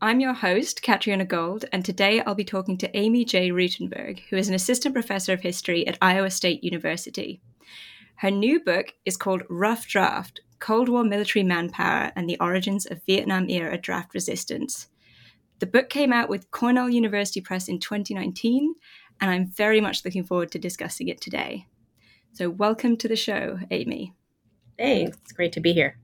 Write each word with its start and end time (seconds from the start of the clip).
I'm 0.00 0.20
your 0.20 0.32
host, 0.32 0.80
Katriona 0.80 1.26
Gold, 1.26 1.64
and 1.72 1.84
today 1.84 2.20
I'll 2.20 2.36
be 2.36 2.44
talking 2.44 2.78
to 2.78 2.96
Amy 2.96 3.24
J. 3.24 3.50
Rutenberg, 3.50 4.20
who 4.30 4.36
is 4.36 4.48
an 4.48 4.54
assistant 4.54 4.94
professor 4.94 5.32
of 5.32 5.40
history 5.40 5.84
at 5.88 5.98
Iowa 6.00 6.30
State 6.30 6.62
University. 6.62 7.40
Her 8.14 8.30
new 8.30 8.60
book 8.60 8.94
is 9.04 9.16
called 9.16 9.42
Rough 9.50 9.88
Draft 9.88 10.40
Cold 10.60 10.88
War 10.88 11.02
Military 11.02 11.42
Manpower 11.42 12.12
and 12.14 12.30
the 12.30 12.38
Origins 12.38 12.86
of 12.86 13.02
Vietnam 13.06 13.50
Era 13.50 13.76
Draft 13.76 14.14
Resistance. 14.14 14.86
The 15.58 15.66
book 15.66 15.88
came 15.90 16.12
out 16.12 16.28
with 16.28 16.48
Cornell 16.52 16.88
University 16.88 17.40
Press 17.40 17.66
in 17.66 17.80
2019, 17.80 18.76
and 19.20 19.30
I'm 19.32 19.48
very 19.48 19.80
much 19.80 20.04
looking 20.04 20.22
forward 20.22 20.52
to 20.52 20.60
discussing 20.60 21.08
it 21.08 21.20
today. 21.20 21.66
So, 22.34 22.50
welcome 22.50 22.96
to 22.98 23.08
the 23.08 23.16
show, 23.16 23.58
Amy. 23.72 24.14
Thanks. 24.78 25.18
It's 25.22 25.32
great 25.32 25.50
to 25.54 25.60
be 25.60 25.72
here. 25.72 25.98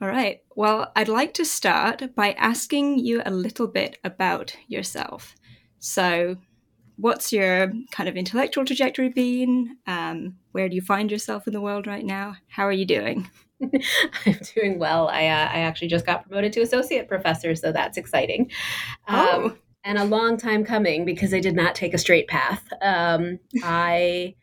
All 0.00 0.08
right. 0.08 0.40
Well, 0.56 0.90
I'd 0.96 1.08
like 1.08 1.34
to 1.34 1.44
start 1.44 2.14
by 2.14 2.32
asking 2.32 3.00
you 3.00 3.22
a 3.26 3.30
little 3.30 3.66
bit 3.66 3.98
about 4.02 4.56
yourself. 4.66 5.34
So, 5.78 6.36
what's 6.96 7.34
your 7.34 7.72
kind 7.92 8.08
of 8.08 8.16
intellectual 8.16 8.64
trajectory 8.64 9.10
been? 9.10 9.76
Um, 9.86 10.36
where 10.52 10.70
do 10.70 10.74
you 10.74 10.80
find 10.80 11.10
yourself 11.10 11.46
in 11.46 11.52
the 11.52 11.60
world 11.60 11.86
right 11.86 12.04
now? 12.04 12.36
How 12.48 12.66
are 12.66 12.72
you 12.72 12.86
doing? 12.86 13.28
I'm 13.62 14.38
doing 14.54 14.78
well. 14.78 15.08
I, 15.08 15.26
uh, 15.26 15.48
I 15.52 15.60
actually 15.60 15.88
just 15.88 16.06
got 16.06 16.26
promoted 16.26 16.54
to 16.54 16.62
associate 16.62 17.06
professor, 17.06 17.54
so 17.54 17.70
that's 17.70 17.98
exciting. 17.98 18.50
Oh. 19.06 19.46
Um, 19.46 19.58
and 19.84 19.98
a 19.98 20.04
long 20.04 20.38
time 20.38 20.64
coming 20.64 21.04
because 21.04 21.32
I 21.34 21.40
did 21.40 21.56
not 21.56 21.74
take 21.74 21.92
a 21.92 21.98
straight 21.98 22.28
path. 22.28 22.66
Um, 22.80 23.38
I 23.62 24.34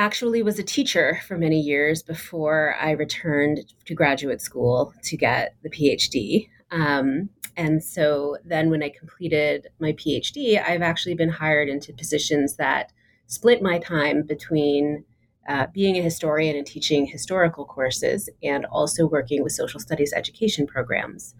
actually 0.00 0.42
was 0.42 0.58
a 0.58 0.62
teacher 0.62 1.20
for 1.28 1.36
many 1.36 1.60
years 1.60 2.02
before 2.02 2.74
I 2.80 2.92
returned 2.92 3.70
to 3.84 3.94
graduate 3.94 4.40
school 4.40 4.94
to 5.02 5.14
get 5.14 5.56
the 5.62 5.68
PhD. 5.68 6.48
Um, 6.70 7.28
and 7.54 7.84
so 7.84 8.38
then 8.42 8.70
when 8.70 8.82
I 8.82 8.88
completed 8.88 9.66
my 9.78 9.92
PhD, 9.92 10.58
I've 10.58 10.80
actually 10.80 11.16
been 11.16 11.28
hired 11.28 11.68
into 11.68 11.92
positions 11.92 12.56
that 12.56 12.92
split 13.26 13.60
my 13.60 13.78
time 13.78 14.22
between 14.22 15.04
uh, 15.46 15.66
being 15.74 15.96
a 15.96 16.02
historian 16.02 16.56
and 16.56 16.66
teaching 16.66 17.04
historical 17.04 17.66
courses 17.66 18.30
and 18.42 18.64
also 18.66 19.06
working 19.06 19.42
with 19.42 19.52
social 19.52 19.80
studies 19.80 20.14
education 20.16 20.66
programs. 20.66 21.34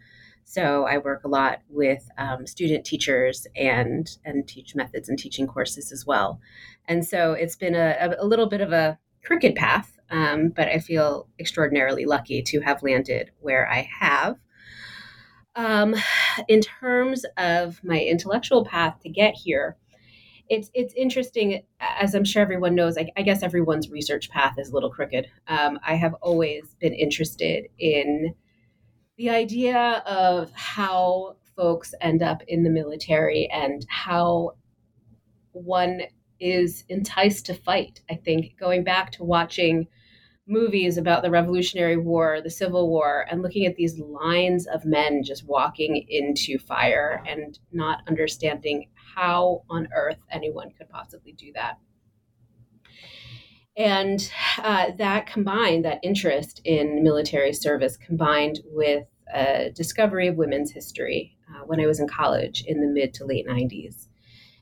So 0.45 0.84
I 0.84 0.99
work 0.99 1.23
a 1.25 1.28
lot 1.28 1.61
with 1.69 2.09
um, 2.19 2.47
student 2.47 2.84
teachers 2.84 3.47
and 3.55 4.09
and 4.25 4.49
teach 4.49 4.75
methods 4.75 5.09
and 5.09 5.19
teaching 5.19 5.47
courses 5.47 5.93
as 5.93 6.05
well. 6.05 6.41
And 6.87 7.06
so 7.06 7.33
it's 7.33 7.56
been 7.56 7.75
a, 7.75 8.17
a 8.19 8.27
little 8.27 8.49
bit 8.49 8.61
of 8.61 8.73
a 8.73 8.99
crooked 9.25 9.55
path, 9.55 9.99
um, 10.11 10.49
but 10.49 10.69
I 10.69 10.78
feel 10.78 11.28
extraordinarily 11.39 12.05
lucky 12.05 12.43
to 12.43 12.61
have 12.61 12.83
landed 12.83 13.31
where 13.41 13.71
I 13.71 13.89
have. 14.01 14.37
Um, 15.56 15.95
in 16.49 16.61
terms 16.61 17.25
of 17.37 17.83
my 17.84 18.01
intellectual 18.01 18.65
path 18.65 18.99
to 19.03 19.09
get 19.09 19.34
here, 19.34 19.77
it's 20.49 20.71
it's 20.75 20.93
interesting, 20.95 21.62
as 21.81 22.15
I'm 22.15 22.25
sure 22.25 22.43
everyone 22.43 22.75
knows. 22.75 22.99
I, 22.99 23.09
I 23.17 23.22
guess 23.22 23.43
everyone's 23.43 23.89
research 23.89 24.31
path 24.31 24.57
is 24.59 24.71
a 24.71 24.75
little 24.75 24.91
crooked. 24.91 25.28
Um, 25.47 25.78
I 25.87 25.95
have 25.95 26.15
always 26.15 26.75
been 26.81 26.93
interested 26.93 27.67
in 27.78 28.34
the 29.20 29.28
idea 29.28 30.03
of 30.06 30.50
how 30.54 31.36
folks 31.54 31.92
end 32.00 32.22
up 32.22 32.41
in 32.48 32.62
the 32.62 32.70
military 32.70 33.47
and 33.53 33.84
how 33.91 34.53
one 35.53 36.00
is 36.41 36.84
enticed 36.88 37.44
to 37.44 37.53
fight. 37.53 38.00
I 38.10 38.14
think 38.14 38.56
going 38.59 38.82
back 38.82 39.12
to 39.12 39.25
watching 39.25 39.88
movies 40.47 40.97
about 40.97 41.22
the 41.22 41.30
Revolutionary 41.30 41.98
War, 41.98 42.41
the 42.42 42.48
Civil 42.48 42.88
War, 42.88 43.26
and 43.30 43.42
looking 43.42 43.66
at 43.66 43.76
these 43.76 43.98
lines 43.98 44.66
of 44.66 44.86
men 44.86 45.22
just 45.22 45.47
walking 45.47 46.06
into 46.09 46.59
fire 46.59 47.22
and 47.28 47.59
not 47.72 48.00
understanding 48.09 48.88
how 49.14 49.64
on 49.69 49.86
earth 49.94 50.16
anyone 50.30 50.70
could 50.78 50.88
possibly 50.88 51.32
do 51.32 51.53
that. 51.53 51.76
And 53.80 54.30
uh, 54.62 54.91
that 54.98 55.26
combined, 55.26 55.86
that 55.86 56.00
interest 56.02 56.60
in 56.66 57.02
military 57.02 57.54
service 57.54 57.96
combined 57.96 58.60
with 58.66 59.06
a 59.34 59.70
discovery 59.74 60.28
of 60.28 60.36
women's 60.36 60.70
history 60.70 61.38
uh, 61.48 61.64
when 61.64 61.80
I 61.80 61.86
was 61.86 61.98
in 61.98 62.06
college 62.06 62.62
in 62.66 62.82
the 62.82 62.86
mid 62.86 63.14
to 63.14 63.24
late 63.24 63.48
90s. 63.48 64.08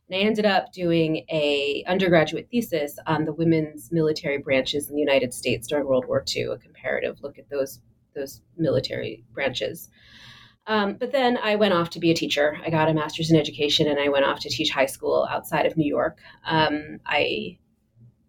And 0.08 0.20
I 0.20 0.24
ended 0.24 0.46
up 0.46 0.72
doing 0.72 1.24
a 1.30 1.82
undergraduate 1.88 2.46
thesis 2.48 2.96
on 3.08 3.24
the 3.24 3.32
women's 3.32 3.90
military 3.90 4.38
branches 4.38 4.88
in 4.88 4.94
the 4.94 5.00
United 5.00 5.34
States 5.34 5.66
during 5.66 5.88
World 5.88 6.04
War 6.06 6.24
II, 6.32 6.44
a 6.44 6.56
comparative 6.56 7.18
look 7.20 7.40
at 7.40 7.50
those 7.50 7.80
those 8.14 8.40
military 8.56 9.24
branches. 9.32 9.88
Um, 10.68 10.94
but 10.94 11.10
then 11.10 11.38
I 11.38 11.56
went 11.56 11.74
off 11.74 11.90
to 11.90 11.98
be 11.98 12.12
a 12.12 12.14
teacher. 12.14 12.56
I 12.64 12.70
got 12.70 12.88
a 12.88 12.94
master's 12.94 13.32
in 13.32 13.36
education, 13.36 13.88
and 13.88 13.98
I 13.98 14.10
went 14.10 14.26
off 14.26 14.38
to 14.40 14.48
teach 14.48 14.70
high 14.70 14.86
school 14.86 15.26
outside 15.28 15.66
of 15.66 15.76
New 15.76 15.88
York. 15.88 16.20
Um, 16.46 17.00
I 17.04 17.58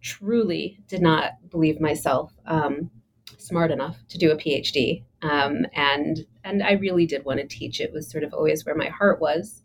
truly 0.02 0.80
did 0.88 1.02
not 1.02 1.34
believe 1.50 1.82
myself 1.82 2.32
um, 2.46 2.90
smart 3.38 3.72
enough 3.72 3.98
to 4.10 4.18
do 4.18 4.32
a 4.32 4.36
PhD, 4.36 5.04
um, 5.22 5.66
and 5.74 6.26
and 6.44 6.64
I 6.64 6.74
really 6.74 7.06
did 7.06 7.26
want 7.26 7.40
to 7.40 7.48
teach. 7.48 7.80
It 7.80 7.94
was 7.94 8.10
sort 8.10 8.24
of 8.24 8.34
always 8.34 8.66
where 8.66 8.76
my 8.76 8.88
heart 8.88 9.20
was. 9.20 9.64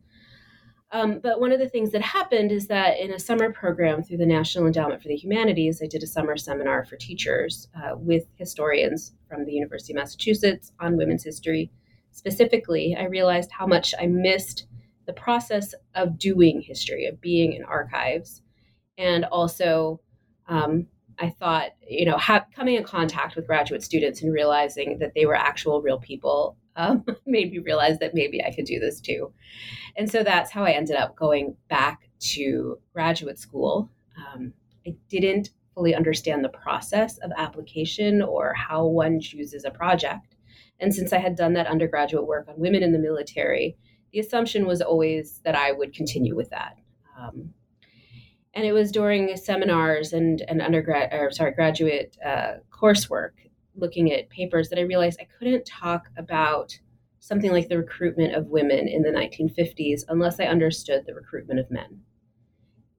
Um, 0.95 1.19
but 1.19 1.41
one 1.41 1.51
of 1.51 1.59
the 1.59 1.69
things 1.69 1.91
that 1.91 2.03
happened 2.03 2.53
is 2.53 2.69
that 2.69 3.01
in 3.01 3.13
a 3.13 3.19
summer 3.19 3.53
program 3.53 4.05
through 4.05 4.19
the 4.19 4.27
National 4.27 4.67
Endowment 4.67 5.03
for 5.03 5.09
the 5.09 5.17
Humanities, 5.17 5.83
I 5.83 5.89
did 5.89 6.05
a 6.05 6.07
summer 6.07 6.37
seminar 6.37 6.85
for 6.85 6.97
teachers 6.97 7.67
uh, 7.75 7.97
with 7.97 8.27
historians 8.37 9.13
from 9.29 9.45
the 9.45 9.53
University 9.53 9.93
of 9.93 9.97
Massachusetts 9.97 10.71
on 10.79 10.97
women's 10.97 11.25
history. 11.25 11.73
Specifically, 12.13 12.97
I 12.97 13.07
realized 13.07 13.51
how 13.51 13.67
much 13.67 13.93
I 14.01 14.07
missed 14.07 14.67
the 15.07 15.13
process 15.13 15.75
of 15.97 16.17
doing 16.17 16.61
history, 16.61 17.07
of 17.07 17.21
being 17.21 17.55
in 17.55 17.65
archives, 17.65 18.43
and 18.97 19.25
also 19.25 20.01
um, 20.49 20.87
I 21.19 21.31
thought, 21.31 21.71
you 21.87 22.05
know, 22.05 22.17
ha- 22.17 22.47
coming 22.55 22.75
in 22.75 22.85
contact 22.85 23.37
with 23.37 23.47
graduate 23.47 23.83
students 23.83 24.23
and 24.23 24.33
realizing 24.33 24.99
that 24.99 25.13
they 25.15 25.27
were 25.27 25.37
actual 25.37 25.81
real 25.81 25.99
people 25.99 26.57
um, 26.77 27.05
made 27.27 27.53
me 27.53 27.59
realize 27.59 27.99
that 27.99 28.15
maybe 28.15 28.43
I 28.43 28.53
could 28.53 28.65
do 28.65 28.81
this 28.81 29.01
too. 29.01 29.33
And 29.97 30.11
so 30.11 30.23
that's 30.23 30.51
how 30.51 30.65
I 30.65 30.73
ended 30.73 30.97
up 30.97 31.17
going 31.17 31.57
back 31.69 32.09
to 32.33 32.79
graduate 32.93 33.39
school. 33.39 33.91
Um, 34.17 34.53
I 34.87 34.97
didn't 35.09 35.51
fully 35.75 35.95
understand 35.95 36.45
the 36.45 36.49
process 36.49 37.19
of 37.19 37.33
application 37.37 38.23
or 38.23 38.55
how 38.55 38.87
one 38.87 39.21
chooses 39.21 39.65
a 39.65 39.71
project. 39.71 40.37
And 40.81 40.95
since 40.95 41.13
I 41.13 41.19
had 41.19 41.37
done 41.37 41.55
that 41.55 41.67
undergraduate 41.67 42.27
work 42.27 42.49
on 42.49 42.59
women 42.59 42.83
in 42.83 42.93
the 42.93 42.99
military, 42.99 43.77
the 44.13 44.21
assumption 44.21 44.67
was 44.67 44.81
always 44.81 45.41
that 45.45 45.57
I 45.57 45.73
would 45.73 45.93
continue 45.93 46.37
with 46.37 46.51
that. 46.51 46.77
Um, 47.19 47.51
and 48.55 48.65
it 48.65 48.73
was 48.73 48.93
during 48.93 49.37
seminars 49.37 50.13
and, 50.13 50.43
and 50.49 50.63
undergrad 50.63 51.13
or 51.13 51.31
sorry 51.31 51.53
graduate 51.53 52.17
uh, 52.25 52.55
coursework 52.71 53.33
looking 53.77 54.13
at 54.13 54.31
papers 54.31 54.69
that 54.69 54.79
I 54.79 54.83
realized 54.83 55.21
I 55.21 55.29
couldn't 55.39 55.67
talk 55.67 56.09
about 56.17 56.79
something 57.19 57.51
like 57.51 57.69
the 57.69 57.79
recruitment 57.79 58.35
of 58.35 58.49
women 58.49 58.87
in 58.87 59.03
the 59.03 59.11
1950s 59.11 60.03
unless 60.09 60.39
I 60.39 60.45
understood 60.45 61.05
the 61.07 61.15
recruitment 61.15 61.59
of 61.59 61.71
men. 61.71 62.01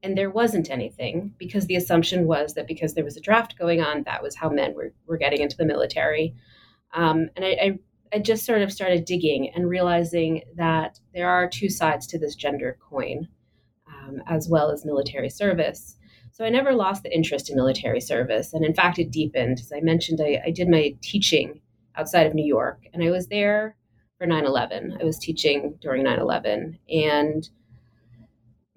And 0.04 0.18
there 0.18 0.30
wasn't 0.30 0.70
anything 0.70 1.34
because 1.38 1.68
the 1.68 1.76
assumption 1.76 2.28
was 2.28 2.54
that 2.54 2.68
because 2.68 2.94
there 2.94 3.04
was 3.04 3.18
a 3.18 3.22
draft 3.22 3.58
going 3.58 3.82
on, 3.82 4.04
that 4.04 4.22
was 4.22 4.36
how 4.36 4.50
men 4.50 4.74
were, 4.76 4.94
were 5.08 5.18
getting 5.18 5.42
into 5.42 5.58
the 5.58 5.66
military. 5.66 6.36
Um, 6.94 7.30
and 7.36 7.46
I, 7.46 7.50
I, 7.50 7.80
I 8.14 8.20
just 8.20 8.46
sort 8.46 8.62
of 8.62 8.72
started 8.72 9.06
digging 9.06 9.50
and 9.56 9.70
realizing 9.70 10.42
that 10.56 11.00
there 11.14 11.30
are 11.30 11.50
two 11.50 11.70
sides 11.70 12.08
to 12.08 12.20
this 12.20 12.36
gender 12.36 12.78
coin, 12.90 13.28
um, 14.06 14.22
as 14.28 14.48
well 14.50 14.72
as 14.72 14.86
military 14.86 15.30
service. 15.30 15.96
So 16.32 16.44
I 16.44 16.50
never 16.50 16.74
lost 16.74 17.04
the 17.04 17.16
interest 17.16 17.50
in 17.50 17.56
military 17.56 18.02
service. 18.02 18.54
And 18.54 18.66
in 18.66 18.74
fact, 18.74 19.00
it 19.00 19.12
deepened. 19.12 19.60
As 19.60 19.72
I 19.74 19.80
mentioned, 19.80 20.20
I, 20.22 20.42
I 20.46 20.52
did 20.52 20.70
my 20.70 20.96
teaching 21.02 21.62
outside 21.96 22.28
of 22.28 22.34
New 22.34 22.46
York, 22.46 22.82
and 22.94 23.04
I 23.04 23.10
was 23.10 23.28
there 23.28 23.78
for 24.18 24.28
9 24.28 24.46
11. 24.46 24.98
I 25.00 25.04
was 25.04 25.18
teaching 25.18 25.78
during 25.82 26.04
9 26.04 26.20
11. 26.20 26.80
And 26.90 27.50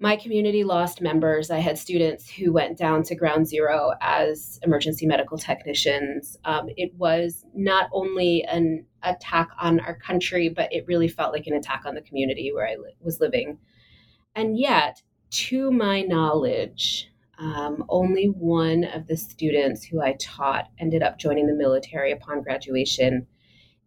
my 0.01 0.15
community 0.15 0.63
lost 0.63 1.01
members. 1.01 1.51
I 1.51 1.59
had 1.59 1.77
students 1.77 2.29
who 2.29 2.53
went 2.53 2.77
down 2.77 3.03
to 3.03 3.15
ground 3.15 3.47
zero 3.47 3.91
as 3.99 4.57
emergency 4.63 5.05
medical 5.05 5.37
technicians. 5.37 6.37
Um, 6.45 6.69
it 6.77 6.93
was 6.95 7.43
not 7.53 7.89
only 7.91 8.45
an 8.45 8.85
attack 9.03 9.49
on 9.59 9.81
our 9.81 9.95
country, 9.95 10.47
but 10.47 10.71
it 10.71 10.85
really 10.87 11.09
felt 11.09 11.33
like 11.33 11.47
an 11.47 11.53
attack 11.53 11.83
on 11.85 11.95
the 11.95 12.01
community 12.01 12.53
where 12.53 12.65
I 12.65 12.75
li- 12.75 12.95
was 13.01 13.19
living. 13.19 13.57
And 14.35 14.57
yet, 14.57 15.01
to 15.31 15.71
my 15.71 16.01
knowledge, 16.01 17.11
um, 17.37 17.85
only 17.89 18.25
one 18.27 18.83
of 18.83 19.07
the 19.07 19.15
students 19.15 19.83
who 19.83 20.01
I 20.01 20.13
taught 20.19 20.69
ended 20.79 21.03
up 21.03 21.19
joining 21.19 21.47
the 21.47 21.53
military 21.53 22.11
upon 22.11 22.43
graduation. 22.43 23.27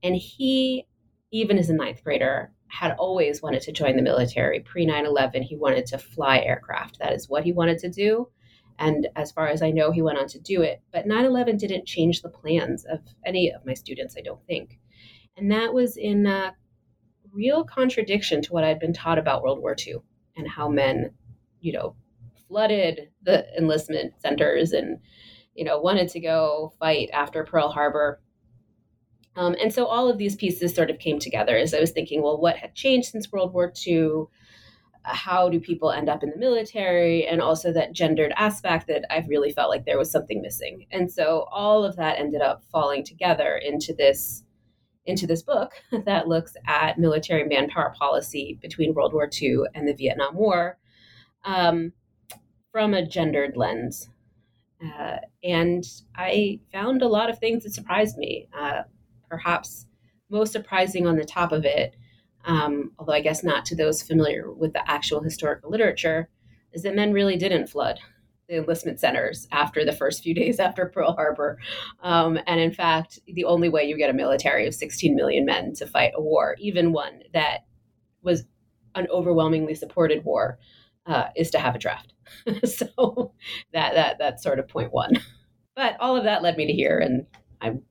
And 0.02 0.16
he, 0.16 0.86
even 1.30 1.58
as 1.58 1.68
a 1.68 1.74
ninth 1.74 2.02
grader, 2.02 2.52
had 2.68 2.92
always 2.98 3.42
wanted 3.42 3.60
to 3.62 3.72
join 3.72 3.96
the 3.96 4.02
military. 4.02 4.60
Pre 4.60 4.86
9 4.86 5.04
11, 5.04 5.42
he 5.42 5.56
wanted 5.56 5.86
to 5.86 5.98
fly 5.98 6.38
aircraft. 6.38 6.98
That 6.98 7.12
is 7.12 7.28
what 7.28 7.44
he 7.44 7.52
wanted 7.52 7.78
to 7.80 7.90
do. 7.90 8.28
And 8.78 9.08
as 9.14 9.30
far 9.30 9.48
as 9.48 9.62
I 9.62 9.70
know, 9.70 9.90
he 9.90 10.00
went 10.00 10.18
on 10.18 10.26
to 10.28 10.40
do 10.40 10.62
it. 10.62 10.80
But 10.90 11.06
9 11.06 11.24
11 11.24 11.58
didn't 11.58 11.86
change 11.86 12.22
the 12.22 12.30
plans 12.30 12.84
of 12.86 13.00
any 13.26 13.52
of 13.52 13.66
my 13.66 13.74
students, 13.74 14.16
I 14.16 14.22
don't 14.22 14.44
think. 14.46 14.78
And 15.36 15.50
that 15.52 15.74
was 15.74 15.96
in 15.96 16.26
a 16.26 16.54
real 17.32 17.64
contradiction 17.64 18.42
to 18.42 18.52
what 18.52 18.64
I'd 18.64 18.80
been 18.80 18.92
taught 18.92 19.18
about 19.18 19.42
World 19.42 19.60
War 19.60 19.76
II 19.78 19.96
and 20.36 20.48
how 20.48 20.68
men, 20.68 21.10
you 21.62 21.72
know, 21.72 21.96
flooded 22.48 23.08
the 23.22 23.46
enlistment 23.56 24.12
centers 24.20 24.72
and 24.72 24.98
you 25.54 25.64
know 25.64 25.80
wanted 25.80 26.08
to 26.08 26.20
go 26.20 26.74
fight 26.78 27.08
after 27.14 27.44
Pearl 27.44 27.70
Harbor. 27.70 28.20
Um, 29.34 29.56
and 29.58 29.72
so 29.72 29.86
all 29.86 30.10
of 30.10 30.18
these 30.18 30.36
pieces 30.36 30.74
sort 30.74 30.90
of 30.90 30.98
came 30.98 31.18
together 31.18 31.56
as 31.56 31.72
I 31.72 31.80
was 31.80 31.92
thinking, 31.92 32.22
well, 32.22 32.38
what 32.38 32.56
had 32.56 32.74
changed 32.74 33.08
since 33.08 33.32
World 33.32 33.54
War 33.54 33.72
II? 33.86 34.24
How 35.04 35.48
do 35.48 35.58
people 35.58 35.90
end 35.90 36.10
up 36.10 36.22
in 36.22 36.28
the 36.28 36.36
military? 36.36 37.26
And 37.26 37.40
also 37.40 37.72
that 37.72 37.94
gendered 37.94 38.34
aspect 38.36 38.88
that 38.88 39.06
I've 39.10 39.28
really 39.28 39.50
felt 39.50 39.70
like 39.70 39.86
there 39.86 39.98
was 39.98 40.10
something 40.10 40.42
missing. 40.42 40.84
And 40.90 41.10
so 41.10 41.46
all 41.50 41.82
of 41.82 41.96
that 41.96 42.18
ended 42.18 42.42
up 42.42 42.62
falling 42.70 43.04
together 43.04 43.56
into 43.56 43.94
this 43.94 44.44
into 45.06 45.26
this 45.26 45.42
book 45.42 45.72
that 46.04 46.28
looks 46.28 46.54
at 46.66 46.98
military 46.98 47.44
manpower 47.44 47.94
policy 47.98 48.58
between 48.60 48.94
World 48.94 49.12
War 49.12 49.28
II 49.40 49.62
and 49.74 49.88
the 49.88 49.94
Vietnam 49.94 50.36
War. 50.36 50.78
Um, 51.44 51.92
from 52.72 52.94
a 52.94 53.06
gendered 53.06 53.56
lens. 53.56 54.08
Uh, 54.82 55.18
and 55.44 55.84
I 56.16 56.58
found 56.72 57.02
a 57.02 57.08
lot 57.08 57.30
of 57.30 57.38
things 57.38 57.62
that 57.62 57.74
surprised 57.74 58.16
me. 58.16 58.48
Uh, 58.58 58.82
perhaps 59.28 59.86
most 60.30 60.52
surprising 60.52 61.06
on 61.06 61.16
the 61.16 61.24
top 61.24 61.52
of 61.52 61.64
it, 61.64 61.94
um, 62.44 62.90
although 62.98 63.12
I 63.12 63.20
guess 63.20 63.44
not 63.44 63.64
to 63.66 63.76
those 63.76 64.02
familiar 64.02 64.50
with 64.50 64.72
the 64.72 64.90
actual 64.90 65.22
historical 65.22 65.70
literature, 65.70 66.28
is 66.72 66.82
that 66.82 66.96
men 66.96 67.12
really 67.12 67.36
didn't 67.36 67.68
flood 67.68 68.00
the 68.48 68.56
enlistment 68.56 68.98
centers 68.98 69.46
after 69.52 69.84
the 69.84 69.92
first 69.92 70.22
few 70.22 70.34
days 70.34 70.58
after 70.58 70.86
Pearl 70.86 71.12
Harbor. 71.12 71.58
Um, 72.02 72.38
and 72.46 72.58
in 72.58 72.72
fact, 72.72 73.20
the 73.26 73.44
only 73.44 73.68
way 73.68 73.84
you 73.84 73.96
get 73.96 74.10
a 74.10 74.14
military 74.14 74.66
of 74.66 74.74
16 74.74 75.14
million 75.14 75.44
men 75.44 75.74
to 75.74 75.86
fight 75.86 76.12
a 76.16 76.20
war, 76.20 76.56
even 76.58 76.92
one 76.92 77.20
that 77.32 77.60
was 78.22 78.44
an 78.94 79.06
overwhelmingly 79.10 79.74
supported 79.74 80.24
war, 80.24 80.58
uh, 81.06 81.28
is 81.36 81.50
to 81.50 81.58
have 81.58 81.74
a 81.74 81.78
draft. 81.78 82.14
so 82.64 83.32
that 83.72 83.94
that 83.94 84.18
that's 84.18 84.42
sort 84.42 84.58
of 84.58 84.68
point 84.68 84.92
one. 84.92 85.12
But 85.74 85.96
all 86.00 86.16
of 86.16 86.24
that 86.24 86.42
led 86.42 86.56
me 86.56 86.66
to 86.66 86.72
here, 86.72 86.98
and 86.98 87.26
I'm 87.60 87.82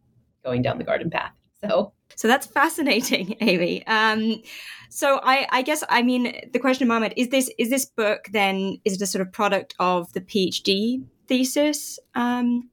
going 0.44 0.62
down 0.62 0.78
the 0.78 0.84
garden 0.84 1.10
path. 1.10 1.34
So 1.64 1.94
so 2.16 2.28
that's 2.28 2.48
fascinating, 2.48 3.36
Amy. 3.42 3.86
Um, 3.88 4.42
so 4.90 5.20
I, 5.24 5.48
I 5.50 5.62
guess 5.62 5.84
I 5.90 6.02
mean 6.02 6.50
the 6.52 6.60
question, 6.60 6.86
of 6.86 6.90
Mohammed, 6.90 7.14
is 7.18 7.30
this 7.30 7.50
is 7.58 7.70
this 7.70 7.86
book 7.86 8.28
then 8.32 8.80
is 8.86 8.94
it 8.94 9.02
a 9.02 9.08
sort 9.08 9.26
of 9.26 9.32
product 9.32 9.74
of 9.80 10.12
the 10.14 10.22
PhD 10.22 11.04
thesis? 11.28 12.00
Um, 12.16 12.70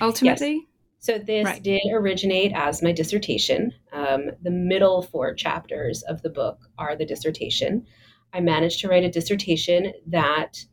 ultimately. 0.00 0.52
Yes. 0.54 0.66
So 1.00 1.18
this 1.18 1.44
right. 1.44 1.60
did 1.60 1.82
originate 1.92 2.52
as 2.54 2.80
my 2.80 2.92
dissertation. 2.92 3.72
Um, 3.92 4.30
the 4.42 4.52
middle 4.52 5.02
four 5.02 5.34
chapters 5.34 6.02
of 6.02 6.22
the 6.22 6.30
book 6.30 6.68
are 6.78 6.94
the 6.94 7.04
dissertation. 7.04 7.84
I 8.32 8.40
managed 8.40 8.80
to 8.80 8.88
write 8.88 9.04
a 9.04 9.10
dissertation 9.10 9.92
that 10.06 10.64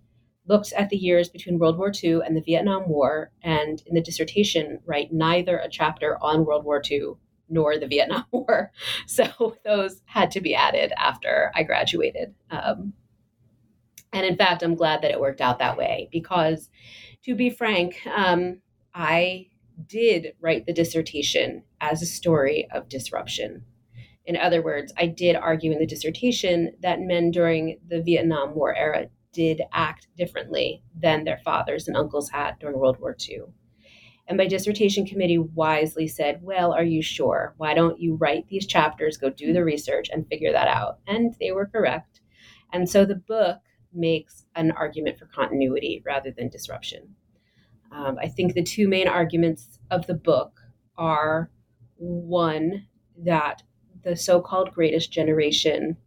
looked 0.48 0.74
at 0.74 0.90
the 0.90 0.98
years 0.98 1.30
between 1.30 1.60
World 1.60 1.78
War 1.78 1.92
II 2.04 2.22
and 2.26 2.36
the 2.36 2.42
Vietnam 2.42 2.90
War, 2.90 3.32
and 3.44 3.82
in 3.86 3.94
the 3.94 4.02
dissertation, 4.02 4.80
write 4.86 5.14
neither 5.14 5.58
a 5.58 5.70
chapter 5.70 6.18
on 6.22 6.46
World 6.46 6.66
War 6.66 6.82
II 6.90 7.14
nor 7.50 7.78
the 7.78 7.88
Vietnam 7.88 8.26
War. 8.32 8.72
So 9.08 9.58
those 9.64 10.02
had 10.06 10.32
to 10.32 10.42
be 10.42 10.56
added 10.56 10.92
after 10.98 11.52
I 11.56 11.64
graduated. 11.64 12.34
Um, 12.50 12.94
and 14.12 14.26
in 14.26 14.38
fact, 14.38 14.64
I'm 14.64 14.76
glad 14.76 15.02
that 15.02 15.12
it 15.12 15.20
worked 15.20 15.42
out 15.42 15.60
that 15.60 15.78
way 15.78 16.10
because, 16.12 16.70
to 17.26 17.36
be 17.36 17.50
frank, 17.50 18.00
um, 18.08 18.62
I 18.94 19.48
did 19.88 20.34
write 20.42 20.66
the 20.66 20.74
dissertation 20.74 21.64
as 21.80 22.02
a 22.02 22.08
story 22.08 22.68
of 22.72 22.90
disruption. 22.90 23.66
In 24.30 24.38
other 24.38 24.62
words, 24.62 24.94
I 24.96 25.08
did 25.08 25.36
argue 25.36 25.72
in 25.72 25.80
the 25.80 25.88
dissertation 25.88 26.74
that 26.82 27.02
men 27.02 27.32
during 27.32 27.80
the 27.88 28.04
Vietnam 28.04 28.54
War 28.54 28.76
era 28.76 29.08
did 29.34 29.64
act 29.74 30.08
differently 30.16 30.84
than 30.96 31.24
their 31.24 31.40
fathers 31.44 31.88
and 31.88 31.98
uncles 31.98 32.30
had 32.30 32.60
during 32.60 32.78
World 32.78 33.00
War 33.00 33.18
II. 33.28 33.46
And 34.28 34.38
my 34.38 34.46
dissertation 34.46 35.08
committee 35.08 35.40
wisely 35.40 36.08
said, 36.08 36.44
Well, 36.44 36.74
are 36.74 36.84
you 36.84 37.02
sure? 37.02 37.56
Why 37.58 37.74
don't 37.74 38.00
you 38.00 38.18
write 38.18 38.48
these 38.48 38.68
chapters, 38.68 39.18
go 39.18 39.32
do 39.32 39.52
the 39.52 39.64
research, 39.64 40.10
and 40.14 40.28
figure 40.28 40.52
that 40.52 40.68
out? 40.68 41.00
And 41.08 41.34
they 41.40 41.52
were 41.52 41.66
correct. 41.66 42.22
And 42.72 42.88
so 42.88 43.06
the 43.06 43.16
book 43.16 43.58
makes 43.92 44.46
an 44.54 44.70
argument 44.74 45.18
for 45.18 45.26
continuity 45.26 46.04
rather 46.06 46.30
than 46.30 46.50
disruption. 46.50 47.16
Um, 47.92 48.20
I 48.22 48.28
think 48.28 48.54
the 48.54 48.62
two 48.62 48.88
main 48.88 49.08
arguments 49.08 49.80
of 49.90 50.06
the 50.06 50.14
book 50.14 50.62
are 51.00 51.50
one, 51.98 52.86
that 53.26 53.64
the 54.04 54.16
so-called 54.16 54.74
greatest 54.74 55.12
generation 55.12 55.98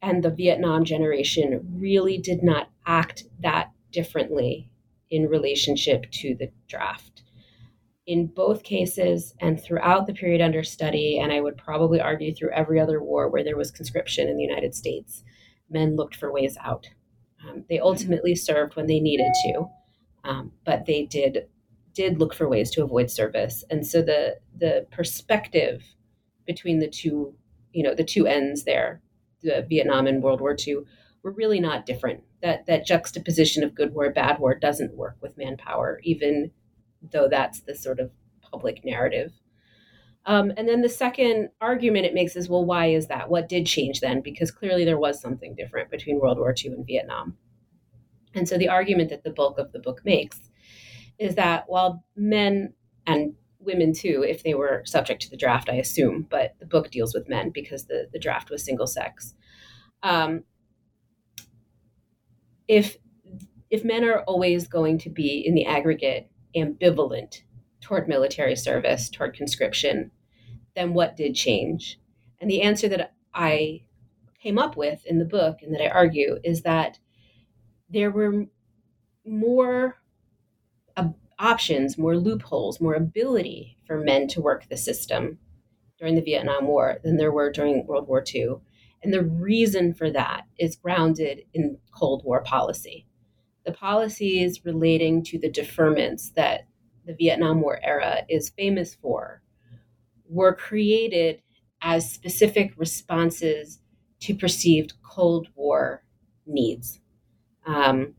and 0.00 0.22
the 0.22 0.30
Vietnam 0.30 0.84
generation 0.84 1.60
really 1.74 2.18
did 2.18 2.42
not 2.42 2.70
act 2.86 3.24
that 3.40 3.70
differently 3.90 4.70
in 5.10 5.28
relationship 5.28 6.10
to 6.12 6.34
the 6.34 6.50
draft. 6.68 7.22
In 8.06 8.26
both 8.26 8.62
cases, 8.62 9.34
and 9.40 9.60
throughout 9.62 10.06
the 10.06 10.14
period 10.14 10.40
under 10.40 10.62
study, 10.62 11.18
and 11.18 11.30
I 11.32 11.40
would 11.40 11.58
probably 11.58 12.00
argue 12.00 12.34
through 12.34 12.52
every 12.52 12.80
other 12.80 13.02
war 13.02 13.28
where 13.28 13.44
there 13.44 13.56
was 13.56 13.70
conscription 13.70 14.28
in 14.28 14.36
the 14.36 14.42
United 14.42 14.74
States, 14.74 15.24
men 15.68 15.96
looked 15.96 16.16
for 16.16 16.32
ways 16.32 16.56
out. 16.64 16.86
Um, 17.46 17.64
they 17.68 17.78
ultimately 17.78 18.34
served 18.34 18.76
when 18.76 18.86
they 18.86 19.00
needed 19.00 19.30
to, 19.44 19.66
um, 20.24 20.52
but 20.64 20.86
they 20.86 21.04
did 21.04 21.48
did 21.98 22.20
look 22.20 22.32
for 22.32 22.48
ways 22.48 22.70
to 22.70 22.84
avoid 22.84 23.10
service. 23.10 23.64
And 23.70 23.84
so 23.84 24.00
the 24.02 24.36
the 24.56 24.86
perspective 24.92 25.82
between 26.46 26.78
the 26.78 26.86
two, 26.86 27.34
you 27.72 27.82
know, 27.82 27.92
the 27.92 28.04
two 28.04 28.24
ends 28.24 28.62
there, 28.62 29.02
the 29.42 29.66
Vietnam 29.68 30.06
and 30.06 30.22
World 30.22 30.40
War 30.40 30.54
II, 30.56 30.76
were 31.24 31.32
really 31.32 31.58
not 31.58 31.86
different. 31.86 32.22
That 32.40 32.66
that 32.66 32.86
juxtaposition 32.86 33.64
of 33.64 33.74
good 33.74 33.94
war, 33.94 34.12
bad 34.12 34.38
war 34.38 34.54
doesn't 34.54 34.96
work 34.96 35.16
with 35.20 35.36
manpower, 35.36 36.00
even 36.04 36.52
though 37.02 37.26
that's 37.28 37.62
the 37.62 37.74
sort 37.74 37.98
of 37.98 38.12
public 38.48 38.84
narrative. 38.84 39.32
Um, 40.24 40.52
and 40.56 40.68
then 40.68 40.82
the 40.82 40.88
second 40.88 41.48
argument 41.60 42.06
it 42.06 42.14
makes 42.14 42.36
is, 42.36 42.48
well, 42.48 42.64
why 42.64 42.86
is 42.86 43.08
that? 43.08 43.28
What 43.28 43.48
did 43.48 43.66
change 43.66 43.98
then? 43.98 44.20
Because 44.20 44.52
clearly 44.52 44.84
there 44.84 45.00
was 45.00 45.20
something 45.20 45.56
different 45.56 45.90
between 45.90 46.20
World 46.20 46.38
War 46.38 46.54
II 46.56 46.74
and 46.74 46.86
Vietnam. 46.86 47.36
And 48.34 48.48
so 48.48 48.56
the 48.56 48.68
argument 48.68 49.10
that 49.10 49.24
the 49.24 49.30
bulk 49.30 49.58
of 49.58 49.72
the 49.72 49.80
book 49.80 50.02
makes 50.04 50.47
is 51.18 51.34
that 51.34 51.64
while 51.66 52.04
men 52.16 52.72
and 53.06 53.34
women 53.58 53.92
too, 53.92 54.24
if 54.26 54.42
they 54.42 54.54
were 54.54 54.82
subject 54.84 55.22
to 55.22 55.30
the 55.30 55.36
draft, 55.36 55.68
I 55.68 55.74
assume, 55.74 56.26
but 56.30 56.54
the 56.60 56.66
book 56.66 56.90
deals 56.90 57.14
with 57.14 57.28
men 57.28 57.50
because 57.50 57.86
the, 57.86 58.08
the 58.12 58.18
draft 58.18 58.50
was 58.50 58.64
single 58.64 58.86
sex. 58.86 59.34
Um, 60.02 60.44
if 62.68 62.96
if 63.70 63.84
men 63.84 64.04
are 64.04 64.22
always 64.22 64.66
going 64.66 64.98
to 64.98 65.10
be 65.10 65.44
in 65.46 65.54
the 65.54 65.66
aggregate 65.66 66.30
ambivalent 66.56 67.42
toward 67.80 68.08
military 68.08 68.56
service, 68.56 69.10
toward 69.10 69.34
conscription, 69.34 70.10
then 70.74 70.94
what 70.94 71.16
did 71.16 71.34
change? 71.34 72.00
And 72.40 72.50
the 72.50 72.62
answer 72.62 72.88
that 72.88 73.14
I 73.34 73.82
came 74.42 74.58
up 74.58 74.76
with 74.76 75.04
in 75.04 75.18
the 75.18 75.24
book 75.24 75.58
and 75.62 75.74
that 75.74 75.82
I 75.82 75.88
argue 75.88 76.38
is 76.44 76.62
that 76.62 76.98
there 77.90 78.10
were 78.10 78.46
more 79.26 79.97
options, 81.38 81.98
more 81.98 82.16
loopholes, 82.16 82.80
more 82.80 82.94
ability 82.94 83.76
for 83.86 83.98
men 83.98 84.28
to 84.28 84.40
work 84.40 84.68
the 84.68 84.76
system 84.76 85.38
during 85.98 86.14
the 86.14 86.22
Vietnam 86.22 86.66
War 86.66 86.98
than 87.02 87.16
there 87.16 87.32
were 87.32 87.50
during 87.50 87.86
World 87.86 88.08
War 88.08 88.24
II. 88.34 88.56
And 89.02 89.12
the 89.12 89.24
reason 89.24 89.94
for 89.94 90.10
that 90.10 90.44
is 90.58 90.76
grounded 90.76 91.42
in 91.54 91.78
Cold 91.92 92.22
War 92.24 92.42
policy. 92.42 93.06
The 93.64 93.72
policies 93.72 94.64
relating 94.64 95.22
to 95.24 95.38
the 95.38 95.50
deferments 95.50 96.32
that 96.34 96.66
the 97.04 97.14
Vietnam 97.14 97.60
War 97.60 97.78
era 97.82 98.24
is 98.28 98.50
famous 98.50 98.94
for 98.94 99.42
were 100.28 100.54
created 100.54 101.42
as 101.80 102.10
specific 102.10 102.72
responses 102.76 103.80
to 104.20 104.34
perceived 104.34 104.94
Cold 105.02 105.48
War 105.54 106.02
needs. 106.46 107.00
Um, 107.66 108.14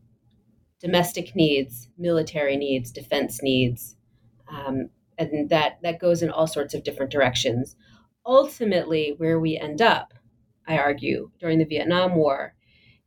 domestic 0.80 1.36
needs, 1.36 1.88
military 1.98 2.56
needs, 2.56 2.90
defense 2.90 3.42
needs, 3.42 3.96
um, 4.48 4.90
and 5.18 5.50
that 5.50 5.78
that 5.82 6.00
goes 6.00 6.22
in 6.22 6.30
all 6.30 6.46
sorts 6.46 6.74
of 6.74 6.82
different 6.82 7.12
directions. 7.12 7.76
Ultimately, 8.24 9.14
where 9.16 9.38
we 9.38 9.56
end 9.58 9.82
up, 9.82 10.14
I 10.66 10.78
argue, 10.78 11.30
during 11.38 11.58
the 11.58 11.64
Vietnam 11.64 12.14
War, 12.14 12.54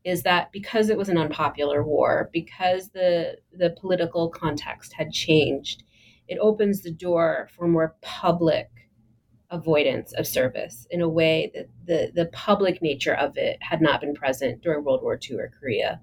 is 0.04 0.24
that 0.24 0.52
because 0.52 0.90
it 0.90 0.98
was 0.98 1.10
an 1.10 1.18
unpopular 1.18 1.84
war, 1.84 2.30
because 2.32 2.90
the 2.90 3.38
the 3.52 3.76
political 3.80 4.30
context 4.30 4.94
had 4.94 5.12
changed, 5.12 5.84
it 6.28 6.38
opens 6.40 6.82
the 6.82 6.92
door 6.92 7.50
for 7.56 7.68
more 7.68 7.96
public 8.02 8.70
avoidance 9.54 10.14
of 10.14 10.26
service 10.26 10.88
in 10.90 11.02
a 11.02 11.08
way 11.08 11.52
that 11.54 11.70
the, 11.86 12.12
the 12.16 12.26
public 12.34 12.82
nature 12.82 13.14
of 13.14 13.38
it 13.38 13.58
had 13.62 13.82
not 13.82 14.02
been 14.02 14.16
present 14.16 14.62
during 14.62 14.84
World 14.84 15.04
War 15.04 15.20
II 15.30 15.38
or 15.38 15.54
Korea. 15.60 16.02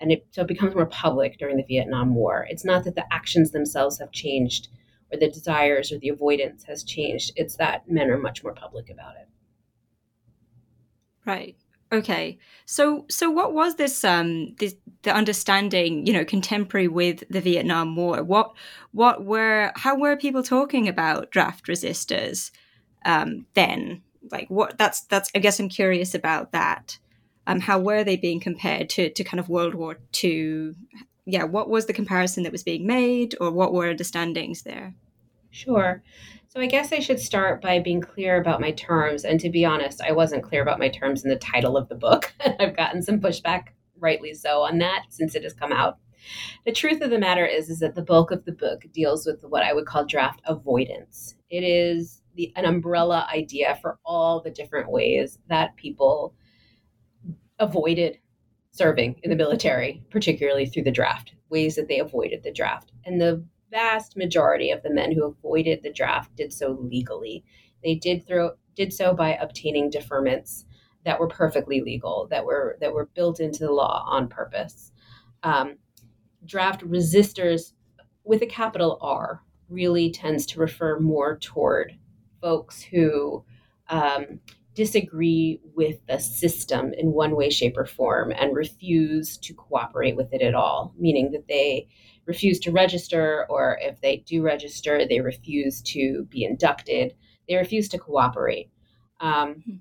And 0.00 0.12
it, 0.12 0.26
so 0.30 0.42
it 0.42 0.48
becomes 0.48 0.74
more 0.74 0.86
public 0.86 1.38
during 1.38 1.56
the 1.56 1.64
Vietnam 1.64 2.14
War. 2.14 2.46
It's 2.48 2.64
not 2.64 2.84
that 2.84 2.94
the 2.94 3.04
actions 3.12 3.52
themselves 3.52 3.98
have 3.98 4.10
changed 4.12 4.68
or 5.12 5.18
the 5.18 5.30
desires 5.30 5.92
or 5.92 5.98
the 5.98 6.08
avoidance 6.08 6.64
has 6.64 6.82
changed. 6.82 7.32
It's 7.36 7.56
that 7.56 7.88
men 7.88 8.10
are 8.10 8.18
much 8.18 8.42
more 8.42 8.54
public 8.54 8.90
about 8.90 9.14
it. 9.16 9.28
Right. 11.24 11.56
Okay. 11.92 12.38
So 12.66 13.06
so 13.08 13.30
what 13.30 13.54
was 13.54 13.76
this 13.76 14.04
um 14.04 14.54
this 14.58 14.74
the 15.02 15.14
understanding, 15.14 16.06
you 16.06 16.12
know, 16.12 16.24
contemporary 16.24 16.88
with 16.88 17.22
the 17.30 17.40
Vietnam 17.40 17.94
War? 17.94 18.22
What 18.22 18.52
what 18.92 19.24
were 19.24 19.72
how 19.76 19.96
were 19.96 20.16
people 20.16 20.42
talking 20.42 20.88
about 20.88 21.30
draft 21.30 21.66
resistors 21.66 22.50
um 23.04 23.46
then? 23.54 24.02
Like 24.30 24.48
what 24.48 24.76
that's 24.76 25.02
that's 25.02 25.30
I 25.34 25.38
guess 25.38 25.60
I'm 25.60 25.68
curious 25.68 26.14
about 26.14 26.52
that. 26.52 26.98
Um 27.46 27.60
how 27.60 27.78
were 27.78 28.04
they 28.04 28.16
being 28.16 28.40
compared 28.40 28.88
to 28.90 29.10
to 29.10 29.24
kind 29.24 29.40
of 29.40 29.48
World 29.48 29.74
War 29.74 29.98
II? 30.22 30.72
Yeah, 31.26 31.44
what 31.44 31.70
was 31.70 31.86
the 31.86 31.92
comparison 31.92 32.42
that 32.42 32.52
was 32.52 32.62
being 32.62 32.86
made 32.86 33.34
or 33.40 33.50
what 33.50 33.72
were 33.72 33.88
understandings 33.88 34.62
there? 34.62 34.94
Sure. 35.50 36.02
So 36.48 36.60
I 36.60 36.66
guess 36.66 36.92
I 36.92 36.98
should 36.98 37.20
start 37.20 37.62
by 37.62 37.78
being 37.78 38.00
clear 38.00 38.40
about 38.40 38.60
my 38.60 38.72
terms. 38.72 39.24
And 39.24 39.40
to 39.40 39.50
be 39.50 39.64
honest, 39.64 40.00
I 40.00 40.12
wasn't 40.12 40.42
clear 40.42 40.62
about 40.62 40.78
my 40.78 40.88
terms 40.88 41.24
in 41.24 41.30
the 41.30 41.36
title 41.36 41.76
of 41.76 41.88
the 41.88 41.94
book. 41.94 42.32
I've 42.60 42.76
gotten 42.76 43.02
some 43.02 43.20
pushback, 43.20 43.68
rightly 43.98 44.34
so, 44.34 44.62
on 44.62 44.78
that 44.78 45.04
since 45.08 45.34
it 45.34 45.42
has 45.44 45.52
come 45.52 45.72
out. 45.72 45.98
The 46.64 46.72
truth 46.72 47.00
of 47.02 47.10
the 47.10 47.18
matter 47.18 47.44
is, 47.44 47.70
is 47.70 47.80
that 47.80 47.94
the 47.94 48.02
bulk 48.02 48.30
of 48.30 48.44
the 48.44 48.52
book 48.52 48.82
deals 48.92 49.26
with 49.26 49.42
what 49.44 49.62
I 49.62 49.72
would 49.72 49.86
call 49.86 50.04
draft 50.04 50.40
avoidance. 50.46 51.34
It 51.50 51.62
is 51.62 52.22
the, 52.34 52.52
an 52.56 52.64
umbrella 52.64 53.28
idea 53.32 53.78
for 53.80 53.98
all 54.04 54.40
the 54.40 54.50
different 54.50 54.90
ways 54.90 55.38
that 55.48 55.76
people 55.76 56.34
avoided 57.58 58.18
serving 58.70 59.20
in 59.22 59.30
the 59.30 59.36
military, 59.36 60.02
particularly 60.10 60.66
through 60.66 60.82
the 60.82 60.90
draft, 60.90 61.34
ways 61.48 61.76
that 61.76 61.88
they 61.88 62.00
avoided 62.00 62.42
the 62.42 62.52
draft. 62.52 62.92
And 63.04 63.20
the 63.20 63.44
vast 63.70 64.16
majority 64.16 64.70
of 64.70 64.82
the 64.82 64.92
men 64.92 65.12
who 65.12 65.24
avoided 65.24 65.82
the 65.82 65.92
draft 65.92 66.34
did 66.36 66.52
so 66.52 66.78
legally. 66.80 67.44
They 67.82 67.94
did 67.94 68.26
throw 68.26 68.52
did 68.74 68.92
so 68.92 69.14
by 69.14 69.34
obtaining 69.34 69.90
deferments 69.90 70.64
that 71.04 71.20
were 71.20 71.28
perfectly 71.28 71.80
legal, 71.80 72.26
that 72.30 72.44
were 72.44 72.76
that 72.80 72.92
were 72.92 73.06
built 73.14 73.40
into 73.40 73.60
the 73.60 73.72
law 73.72 74.04
on 74.08 74.28
purpose. 74.28 74.92
Um, 75.42 75.76
draft 76.44 76.80
resistors 76.82 77.72
with 78.24 78.42
a 78.42 78.46
capital 78.46 78.98
R 79.00 79.42
really 79.68 80.10
tends 80.10 80.46
to 80.46 80.60
refer 80.60 80.98
more 80.98 81.36
toward 81.38 81.96
folks 82.40 82.82
who 82.82 83.44
um, 83.88 84.40
disagree 84.74 85.60
with 85.74 86.04
the 86.06 86.18
system 86.18 86.92
in 86.94 87.12
one 87.12 87.36
way, 87.36 87.50
shape, 87.50 87.76
or 87.76 87.86
form 87.86 88.32
and 88.32 88.56
refuse 88.56 89.36
to 89.38 89.54
cooperate 89.54 90.16
with 90.16 90.32
it 90.32 90.42
at 90.42 90.54
all, 90.54 90.92
meaning 90.98 91.30
that 91.30 91.48
they 91.48 91.86
refuse 92.26 92.58
to 92.60 92.72
register, 92.72 93.46
or 93.48 93.78
if 93.80 94.00
they 94.00 94.18
do 94.26 94.42
register, 94.42 95.06
they 95.06 95.20
refuse 95.20 95.80
to 95.82 96.26
be 96.30 96.44
inducted. 96.44 97.14
They 97.48 97.56
refuse 97.56 97.88
to 97.90 97.98
cooperate. 97.98 98.70
Um, 99.20 99.62
hmm. 99.64 99.76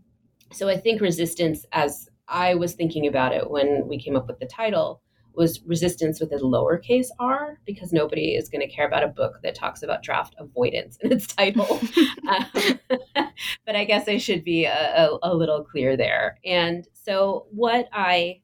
so 0.51 0.69
I 0.69 0.77
think 0.77 1.01
resistance, 1.01 1.65
as 1.71 2.09
I 2.27 2.55
was 2.55 2.73
thinking 2.73 3.07
about 3.07 3.33
it 3.33 3.49
when 3.49 3.87
we 3.87 3.99
came 3.99 4.15
up 4.15 4.27
with 4.27 4.39
the 4.39 4.45
title, 4.45 5.01
was 5.35 5.61
resistance 5.65 6.19
with 6.19 6.31
a 6.31 6.37
lowercase 6.37 7.07
r 7.19 7.59
because 7.65 7.91
nobody 7.91 8.35
is 8.35 8.49
going 8.49 8.61
to 8.61 8.73
care 8.73 8.87
about 8.87 9.03
a 9.03 9.07
book 9.07 9.39
that 9.43 9.55
talks 9.55 9.83
about 9.83 10.03
draft 10.03 10.35
avoidance 10.37 10.97
in 11.01 11.11
its 11.11 11.27
title. 11.27 11.79
um, 12.29 12.79
but 13.65 13.75
I 13.75 13.85
guess 13.85 14.07
I 14.07 14.17
should 14.17 14.43
be 14.43 14.65
a, 14.65 15.09
a, 15.11 15.19
a 15.23 15.35
little 15.35 15.63
clear 15.63 15.97
there. 15.97 16.39
And 16.45 16.87
so, 16.93 17.47
what 17.51 17.87
I 17.91 18.41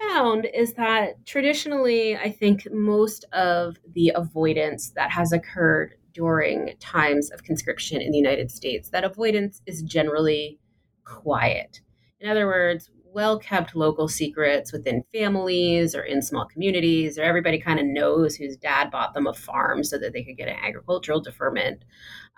found 0.00 0.46
is 0.52 0.74
that 0.74 1.24
traditionally, 1.24 2.16
I 2.16 2.30
think 2.30 2.70
most 2.70 3.24
of 3.32 3.76
the 3.94 4.12
avoidance 4.14 4.90
that 4.90 5.10
has 5.10 5.32
occurred 5.32 5.94
during 6.12 6.74
times 6.80 7.30
of 7.30 7.42
conscription 7.44 8.00
in 8.00 8.10
the 8.10 8.18
United 8.18 8.50
States, 8.50 8.90
that 8.90 9.04
avoidance 9.04 9.60
is 9.66 9.82
generally 9.82 10.58
quiet. 11.04 11.80
In 12.20 12.28
other 12.30 12.46
words, 12.46 12.90
well 13.16 13.38
kept 13.38 13.74
local 13.74 14.08
secrets 14.08 14.74
within 14.74 15.02
families 15.10 15.94
or 15.94 16.02
in 16.02 16.20
small 16.20 16.44
communities, 16.44 17.18
or 17.18 17.22
everybody 17.22 17.58
kind 17.58 17.80
of 17.80 17.86
knows 17.86 18.36
whose 18.36 18.58
dad 18.58 18.90
bought 18.90 19.14
them 19.14 19.26
a 19.26 19.32
farm 19.32 19.82
so 19.82 19.96
that 19.96 20.12
they 20.12 20.22
could 20.22 20.36
get 20.36 20.48
an 20.48 20.56
agricultural 20.62 21.22
deferment, 21.22 21.82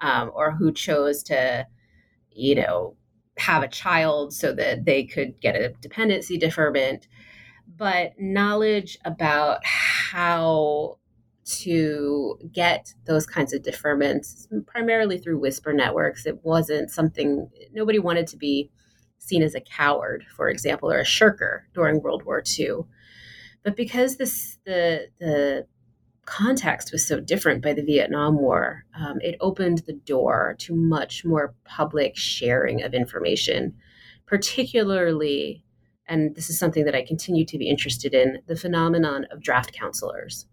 um, 0.01 0.31
or 0.33 0.53
who 0.53 0.71
chose 0.73 1.25
to, 1.25 1.67
you 2.31 2.55
know, 2.55 2.95
have 3.39 3.65
a 3.65 3.69
child 3.69 4.33
so 4.33 4.53
that 4.53 4.85
they 4.85 5.03
could 5.03 5.41
get 5.41 5.57
a 5.57 5.71
dependency 5.81 6.39
deferment. 6.39 7.09
But 7.77 8.13
knowledge 8.17 8.99
about 9.05 9.59
how 9.67 10.99
to 11.45 12.39
get 12.53 12.95
those 13.05 13.27
kinds 13.27 13.53
of 13.53 13.63
deferments 13.63 14.47
primarily 14.69 15.19
through 15.19 15.39
whisper 15.39 15.73
networks 15.73 16.27
it 16.27 16.45
wasn't 16.45 16.91
something 16.91 17.49
nobody 17.73 17.99
wanted 17.99 18.27
to 18.27 18.37
be 18.37 18.71
seen 19.29 19.43
as 19.43 19.55
a 19.55 19.61
coward 19.61 20.25
for 20.35 20.49
example 20.49 20.91
or 20.91 20.99
a 20.99 21.05
shirker 21.05 21.67
during 21.75 22.01
world 22.01 22.25
war 22.25 22.43
ii 22.59 22.71
but 23.63 23.77
because 23.77 24.17
this 24.17 24.59
the 24.65 25.09
the 25.19 25.67
context 26.25 26.93
was 26.93 27.07
so 27.07 27.21
different 27.21 27.63
by 27.63 27.73
the 27.73 27.85
vietnam 27.85 28.39
war 28.39 28.85
um, 28.99 29.19
it 29.21 29.37
opened 29.41 29.79
the 29.87 29.95
door 29.95 30.55
to 30.59 30.75
much 30.75 31.25
more 31.25 31.55
public 31.65 32.17
sharing 32.17 32.83
of 32.83 32.93
information 32.93 33.75
particularly 34.27 35.65
and 36.09 36.35
this 36.35 36.49
is 36.49 36.59
something 36.59 36.85
that 36.85 36.95
I 36.95 37.05
continue 37.05 37.45
to 37.45 37.59
be 37.59 37.69
interested 37.69 38.15
in 38.15 38.39
the 38.47 38.57
phenomenon 38.57 39.27
of 39.31 39.43
draft 39.43 39.73
counselors. 39.73 40.47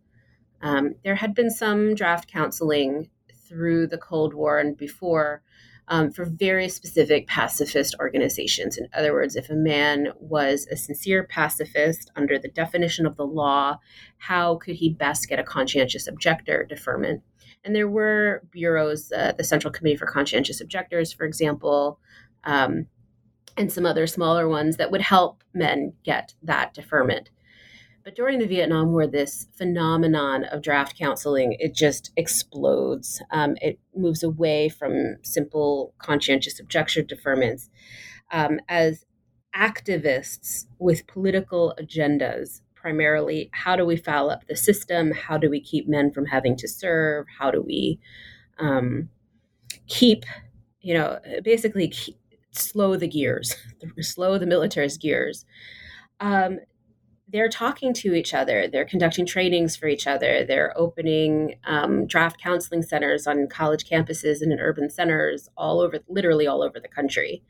Um, 0.61 0.95
there 1.03 1.15
had 1.15 1.33
been 1.33 1.49
some 1.49 1.95
draft 1.95 2.27
counseling 2.27 3.09
through 3.47 3.87
the 3.87 3.97
Cold 3.97 4.33
War 4.33 4.59
and 4.59 4.75
before 4.75 5.41
um, 5.87 6.11
for 6.11 6.25
very 6.25 6.67
specific 6.67 7.27
pacifist 7.27 7.95
organizations. 7.99 8.77
In 8.77 8.87
other 8.93 9.13
words, 9.13 9.35
if 9.35 9.49
a 9.49 9.55
man 9.55 10.09
was 10.19 10.67
a 10.71 10.75
sincere 10.75 11.23
pacifist 11.23 12.11
under 12.15 12.39
the 12.39 12.47
definition 12.49 13.05
of 13.05 13.17
the 13.17 13.25
law, 13.25 13.79
how 14.17 14.55
could 14.55 14.75
he 14.75 14.89
best 14.89 15.29
get 15.29 15.39
a 15.39 15.43
conscientious 15.43 16.07
objector 16.07 16.65
deferment? 16.67 17.21
And 17.63 17.75
there 17.75 17.89
were 17.89 18.43
bureaus, 18.51 19.11
uh, 19.11 19.33
the 19.37 19.43
Central 19.43 19.73
Committee 19.73 19.97
for 19.97 20.05
Conscientious 20.05 20.61
Objectors, 20.61 21.11
for 21.11 21.25
example, 21.25 21.99
um, 22.43 22.87
and 23.57 23.71
some 23.71 23.85
other 23.85 24.05
smaller 24.05 24.47
ones 24.47 24.77
that 24.77 24.91
would 24.91 25.01
help 25.01 25.43
men 25.53 25.93
get 26.03 26.33
that 26.43 26.73
deferment. 26.73 27.29
But 28.05 28.15
during 28.15 28.37
the 28.37 28.45
Vietnam 28.45 28.91
War, 28.91 29.07
this 29.07 29.47
phenomenon 29.57 30.43
of 30.45 30.61
draft 30.61 30.95
counseling 30.97 31.57
it 31.59 31.73
just 31.73 32.11
explodes. 32.15 33.19
Um, 33.31 33.55
it 33.61 33.79
moves 33.95 34.21
away 34.21 34.69
from 34.69 35.15
simple 35.23 35.95
conscientious 35.97 36.59
objection 36.59 37.07
deferments 37.07 37.69
um, 38.31 38.59
as 38.69 39.05
activists 39.55 40.67
with 40.77 41.07
political 41.07 41.73
agendas. 41.81 42.61
Primarily, 42.75 43.49
how 43.53 43.75
do 43.75 43.83
we 43.83 43.97
foul 43.97 44.29
up 44.29 44.45
the 44.45 44.55
system? 44.55 45.11
How 45.11 45.39
do 45.39 45.49
we 45.49 45.59
keep 45.59 45.89
men 45.89 46.11
from 46.11 46.27
having 46.27 46.55
to 46.57 46.67
serve? 46.67 47.25
How 47.39 47.49
do 47.49 47.63
we 47.63 47.99
um, 48.59 49.09
keep, 49.87 50.25
you 50.79 50.93
know, 50.93 51.17
basically 51.43 51.87
keep, 51.87 52.17
slow 52.51 52.97
the 52.97 53.07
gears, 53.07 53.55
slow 53.99 54.37
the 54.37 54.45
military's 54.45 54.99
gears. 54.99 55.43
Um, 56.19 56.59
they're 57.35 57.49
talking 57.49 57.93
to 57.93 58.13
each 58.13 58.33
other. 58.33 58.65
They're 58.65 58.85
conducting 58.85 59.25
trainings 59.25 59.75
for 59.75 59.87
each 59.87 60.07
other. 60.07 60.45
They're 60.45 60.73
opening 60.77 61.55
um, 61.65 62.07
draft 62.07 62.41
counseling 62.41 62.81
centers 62.81 63.27
on 63.27 63.49
college 63.49 63.83
campuses 63.83 64.41
and 64.41 64.53
in 64.53 64.59
urban 64.61 64.89
centers 64.89 65.49
all 65.57 65.81
over, 65.81 65.99
literally 66.07 66.47
all 66.47 66.63
over 66.63 66.79
the 66.79 66.87
country, 66.87 67.43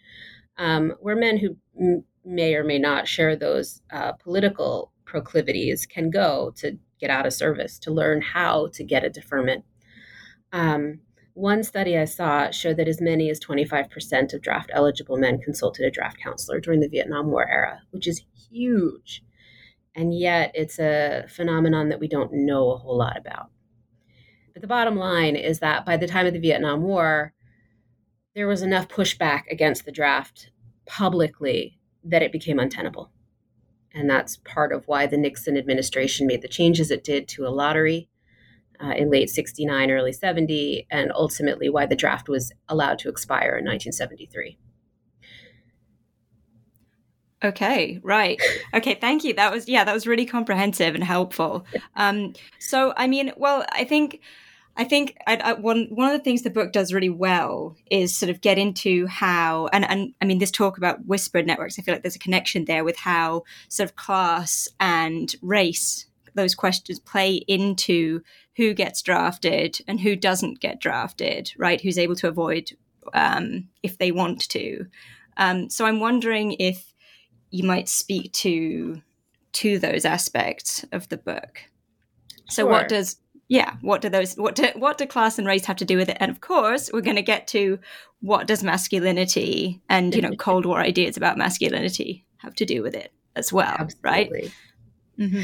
um, 0.57 0.95
where 1.01 1.15
men 1.15 1.37
who 1.37 1.55
m- 1.79 2.03
may 2.25 2.55
or 2.55 2.63
may 2.63 2.79
not 2.79 3.07
share 3.07 3.35
those 3.35 3.83
uh, 3.91 4.13
political 4.13 4.91
proclivities 5.05 5.85
can 5.85 6.09
go 6.09 6.51
to 6.55 6.79
get 6.99 7.11
out 7.11 7.27
of 7.27 7.33
service, 7.33 7.77
to 7.77 7.91
learn 7.91 8.23
how 8.23 8.69
to 8.73 8.83
get 8.83 9.03
a 9.03 9.09
deferment. 9.11 9.65
Um, 10.51 11.01
one 11.35 11.63
study 11.63 11.95
I 11.95 12.05
saw 12.05 12.49
showed 12.49 12.77
that 12.77 12.87
as 12.87 13.01
many 13.01 13.29
as 13.29 13.39
25% 13.39 14.33
of 14.33 14.41
draft 14.41 14.71
eligible 14.73 15.17
men 15.17 15.37
consulted 15.37 15.85
a 15.85 15.91
draft 15.91 16.17
counselor 16.17 16.59
during 16.59 16.79
the 16.79 16.89
Vietnam 16.89 17.27
War 17.27 17.47
era, 17.47 17.83
which 17.91 18.07
is 18.07 18.23
huge. 18.49 19.21
And 19.95 20.17
yet 20.17 20.51
it's 20.53 20.77
a 20.77 21.25
phenomenon 21.29 21.89
that 21.89 21.99
we 21.99 22.07
don't 22.07 22.33
know 22.33 22.71
a 22.71 22.77
whole 22.77 22.97
lot 22.97 23.17
about. 23.17 23.49
But 24.53 24.61
the 24.61 24.67
bottom 24.67 24.95
line 24.95 25.35
is 25.35 25.59
that 25.59 25.85
by 25.85 25.97
the 25.97 26.07
time 26.07 26.25
of 26.25 26.33
the 26.33 26.39
Vietnam 26.39 26.81
War, 26.81 27.33
there 28.35 28.47
was 28.47 28.61
enough 28.61 28.89
pushback 28.89 29.43
against 29.49 29.85
the 29.85 29.91
draft 29.91 30.51
publicly 30.85 31.79
that 32.03 32.21
it 32.21 32.31
became 32.31 32.59
untenable. 32.59 33.11
And 33.93 34.09
that's 34.09 34.37
part 34.37 34.73
of 34.73 34.87
why 34.87 35.07
the 35.07 35.17
Nixon 35.17 35.57
administration 35.57 36.27
made 36.27 36.41
the 36.41 36.49
changes 36.49 36.91
it 36.91 37.03
did 37.03 37.29
to 37.29 37.47
a 37.47 37.49
lottery 37.49 38.09
uh, 38.83 38.91
in 38.91 39.09
late 39.09 39.29
69, 39.29 39.89
early 39.89 40.11
70, 40.11 40.87
and 40.91 41.11
ultimately 41.13 41.69
why 41.69 41.85
the 41.85 41.95
draft 41.95 42.27
was 42.27 42.51
allowed 42.67 42.99
to 42.99 43.09
expire 43.09 43.57
in 43.57 43.65
1973. 43.65 44.57
Okay, 47.45 47.99
right. 48.01 48.41
Okay, 48.73 48.95
thank 48.95 49.23
you. 49.23 49.35
That 49.35 49.51
was 49.51 49.69
yeah, 49.69 49.83
that 49.83 49.93
was 49.93 50.07
really 50.07 50.25
comprehensive 50.25 50.95
and 50.95 51.03
helpful. 51.03 51.65
Um, 51.95 52.33
so 52.59 52.93
I 52.97 53.05
mean, 53.05 53.31
well, 53.37 53.65
I 53.71 53.83
think 53.83 54.21
I 54.75 54.83
think 54.83 55.15
I, 55.27 55.35
I, 55.35 55.53
one 55.53 55.87
one 55.91 56.11
of 56.11 56.17
the 56.17 56.23
things 56.23 56.41
the 56.41 56.49
book 56.49 56.71
does 56.71 56.91
really 56.91 57.09
well 57.09 57.77
is 57.91 58.17
sort 58.17 58.31
of 58.31 58.41
get 58.41 58.57
into 58.57 59.05
how 59.05 59.67
and 59.71 59.85
and 59.87 60.13
I 60.21 60.25
mean 60.25 60.39
this 60.39 60.49
talk 60.49 60.77
about 60.77 61.05
whispered 61.05 61.45
networks. 61.45 61.77
I 61.77 61.83
feel 61.83 61.93
like 61.93 62.01
there's 62.01 62.15
a 62.15 62.19
connection 62.19 62.65
there 62.65 62.83
with 62.83 62.97
how 62.97 63.43
sort 63.69 63.89
of 63.89 63.95
class 63.95 64.67
and 64.79 65.33
race 65.43 66.07
those 66.33 66.55
questions 66.55 66.99
play 66.99 67.35
into 67.47 68.21
who 68.57 68.73
gets 68.73 69.03
drafted 69.03 69.77
and 69.87 69.99
who 69.99 70.15
doesn't 70.15 70.59
get 70.59 70.81
drafted, 70.81 71.51
right? 71.57 71.79
Who's 71.79 71.99
able 71.99 72.15
to 72.15 72.27
avoid 72.27 72.71
um, 73.13 73.69
if 73.83 73.99
they 73.99 74.11
want 74.11 74.49
to. 74.49 74.87
Um, 75.37 75.69
so 75.69 75.85
I'm 75.85 75.99
wondering 75.99 76.53
if 76.53 76.93
you 77.51 77.63
might 77.63 77.89
speak 77.89 78.31
to 78.33 79.01
to 79.53 79.79
those 79.79 80.03
aspects 80.03 80.83
of 80.91 81.07
the 81.09 81.17
book. 81.17 81.61
So 82.49 82.63
sure. 82.63 82.71
what 82.71 82.89
does 82.89 83.17
yeah, 83.47 83.75
what 83.81 84.01
do 84.01 84.09
those 84.09 84.35
what 84.35 84.55
do 84.55 84.67
what 84.75 84.97
do 84.97 85.05
class 85.05 85.37
and 85.37 85.47
race 85.47 85.65
have 85.65 85.77
to 85.77 85.85
do 85.85 85.97
with 85.97 86.09
it? 86.09 86.17
And 86.19 86.31
of 86.31 86.41
course, 86.41 86.89
we're 86.91 87.01
going 87.01 87.15
to 87.15 87.21
get 87.21 87.47
to 87.47 87.79
what 88.21 88.47
does 88.47 88.63
masculinity 88.63 89.81
and 89.89 90.13
you 90.15 90.21
know 90.21 90.31
Cold 90.37 90.65
War 90.65 90.79
ideas 90.79 91.17
about 91.17 91.37
masculinity 91.37 92.25
have 92.37 92.55
to 92.55 92.65
do 92.65 92.81
with 92.81 92.95
it 92.95 93.11
as 93.35 93.53
well, 93.53 93.75
Absolutely. 93.79 94.09
right? 94.09 94.51
Mm-hmm. 95.19 95.41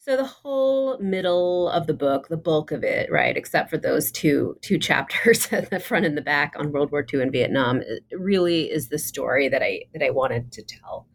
So 0.00 0.18
the 0.18 0.24
whole 0.24 0.98
middle 0.98 1.70
of 1.70 1.86
the 1.86 1.94
book, 1.94 2.28
the 2.28 2.36
bulk 2.36 2.72
of 2.72 2.84
it, 2.84 3.10
right, 3.10 3.36
except 3.36 3.70
for 3.70 3.78
those 3.78 4.10
two 4.10 4.58
two 4.60 4.78
chapters 4.78 5.48
at 5.52 5.70
the 5.70 5.80
front 5.80 6.04
and 6.04 6.16
the 6.16 6.22
back 6.22 6.54
on 6.58 6.72
World 6.72 6.90
War 6.90 7.06
II 7.10 7.22
and 7.22 7.32
Vietnam, 7.32 7.82
really 8.12 8.70
is 8.70 8.88
the 8.88 8.98
story 8.98 9.48
that 9.48 9.62
I 9.62 9.84
that 9.92 10.02
I 10.02 10.10
wanted 10.10 10.52
to 10.52 10.62
tell. 10.62 11.06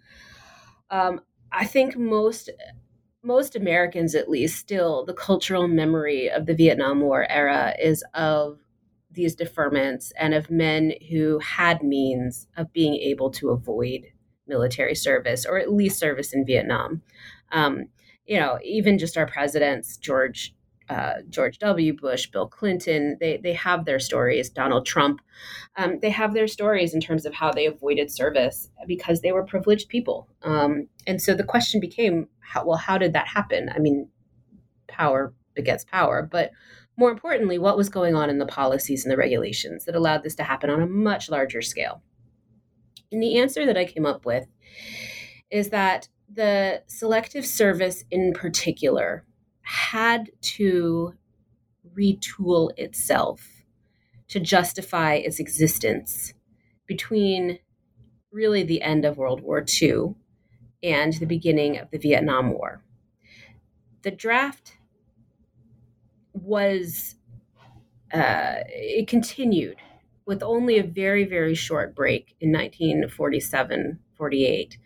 Um, 0.91 1.21
I 1.51 1.65
think 1.65 1.97
most 1.97 2.49
most 3.21 3.55
Americans, 3.55 4.15
at 4.15 4.29
least, 4.29 4.57
still 4.57 5.05
the 5.05 5.13
cultural 5.13 5.67
memory 5.67 6.29
of 6.29 6.45
the 6.45 6.55
Vietnam 6.55 7.01
War 7.01 7.29
era 7.29 7.75
is 7.81 8.03
of 8.13 8.59
these 9.11 9.35
deferments 9.35 10.11
and 10.17 10.33
of 10.33 10.49
men 10.49 10.93
who 11.09 11.39
had 11.39 11.83
means 11.83 12.47
of 12.55 12.71
being 12.71 12.95
able 12.95 13.29
to 13.31 13.49
avoid 13.49 14.05
military 14.47 14.95
service 14.95 15.45
or 15.45 15.57
at 15.57 15.73
least 15.73 15.99
service 15.99 16.33
in 16.33 16.45
Vietnam. 16.45 17.01
Um, 17.51 17.89
you 18.25 18.39
know, 18.39 18.59
even 18.63 18.97
just 18.97 19.17
our 19.17 19.25
presidents, 19.25 19.97
George 19.97 20.55
uh, 20.89 21.21
George 21.29 21.59
W. 21.59 21.93
Bush, 21.93 22.27
Bill 22.27 22.47
Clinton, 22.47 23.17
they 23.19 23.37
they 23.37 23.53
have 23.53 23.85
their 23.85 23.99
stories. 23.99 24.49
Donald 24.49 24.85
Trump, 24.85 25.21
um, 25.77 25.99
they 26.01 26.09
have 26.09 26.33
their 26.33 26.47
stories 26.47 26.93
in 26.93 26.99
terms 26.99 27.25
of 27.25 27.33
how 27.33 27.51
they 27.51 27.65
avoided 27.65 28.11
service 28.11 28.69
because 28.87 29.21
they 29.21 29.31
were 29.31 29.45
privileged 29.45 29.89
people. 29.89 30.27
Um, 30.41 30.87
and 31.05 31.21
so 31.21 31.33
the 31.33 31.43
question 31.43 31.79
became, 31.79 32.27
how, 32.39 32.65
well, 32.65 32.77
how 32.77 32.97
did 32.97 33.13
that 33.13 33.27
happen? 33.27 33.69
I 33.73 33.79
mean, 33.79 34.09
power 34.87 35.33
begets 35.55 35.85
power, 35.85 36.27
but 36.29 36.51
more 36.97 37.11
importantly, 37.11 37.57
what 37.57 37.77
was 37.77 37.87
going 37.87 38.15
on 38.15 38.29
in 38.29 38.39
the 38.39 38.45
policies 38.45 39.05
and 39.05 39.11
the 39.11 39.17
regulations 39.17 39.85
that 39.85 39.95
allowed 39.95 40.23
this 40.23 40.35
to 40.35 40.43
happen 40.43 40.69
on 40.69 40.81
a 40.81 40.87
much 40.87 41.29
larger 41.29 41.61
scale? 41.61 42.01
And 43.11 43.21
the 43.23 43.37
answer 43.37 43.65
that 43.65 43.77
I 43.77 43.85
came 43.85 44.05
up 44.05 44.25
with 44.25 44.47
is 45.49 45.69
that 45.69 46.09
the 46.31 46.83
Selective 46.87 47.45
Service 47.45 48.03
in 48.11 48.33
particular 48.33 49.25
had 49.69 50.31
to 50.41 51.13
retool 51.95 52.71
itself 52.75 53.63
to 54.27 54.39
justify 54.39 55.13
its 55.13 55.39
existence 55.39 56.33
between 56.87 57.59
really 58.31 58.63
the 58.63 58.81
end 58.81 59.05
of 59.05 59.17
World 59.17 59.41
War 59.41 59.63
II 59.81 60.15
and 60.81 61.13
the 61.13 61.27
beginning 61.27 61.77
of 61.77 61.91
the 61.91 61.99
Vietnam 61.99 62.51
War. 62.51 62.81
The 64.01 64.09
draft 64.09 64.77
was, 66.33 67.15
uh, 68.11 68.63
it 68.65 69.07
continued 69.07 69.77
with 70.25 70.41
only 70.41 70.79
a 70.79 70.83
very, 70.83 71.25
very 71.25 71.53
short 71.53 71.93
break 71.93 72.35
in 72.39 72.51
1947 72.51 73.99
48 74.15 74.77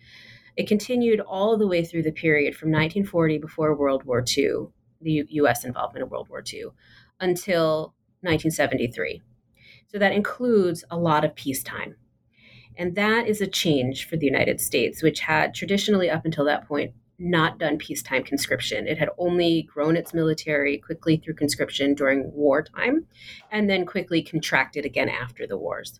it 0.55 0.67
continued 0.67 1.19
all 1.19 1.57
the 1.57 1.67
way 1.67 1.83
through 1.83 2.03
the 2.03 2.11
period 2.11 2.55
from 2.55 2.69
1940, 2.69 3.37
before 3.39 3.75
World 3.75 4.03
War 4.03 4.23
II, 4.25 4.67
the 5.01 5.11
U- 5.11 5.27
U.S. 5.29 5.65
involvement 5.65 6.03
in 6.03 6.09
World 6.09 6.29
War 6.29 6.43
II, 6.45 6.65
until 7.19 7.95
1973. 8.21 9.21
So 9.87 9.99
that 9.99 10.11
includes 10.13 10.83
a 10.89 10.97
lot 10.97 11.25
of 11.25 11.35
peacetime. 11.35 11.95
And 12.75 12.95
that 12.95 13.27
is 13.27 13.41
a 13.41 13.47
change 13.47 14.07
for 14.07 14.17
the 14.17 14.25
United 14.25 14.59
States, 14.59 15.03
which 15.03 15.19
had 15.19 15.53
traditionally, 15.53 16.09
up 16.09 16.25
until 16.25 16.45
that 16.45 16.67
point, 16.67 16.93
not 17.19 17.59
done 17.59 17.77
peacetime 17.77 18.23
conscription. 18.23 18.87
It 18.87 18.97
had 18.97 19.09
only 19.17 19.63
grown 19.63 19.95
its 19.95 20.13
military 20.13 20.79
quickly 20.79 21.17
through 21.17 21.35
conscription 21.35 21.93
during 21.93 22.31
wartime 22.33 23.05
and 23.51 23.69
then 23.69 23.85
quickly 23.85 24.23
contracted 24.23 24.85
again 24.85 25.09
after 25.09 25.45
the 25.45 25.57
wars. 25.57 25.99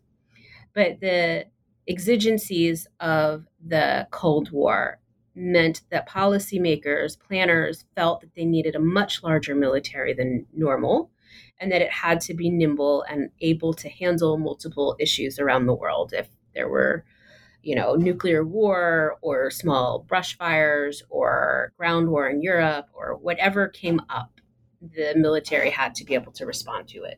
But 0.74 1.00
the 1.00 1.46
exigencies 1.88 2.88
of 3.00 3.46
the 3.66 4.08
Cold 4.12 4.52
War 4.52 5.00
meant 5.36 5.82
that 5.90 6.08
policymakers, 6.08 7.20
planners 7.20 7.86
felt 7.96 8.22
that 8.22 8.36
they 8.36 8.46
needed 8.46 8.76
a 8.76 8.80
much 8.80 9.24
larger 9.24 9.56
military 9.56 10.14
than 10.14 10.46
normal 10.54 11.10
and 11.60 11.72
that 11.72 11.82
it 11.82 11.92
had 11.92 12.22
to 12.22 12.34
be 12.34 12.50
nimble 12.50 13.04
and 13.10 13.30
able 13.42 13.74
to 13.74 13.90
handle 13.90 14.38
multiple 14.38 14.96
issues 15.00 15.40
around 15.40 15.66
the 15.66 15.74
world. 15.74 16.14
If 16.14 16.30
there 16.54 16.70
were 16.70 17.04
you 17.64 17.76
know 17.76 17.96
nuclear 17.96 18.44
war 18.44 19.18
or 19.22 19.50
small 19.50 20.00
brush 20.00 20.38
fires 20.38 21.02
or 21.10 21.72
ground 21.78 22.10
war 22.10 22.28
in 22.28 22.42
Europe 22.42 22.88
or 22.94 23.16
whatever 23.16 23.70
came 23.70 24.02
up 24.10 24.42
the 24.82 25.14
military 25.16 25.70
had 25.70 25.96
to 25.96 26.04
be 26.04 26.14
able 26.14 26.34
to 26.34 26.46
respond 26.46 26.90
to 26.90 27.04
it. 27.04 27.18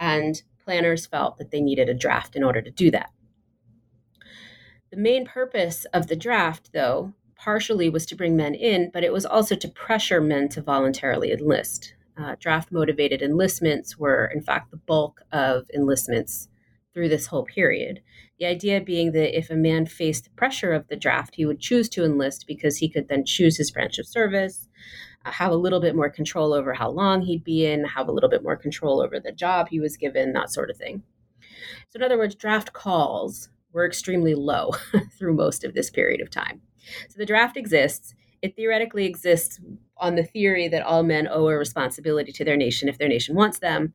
And 0.00 0.42
planners 0.64 1.06
felt 1.06 1.38
that 1.38 1.52
they 1.52 1.60
needed 1.60 1.88
a 1.88 1.94
draft 1.94 2.34
in 2.34 2.42
order 2.42 2.60
to 2.60 2.70
do 2.72 2.90
that 2.90 3.10
the 4.92 4.98
main 4.98 5.24
purpose 5.24 5.86
of 5.94 6.08
the 6.08 6.16
draft, 6.16 6.70
though, 6.74 7.14
partially 7.34 7.88
was 7.88 8.04
to 8.04 8.14
bring 8.14 8.36
men 8.36 8.54
in, 8.54 8.90
but 8.92 9.02
it 9.02 9.12
was 9.12 9.24
also 9.24 9.56
to 9.56 9.68
pressure 9.68 10.20
men 10.20 10.50
to 10.50 10.60
voluntarily 10.60 11.32
enlist. 11.32 11.94
Uh, 12.18 12.36
draft 12.38 12.70
motivated 12.70 13.22
enlistments 13.22 13.98
were, 13.98 14.30
in 14.34 14.42
fact, 14.42 14.70
the 14.70 14.76
bulk 14.76 15.22
of 15.32 15.64
enlistments 15.74 16.48
through 16.92 17.08
this 17.08 17.26
whole 17.26 17.44
period. 17.44 18.02
The 18.38 18.44
idea 18.44 18.82
being 18.82 19.12
that 19.12 19.34
if 19.34 19.48
a 19.48 19.56
man 19.56 19.86
faced 19.86 20.24
the 20.24 20.30
pressure 20.32 20.74
of 20.74 20.86
the 20.88 20.96
draft, 20.96 21.36
he 21.36 21.46
would 21.46 21.58
choose 21.58 21.88
to 21.90 22.04
enlist 22.04 22.46
because 22.46 22.76
he 22.76 22.90
could 22.90 23.08
then 23.08 23.24
choose 23.24 23.56
his 23.56 23.70
branch 23.70 23.98
of 23.98 24.06
service, 24.06 24.68
uh, 25.24 25.30
have 25.30 25.52
a 25.52 25.56
little 25.56 25.80
bit 25.80 25.96
more 25.96 26.10
control 26.10 26.52
over 26.52 26.74
how 26.74 26.90
long 26.90 27.22
he'd 27.22 27.44
be 27.44 27.64
in, 27.64 27.84
have 27.84 28.08
a 28.08 28.12
little 28.12 28.28
bit 28.28 28.42
more 28.42 28.56
control 28.56 29.00
over 29.00 29.18
the 29.18 29.32
job 29.32 29.68
he 29.70 29.80
was 29.80 29.96
given, 29.96 30.34
that 30.34 30.52
sort 30.52 30.68
of 30.68 30.76
thing. 30.76 31.02
So, 31.88 31.96
in 31.96 32.02
other 32.02 32.18
words, 32.18 32.34
draft 32.34 32.74
calls 32.74 33.48
were 33.72 33.86
extremely 33.86 34.34
low 34.34 34.72
through 35.18 35.34
most 35.34 35.64
of 35.64 35.74
this 35.74 35.90
period 35.90 36.20
of 36.20 36.30
time. 36.30 36.60
So, 37.08 37.18
the 37.18 37.26
draft 37.26 37.56
exists. 37.56 38.14
It 38.40 38.56
theoretically 38.56 39.06
exists 39.06 39.60
on 39.96 40.16
the 40.16 40.24
theory 40.24 40.68
that 40.68 40.82
all 40.82 41.02
men 41.02 41.28
owe 41.30 41.46
a 41.48 41.56
responsibility 41.56 42.32
to 42.32 42.44
their 42.44 42.56
nation 42.56 42.88
if 42.88 42.98
their 42.98 43.08
nation 43.08 43.36
wants 43.36 43.60
them. 43.60 43.94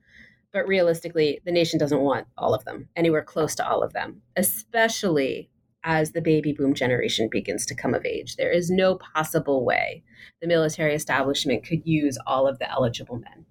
But 0.53 0.67
realistically, 0.67 1.41
the 1.45 1.51
nation 1.51 1.77
doesn't 1.77 1.99
want 1.99 2.27
all 2.37 2.53
of 2.53 2.63
them, 2.63 2.87
anywhere 2.95 3.23
close 3.23 3.53
to 3.55 3.67
all 3.67 3.83
of 3.83 3.91
them, 3.91 4.21
especially 4.37 5.49
as 5.83 6.11
the 6.11 6.21
baby 6.21 6.51
boom 6.51 6.73
generation 6.73 7.29
begins 7.29 7.65
to 7.65 7.75
come 7.75 7.93
of 7.93 8.05
age. 8.05 8.35
There 8.35 8.51
is 8.51 8.69
no 8.69 8.95
possible 8.95 9.65
way 9.65 10.03
the 10.41 10.47
military 10.47 10.93
establishment 10.93 11.65
could 11.65 11.85
use 11.85 12.17
all 12.27 12.47
of 12.47 12.59
the 12.59 12.69
eligible 12.69 13.17
men. 13.19 13.45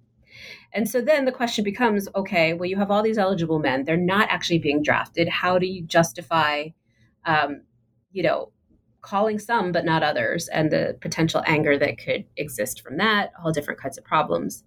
And 0.73 0.89
so 0.89 1.01
then 1.01 1.25
the 1.25 1.31
question 1.31 1.63
becomes 1.63 2.07
okay, 2.15 2.53
well, 2.53 2.69
you 2.69 2.77
have 2.77 2.91
all 2.91 3.03
these 3.03 3.17
eligible 3.17 3.59
men. 3.59 3.83
They're 3.83 3.97
not 3.97 4.29
actually 4.29 4.59
being 4.59 4.83
drafted. 4.83 5.27
How 5.27 5.57
do 5.57 5.65
you 5.65 5.83
justify, 5.83 6.69
um, 7.25 7.61
you 8.11 8.23
know, 8.23 8.51
calling 9.01 9.39
some 9.39 9.71
but 9.71 9.85
not 9.85 10.03
others 10.03 10.47
and 10.49 10.71
the 10.71 10.97
potential 11.01 11.43
anger 11.45 11.77
that 11.77 11.97
could 11.97 12.25
exist 12.35 12.81
from 12.81 12.97
that, 12.97 13.31
all 13.43 13.51
different 13.51 13.79
kinds 13.79 13.97
of 13.97 14.03
problems? 14.03 14.63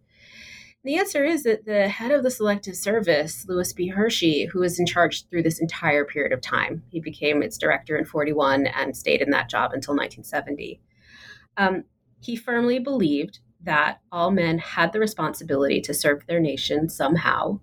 The 0.83 0.97
answer 0.97 1.27
is 1.27 1.43
that 1.43 1.67
the 1.67 1.89
head 1.89 2.11
of 2.11 2.23
the 2.23 2.31
Selective 2.31 2.75
Service, 2.75 3.45
Lewis 3.47 3.75
B. 3.75 3.89
Hershey, 3.89 4.47
who 4.47 4.61
was 4.61 4.81
in 4.81 4.87
charge 4.87 5.29
through 5.29 5.43
this 5.43 5.61
entire 5.61 6.07
period 6.07 6.33
of 6.33 6.41
time, 6.41 6.83
he 6.89 7.01
became 7.01 7.43
its 7.43 7.59
director 7.59 7.99
in 7.99 8.07
41 8.07 8.67
and 8.67 8.97
stayed 8.97 9.21
in 9.21 9.29
that 9.31 9.51
job 9.51 9.73
until 9.75 9.93
1970. 9.93 10.81
Um, 11.59 11.85
he 12.21 12.35
firmly 12.35 12.79
believed 12.79 13.41
that 13.63 14.01
all 14.11 14.31
men 14.31 14.59
had 14.59 14.93
the 14.93 15.01
responsibility 15.01 15.81
to 15.83 15.95
serve 15.95 16.27
their 16.27 16.41
nation 16.41 16.89
somehow, 16.89 17.61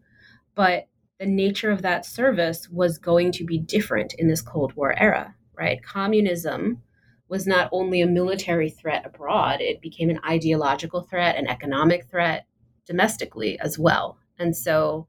but 0.55 0.87
the 1.19 1.25
nature 1.25 1.71
of 1.71 1.81
that 1.81 2.05
service 2.05 2.69
was 2.69 2.97
going 2.97 3.31
to 3.31 3.43
be 3.43 3.57
different 3.57 4.13
in 4.13 4.27
this 4.27 4.41
Cold 4.41 4.73
War 4.73 4.93
era, 4.99 5.35
right? 5.57 5.83
Communism 5.83 6.81
was 7.27 7.47
not 7.47 7.69
only 7.71 8.01
a 8.01 8.07
military 8.07 8.69
threat 8.69 9.05
abroad, 9.05 9.59
it 9.59 9.81
became 9.81 10.09
an 10.09 10.19
ideological 10.27 11.01
threat, 11.01 11.35
an 11.35 11.47
economic 11.47 12.09
threat, 12.09 12.45
domestically 12.85 13.59
as 13.59 13.77
well. 13.77 14.17
And 14.39 14.55
so, 14.55 15.07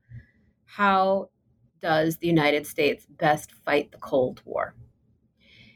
how 0.64 1.31
does 1.81 2.16
the 2.16 2.27
United 2.27 2.66
States 2.66 3.07
best 3.09 3.53
fight 3.64 3.92
the 3.92 3.98
Cold 3.98 4.42
War? 4.44 4.74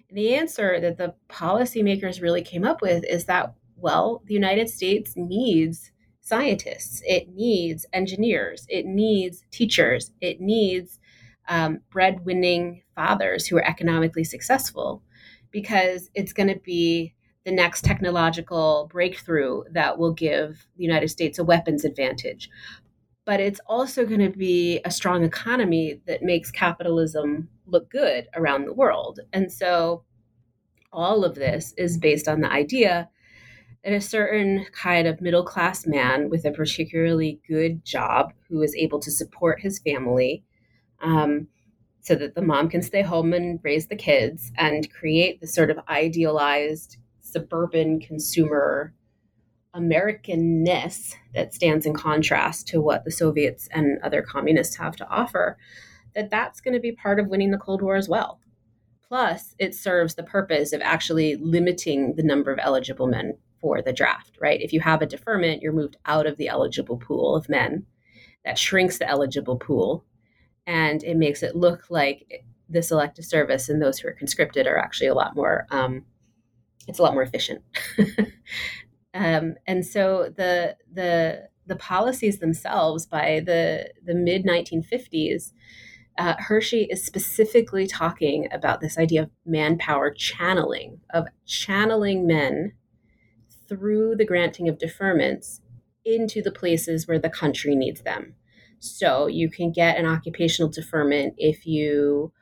And 0.09 0.19
the 0.19 0.35
answer 0.35 0.81
that 0.81 0.99
the 0.99 1.15
policymakers 1.29 2.21
really 2.21 2.43
came 2.43 2.65
up 2.65 2.83
with 2.83 3.05
is 3.05 3.27
that, 3.27 3.55
well, 3.83 4.23
the 4.27 4.35
United 4.35 4.71
States 4.71 5.15
needs 5.17 5.91
scientists, 6.21 7.03
it 7.05 7.29
needs 7.35 7.85
engineers, 7.93 8.65
it 8.69 8.87
needs 8.87 9.45
teachers, 9.51 10.13
it 10.21 10.41
needs 10.41 11.01
um, 11.49 11.81
breadwinning 11.91 12.83
fathers 12.95 13.47
who 13.47 13.57
are 13.57 13.69
economically 13.69 14.25
successful 14.25 15.03
because 15.51 16.11
it's 16.15 16.33
going 16.33 16.49
to 16.49 16.61
be 16.61 17.13
the 17.45 17.51
next 17.51 17.85
technological 17.85 18.89
breakthrough 18.91 19.63
that 19.73 19.99
will 19.99 20.13
give 20.13 20.67
the 20.77 20.85
United 20.85 21.09
States 21.09 21.41
a 21.41 21.45
weapons 21.45 21.85
advantage. 21.85 22.49
But 23.25 23.41
it's 23.41 23.61
also 23.67 24.07
going 24.07 24.21
to 24.21 24.37
be 24.37 24.81
a 24.85 24.91
strong 24.91 25.25
economy 25.25 26.01
that 26.07 26.23
makes 26.23 26.51
capitalism 26.53 27.49
look 27.67 27.91
good 27.91 28.29
around 28.37 28.65
the 28.65 28.73
world. 28.73 29.21
And 29.33 29.53
so 29.53 30.05
all 30.93 31.25
of 31.25 31.35
this 31.35 31.75
is 31.77 31.99
based 31.99 32.29
on 32.29 32.41
the 32.41 32.51
idea 32.51 33.09
that 33.85 33.93
a 33.93 34.01
certain 34.01 34.67
kind 34.73 35.07
of 35.07 35.21
middle 35.21 35.45
class 35.45 35.87
man 35.87 36.31
with 36.31 36.45
a 36.45 36.53
particularly 36.53 37.41
good 37.49 37.85
job 37.85 38.33
who 38.49 38.63
is 38.63 38.75
able 38.77 39.01
to 39.01 39.11
support 39.11 39.61
his 39.61 39.79
family 39.81 40.45
um, 41.01 41.49
so 42.01 42.15
that 42.15 42.35
the 42.35 42.43
mom 42.43 42.69
can 42.69 42.83
stay 42.83 43.03
home 43.03 43.33
and 43.33 43.61
raise 43.63 43.89
the 43.89 43.97
kids 43.97 44.53
and 44.57 44.93
create 44.93 45.41
this 45.41 45.55
sort 45.55 45.71
of 45.71 45.79
idealized 45.89 46.97
suburban 47.21 48.01
consumer 48.01 48.93
Americanness 49.75 51.15
that 51.35 51.55
stands 51.55 51.87
in 51.87 51.95
contrast 51.95 52.69
to 52.69 52.81
what 52.81 53.05
the 53.05 53.11
Soviets 53.11 53.69
and 53.73 53.99
other 54.03 54.23
communists 54.23 54.77
have 54.77 54.97
to 54.97 55.09
offer, 55.09 55.57
that 56.15 56.31
that's 56.31 56.61
going 56.61 56.75
to 56.75 56.81
be 56.81 56.93
part 56.93 57.19
of 57.19 57.29
winning 57.29 57.53
the 57.53 57.59
Cold 57.59 57.81
War 57.81 57.97
as 57.97 58.09
well. 58.09 58.39
Plus, 59.09 59.55
it 59.59 59.75
serves 59.75 60.15
the 60.15 60.23
purpose 60.23 60.73
of 60.73 60.83
actually 60.83 61.37
limiting 61.37 62.17
the 62.17 62.23
number 62.23 62.53
of 62.53 62.59
eligible 62.61 63.07
men 63.07 63.39
for 63.63 63.81
the 63.81 63.93
draft, 63.93 64.37
right? 64.41 64.61
If 64.61 64.75
you 64.75 64.81
have 64.81 65.01
a 65.01 65.07
deferment, 65.07 65.63
you're 65.63 65.73
moved 65.73 65.97
out 66.05 66.27
of 66.27 66.37
the 66.37 66.49
eligible 66.49 66.99
pool 66.99 67.35
of 67.35 67.49
men. 67.49 67.87
That 68.45 68.59
shrinks 68.59 68.99
the 68.99 69.09
eligible 69.09 69.57
pool 69.57 70.05
and 70.67 71.03
it 71.05 71.17
makes 71.17 71.43
it 71.43 71.57
look 71.57 71.85
like 71.89 72.45
the 72.69 72.83
selective 72.83 73.25
service 73.25 73.69
and 73.69 73.81
those 73.81 73.99
who 73.99 74.09
are 74.09 74.13
conscripted 74.13 74.67
are 74.67 74.79
actually 74.79 75.07
a 75.07 75.15
lot 75.15 75.37
more 75.37 75.67
um, 75.71 76.05
it's 76.89 76.99
a 76.99 77.03
lot 77.03 77.15
more 77.15 77.23
efficient. 77.23 77.63
um, 79.15 79.55
and 79.67 79.87
so 79.87 80.33
the 80.37 80.77
the 80.93 81.49
the 81.67 81.77
policies 81.77 82.39
themselves 82.39 83.07
by 83.07 83.43
the 83.45 83.91
the 84.05 84.15
mid 84.15 84.45
1950s, 84.45 85.53
uh, 86.19 86.35
Hershey 86.39 86.89
is 86.91 87.05
specifically 87.05 87.87
talking 87.87 88.49
about 88.53 88.81
this 88.81 88.99
idea 88.99 89.23
of 89.23 89.31
manpower 89.47 90.11
channeling, 90.11 91.01
of 91.11 91.29
channeling 91.47 92.27
men 92.27 92.73
through 93.73 94.17
the 94.17 94.27
granting 94.27 94.69
of 94.69 94.77
deferments 94.77 95.61
into 96.05 96.43
the 96.43 96.53
places 96.53 97.09
where 97.09 97.19
the 97.19 97.31
country 97.31 97.75
needs 97.75 98.03
them. 98.03 98.35
So 98.81 99.29
you 99.29 99.49
can 99.49 99.73
get 99.73 99.97
an 99.97 100.07
occupational 100.07 100.71
deferment 100.71 101.35
if 101.39 101.67
you 101.67 102.33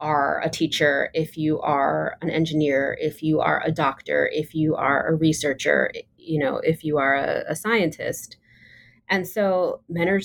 are 0.00 0.42
a 0.42 0.50
teacher, 0.50 1.10
if 1.14 1.36
you 1.36 1.60
are 1.60 2.16
an 2.20 2.30
engineer, 2.30 2.98
if 3.00 3.22
you 3.22 3.40
are 3.40 3.62
a 3.64 3.70
doctor, 3.70 4.28
if 4.32 4.54
you 4.54 4.74
are 4.74 5.06
a 5.06 5.14
researcher, 5.14 5.92
you 6.16 6.40
know, 6.40 6.56
if 6.64 6.82
you 6.82 6.98
are 6.98 7.14
a, 7.14 7.44
a 7.48 7.54
scientist. 7.54 8.36
And 9.08 9.28
so 9.28 9.82
men 9.88 10.08
are, 10.08 10.20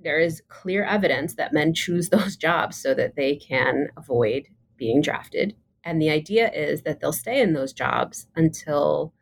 there 0.00 0.18
is 0.18 0.42
clear 0.48 0.82
evidence 0.84 1.34
that 1.34 1.52
men 1.52 1.72
choose 1.72 2.08
those 2.10 2.36
jobs 2.36 2.76
so 2.76 2.94
that 2.94 3.14
they 3.14 3.36
can 3.36 3.88
avoid 3.96 4.48
being 4.76 5.00
drafted. 5.00 5.54
And 5.84 6.02
the 6.02 6.10
idea 6.10 6.50
is 6.50 6.82
that 6.82 6.98
they'll 7.00 7.12
stay 7.12 7.40
in 7.40 7.52
those 7.52 7.72
jobs 7.72 8.26
until, 8.34 9.14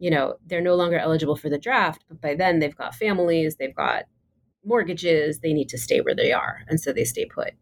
you 0.00 0.10
know, 0.10 0.36
they're 0.46 0.62
no 0.62 0.74
longer 0.74 0.98
eligible 0.98 1.36
for 1.36 1.50
the 1.50 1.58
draft, 1.58 2.04
but 2.08 2.20
by 2.20 2.34
then 2.34 2.58
they've 2.58 2.76
got 2.76 2.94
families, 2.94 3.56
they've 3.56 3.74
got 3.74 4.04
mortgages, 4.64 5.40
they 5.40 5.52
need 5.52 5.68
to 5.68 5.78
stay 5.78 6.00
where 6.00 6.14
they 6.14 6.32
are. 6.32 6.62
And 6.68 6.80
so 6.80 6.92
they 6.92 7.04
stay 7.04 7.26
put. 7.26 7.52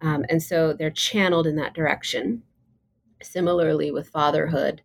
Um, 0.00 0.24
and 0.28 0.42
so 0.42 0.72
they're 0.72 0.90
channeled 0.90 1.46
in 1.46 1.56
that 1.56 1.72
direction. 1.72 2.42
Similarly 3.22 3.92
with 3.92 4.08
fatherhood. 4.08 4.82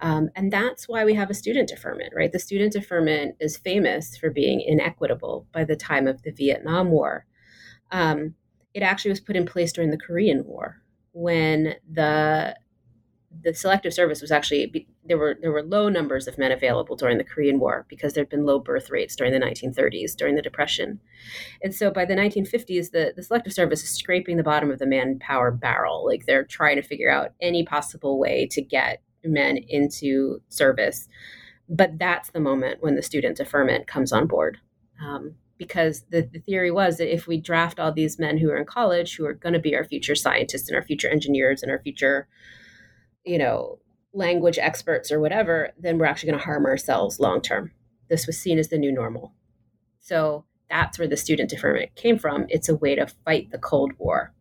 Um, 0.00 0.28
and 0.36 0.52
that's 0.52 0.86
why 0.86 1.06
we 1.06 1.14
have 1.14 1.30
a 1.30 1.34
student 1.34 1.70
deferment, 1.70 2.12
right? 2.14 2.30
The 2.30 2.38
student 2.38 2.74
deferment 2.74 3.36
is 3.40 3.56
famous 3.56 4.16
for 4.16 4.30
being 4.30 4.60
inequitable 4.60 5.46
by 5.52 5.64
the 5.64 5.74
time 5.74 6.06
of 6.06 6.22
the 6.22 6.30
Vietnam 6.30 6.90
War. 6.90 7.24
Um, 7.90 8.34
it 8.74 8.82
actually 8.82 9.12
was 9.12 9.20
put 9.20 9.36
in 9.36 9.46
place 9.46 9.72
during 9.72 9.90
the 9.90 9.96
Korean 9.96 10.44
War 10.44 10.82
when 11.12 11.74
the 11.90 12.54
the 13.42 13.54
selective 13.54 13.92
service 13.92 14.20
was 14.20 14.30
actually 14.30 14.86
there 15.04 15.18
were 15.18 15.36
there 15.40 15.52
were 15.52 15.62
low 15.62 15.88
numbers 15.88 16.26
of 16.26 16.38
men 16.38 16.52
available 16.52 16.96
during 16.96 17.18
the 17.18 17.24
Korean 17.24 17.58
War 17.58 17.86
because 17.88 18.14
there 18.14 18.22
had 18.22 18.30
been 18.30 18.46
low 18.46 18.58
birth 18.58 18.90
rates 18.90 19.16
during 19.16 19.32
the 19.32 19.38
1930s 19.38 20.16
during 20.16 20.34
the 20.34 20.42
Depression, 20.42 21.00
and 21.62 21.74
so 21.74 21.90
by 21.90 22.04
the 22.04 22.14
1950s 22.14 22.90
the 22.90 23.12
the 23.14 23.22
selective 23.22 23.52
service 23.52 23.82
is 23.82 23.90
scraping 23.90 24.36
the 24.36 24.42
bottom 24.42 24.70
of 24.70 24.78
the 24.78 24.86
manpower 24.86 25.50
barrel. 25.50 26.04
Like 26.06 26.26
they're 26.26 26.44
trying 26.44 26.76
to 26.76 26.82
figure 26.82 27.10
out 27.10 27.32
any 27.40 27.64
possible 27.64 28.18
way 28.18 28.46
to 28.52 28.62
get 28.62 29.02
men 29.24 29.58
into 29.68 30.40
service, 30.48 31.08
but 31.68 31.98
that's 31.98 32.30
the 32.30 32.40
moment 32.40 32.82
when 32.82 32.94
the 32.94 33.02
student 33.02 33.36
deferment 33.36 33.86
comes 33.86 34.12
on 34.12 34.26
board. 34.26 34.58
Um, 35.04 35.34
because 35.58 36.04
the, 36.10 36.22
the 36.32 36.38
theory 36.38 36.70
was 36.70 36.96
that 36.96 37.12
if 37.12 37.26
we 37.26 37.40
draft 37.40 37.80
all 37.80 37.92
these 37.92 38.18
men 38.18 38.38
who 38.38 38.48
are 38.50 38.56
in 38.56 38.64
college 38.64 39.16
who 39.16 39.26
are 39.26 39.34
going 39.34 39.52
to 39.52 39.58
be 39.58 39.74
our 39.74 39.84
future 39.84 40.14
scientists 40.14 40.68
and 40.68 40.76
our 40.76 40.82
future 40.82 41.08
engineers 41.08 41.62
and 41.62 41.70
our 41.70 41.80
future 41.80 42.28
you 43.28 43.38
know, 43.38 43.78
language 44.14 44.58
experts 44.58 45.12
or 45.12 45.20
whatever, 45.20 45.70
then 45.78 45.98
we're 45.98 46.06
actually 46.06 46.30
going 46.30 46.40
to 46.40 46.44
harm 46.44 46.64
ourselves 46.64 47.20
long 47.20 47.40
term. 47.42 47.70
This 48.08 48.26
was 48.26 48.38
seen 48.38 48.58
as 48.58 48.68
the 48.68 48.78
new 48.78 48.90
normal. 48.90 49.34
So 50.00 50.46
that's 50.70 50.98
where 50.98 51.08
the 51.08 51.16
student 51.16 51.50
deferment 51.50 51.94
came 51.94 52.18
from. 52.18 52.46
It's 52.48 52.68
a 52.68 52.76
way 52.76 52.94
to 52.94 53.06
fight 53.06 53.50
the 53.50 53.58
Cold 53.58 53.92
War. 53.98 54.32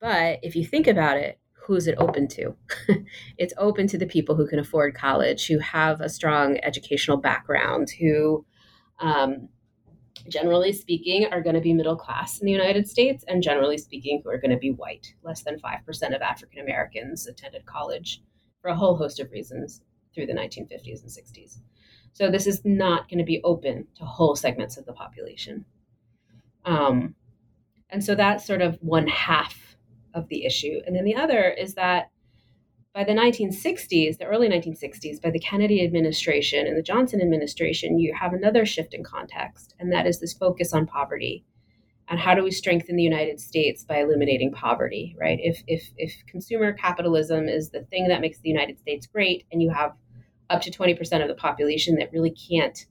But 0.00 0.38
if 0.42 0.56
you 0.56 0.64
think 0.64 0.86
about 0.86 1.18
it, 1.18 1.38
who's 1.52 1.86
it 1.86 1.96
open 1.98 2.28
to? 2.28 2.56
it's 3.38 3.54
open 3.58 3.86
to 3.88 3.98
the 3.98 4.06
people 4.06 4.34
who 4.34 4.46
can 4.46 4.58
afford 4.58 4.94
college, 4.94 5.46
who 5.46 5.58
have 5.58 6.00
a 6.00 6.08
strong 6.08 6.58
educational 6.62 7.16
background, 7.16 7.88
who, 8.00 8.44
um, 9.00 9.48
generally 10.28 10.72
speaking, 10.72 11.26
are 11.30 11.42
going 11.42 11.54
to 11.54 11.60
be 11.60 11.72
middle 11.72 11.96
class 11.96 12.38
in 12.38 12.46
the 12.46 12.52
United 12.52 12.88
States, 12.88 13.24
and 13.28 13.42
generally 13.42 13.78
speaking, 13.78 14.20
who 14.22 14.30
are 14.30 14.38
going 14.38 14.50
to 14.50 14.56
be 14.56 14.70
white. 14.70 15.14
Less 15.22 15.42
than 15.42 15.60
5% 15.60 16.14
of 16.14 16.22
African 16.22 16.60
Americans 16.60 17.26
attended 17.26 17.66
college 17.66 18.22
for 18.60 18.68
a 18.68 18.76
whole 18.76 18.96
host 18.96 19.20
of 19.20 19.30
reasons 19.30 19.82
through 20.14 20.26
the 20.26 20.32
1950s 20.32 21.02
and 21.02 21.10
60s. 21.10 21.58
So 22.12 22.30
this 22.30 22.46
is 22.46 22.64
not 22.64 23.08
going 23.08 23.18
to 23.18 23.24
be 23.24 23.42
open 23.42 23.86
to 23.96 24.04
whole 24.04 24.36
segments 24.36 24.76
of 24.76 24.86
the 24.86 24.92
population. 24.92 25.64
Um, 26.64 27.14
and 27.90 28.02
so 28.02 28.14
that's 28.14 28.46
sort 28.46 28.62
of 28.62 28.78
one 28.80 29.06
half 29.08 29.76
of 30.14 30.28
the 30.28 30.44
issue. 30.44 30.80
And 30.86 30.94
then 30.94 31.04
the 31.04 31.16
other 31.16 31.50
is 31.50 31.74
that 31.74 32.10
by 32.94 33.02
the 33.02 33.12
1960s, 33.12 34.18
the 34.18 34.24
early 34.24 34.48
1960s, 34.48 35.20
by 35.20 35.30
the 35.30 35.40
Kennedy 35.40 35.84
administration 35.84 36.64
and 36.66 36.76
the 36.76 36.82
Johnson 36.82 37.20
administration, 37.20 37.98
you 37.98 38.14
have 38.14 38.32
another 38.32 38.64
shift 38.64 38.94
in 38.94 39.02
context, 39.02 39.74
and 39.80 39.92
that 39.92 40.06
is 40.06 40.20
this 40.20 40.32
focus 40.32 40.72
on 40.72 40.86
poverty. 40.86 41.44
And 42.08 42.20
how 42.20 42.34
do 42.34 42.44
we 42.44 42.52
strengthen 42.52 42.94
the 42.94 43.02
United 43.02 43.40
States 43.40 43.82
by 43.82 44.00
eliminating 44.00 44.52
poverty, 44.52 45.16
right? 45.18 45.38
If, 45.42 45.64
if, 45.66 45.90
if 45.96 46.14
consumer 46.28 46.72
capitalism 46.72 47.48
is 47.48 47.70
the 47.70 47.82
thing 47.82 48.06
that 48.08 48.20
makes 48.20 48.38
the 48.38 48.50
United 48.50 48.78
States 48.78 49.06
great, 49.08 49.44
and 49.50 49.60
you 49.60 49.70
have 49.70 49.92
up 50.48 50.62
to 50.62 50.70
20% 50.70 51.20
of 51.20 51.28
the 51.28 51.34
population 51.34 51.96
that 51.96 52.12
really 52.12 52.30
can't 52.30 52.86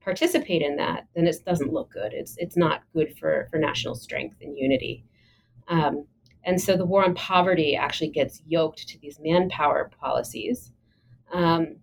participate 0.00 0.62
in 0.62 0.76
that, 0.76 1.08
then 1.16 1.26
it 1.26 1.36
doesn't 1.44 1.72
look 1.72 1.90
good. 1.90 2.12
It's, 2.12 2.36
it's 2.38 2.56
not 2.56 2.82
good 2.92 3.18
for, 3.18 3.48
for 3.50 3.58
national 3.58 3.96
strength 3.96 4.36
and 4.40 4.56
unity. 4.56 5.04
Um, 5.66 6.06
and 6.48 6.58
so 6.58 6.78
the 6.78 6.86
war 6.86 7.04
on 7.04 7.14
poverty 7.14 7.76
actually 7.76 8.08
gets 8.08 8.40
yoked 8.46 8.88
to 8.88 8.98
these 9.00 9.20
manpower 9.22 9.90
policies. 10.00 10.72
Um, 11.30 11.76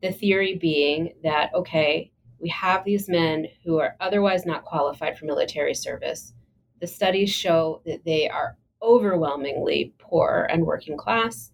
the 0.00 0.12
theory 0.12 0.54
being 0.54 1.14
that, 1.24 1.52
okay, 1.52 2.12
we 2.38 2.48
have 2.50 2.84
these 2.84 3.08
men 3.08 3.48
who 3.64 3.80
are 3.80 3.96
otherwise 3.98 4.46
not 4.46 4.64
qualified 4.64 5.18
for 5.18 5.24
military 5.24 5.74
service. 5.74 6.34
The 6.80 6.86
studies 6.86 7.32
show 7.32 7.82
that 7.84 8.04
they 8.04 8.28
are 8.28 8.56
overwhelmingly 8.80 9.92
poor 9.98 10.46
and 10.52 10.64
working 10.64 10.96
class 10.96 11.50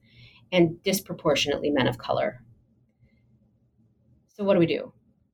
and 0.52 0.82
disproportionately 0.82 1.70
men 1.70 1.88
of 1.88 1.96
color. 1.96 2.42
So, 4.28 4.44
what 4.44 4.52
do 4.52 4.60
we 4.60 4.66
do? 4.66 4.92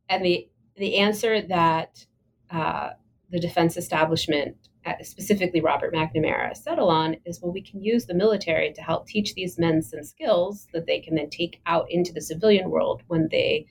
And 0.09 0.25
the, 0.25 0.49
the 0.77 0.99
answer 0.99 1.43
that 1.43 2.07
uh, 2.49 2.91
the 3.29 3.41
defense 3.41 3.77
establishment 3.77 4.55
specifically 5.03 5.61
Robert 5.61 5.95
McNamara, 5.95 6.57
settle 6.57 6.89
on 6.89 7.17
is 7.25 7.41
well, 7.43 7.53
we 7.53 7.63
can 7.63 7.83
use 7.83 8.07
the 8.07 8.15
military 8.15 8.73
to 8.73 8.83
help 8.83 9.07
teach 9.07 9.35
these 9.35 9.59
men 9.59 9.83
some 9.83 10.03
skills 10.03 10.69
that 10.73 10.87
they 10.87 11.01
can 11.01 11.15
then 11.15 11.31
take 11.31 11.61
out 11.67 11.87
into 11.91 12.13
the 12.13 12.21
civilian 12.21 12.71
world 12.71 13.03
when 13.07 13.29
they 13.31 13.67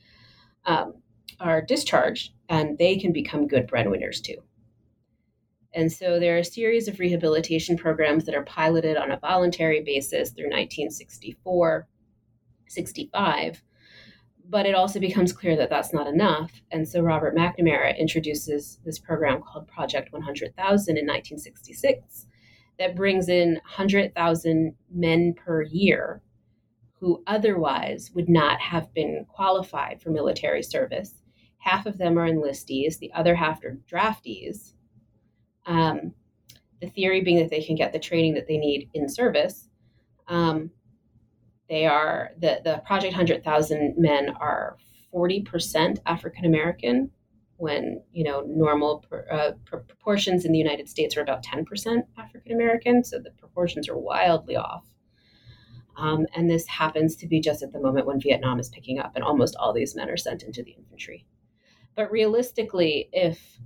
um, 0.65 0.93
are 1.39 1.61
discharged 1.61 2.33
and 2.49 2.77
they 2.77 2.97
can 2.97 3.11
become 3.11 3.47
good 3.47 3.67
breadwinners 3.67 4.21
too. 4.21 4.37
And 5.73 5.91
so 5.91 6.19
there 6.19 6.35
are 6.35 6.39
a 6.39 6.45
series 6.45 6.87
of 6.87 6.99
rehabilitation 6.99 7.77
programs 7.77 8.25
that 8.25 8.35
are 8.35 8.43
piloted 8.43 8.97
on 8.97 9.11
a 9.11 9.19
voluntary 9.19 9.81
basis 9.83 10.31
through 10.31 10.45
1964, 10.45 11.87
65 12.67 13.61
but 14.49 14.65
it 14.65 14.75
also 14.75 14.99
becomes 14.99 15.33
clear 15.33 15.55
that 15.57 15.69
that's 15.69 15.93
not 15.93 16.07
enough. 16.07 16.51
And 16.71 16.87
so 16.87 17.01
Robert 17.01 17.35
McNamara 17.35 17.97
introduces 17.97 18.79
this 18.85 18.99
program 18.99 19.41
called 19.41 19.67
Project 19.67 20.13
100,000 20.13 20.97
in 20.97 21.05
1966 21.05 22.27
that 22.79 22.95
brings 22.95 23.27
in 23.27 23.53
100,000 23.53 24.75
men 24.91 25.33
per 25.33 25.63
year 25.63 26.21
who 26.99 27.23
otherwise 27.27 28.11
would 28.13 28.29
not 28.29 28.59
have 28.59 28.93
been 28.93 29.25
qualified 29.29 30.01
for 30.01 30.09
military 30.09 30.63
service. 30.63 31.21
Half 31.59 31.85
of 31.85 31.97
them 31.97 32.17
are 32.17 32.27
enlistees, 32.27 32.97
the 32.97 33.11
other 33.13 33.35
half 33.35 33.63
are 33.63 33.77
draftees. 33.91 34.73
Um, 35.65 36.13
the 36.81 36.89
theory 36.89 37.21
being 37.21 37.37
that 37.37 37.49
they 37.49 37.63
can 37.63 37.75
get 37.75 37.91
the 37.91 37.99
training 37.99 38.35
that 38.35 38.47
they 38.47 38.57
need 38.57 38.89
in 38.93 39.09
service. 39.09 39.67
Um, 40.27 40.71
they 41.69 41.85
are 41.85 42.31
the 42.39 42.61
the 42.63 42.81
Project 42.85 43.13
Hundred 43.13 43.43
Thousand 43.43 43.95
men 43.97 44.29
are 44.39 44.77
forty 45.11 45.41
percent 45.41 45.99
African 46.05 46.45
American, 46.45 47.11
when 47.57 48.01
you 48.11 48.23
know 48.23 48.43
normal 48.47 49.05
uh, 49.31 49.51
proportions 49.65 50.45
in 50.45 50.51
the 50.51 50.57
United 50.57 50.87
States 50.87 51.17
are 51.17 51.21
about 51.21 51.43
ten 51.43 51.65
percent 51.65 52.05
African 52.17 52.53
American. 52.53 53.03
So 53.03 53.19
the 53.19 53.31
proportions 53.31 53.89
are 53.89 53.97
wildly 53.97 54.55
off. 54.55 54.85
Um, 55.97 56.27
and 56.35 56.47
this 56.47 56.67
happens 56.67 57.15
to 57.17 57.27
be 57.27 57.39
just 57.39 57.63
at 57.63 57.73
the 57.73 57.79
moment 57.79 58.05
when 58.05 58.21
Vietnam 58.21 58.59
is 58.59 58.69
picking 58.69 58.99
up, 58.99 59.13
and 59.15 59.23
almost 59.23 59.55
all 59.55 59.73
these 59.73 59.95
men 59.95 60.09
are 60.09 60.17
sent 60.17 60.43
into 60.43 60.61
the 60.61 60.71
infantry. 60.71 61.25
But 61.95 62.11
realistically, 62.11 63.09
if 63.11 63.59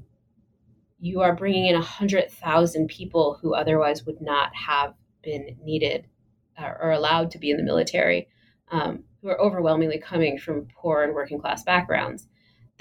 you 0.98 1.20
are 1.22 1.36
bringing 1.36 1.66
in 1.66 1.74
100,000 1.74 2.88
people 2.88 3.38
who 3.42 3.56
otherwise 3.56 4.06
would 4.06 4.22
not 4.22 4.56
have 4.56 4.94
been 5.24 5.58
needed 5.64 6.08
are 6.64 6.92
allowed 6.92 7.32
to 7.32 7.40
be 7.40 7.52
in 7.52 7.58
the 7.58 7.64
military 7.64 8.28
um, 8.72 9.04
who 9.22 9.30
are 9.30 9.42
overwhelmingly 9.42 10.00
coming 10.00 10.38
from 10.38 10.68
poor 10.76 11.04
and 11.04 11.14
working 11.14 11.40
class 11.40 11.64
backgrounds 11.64 12.28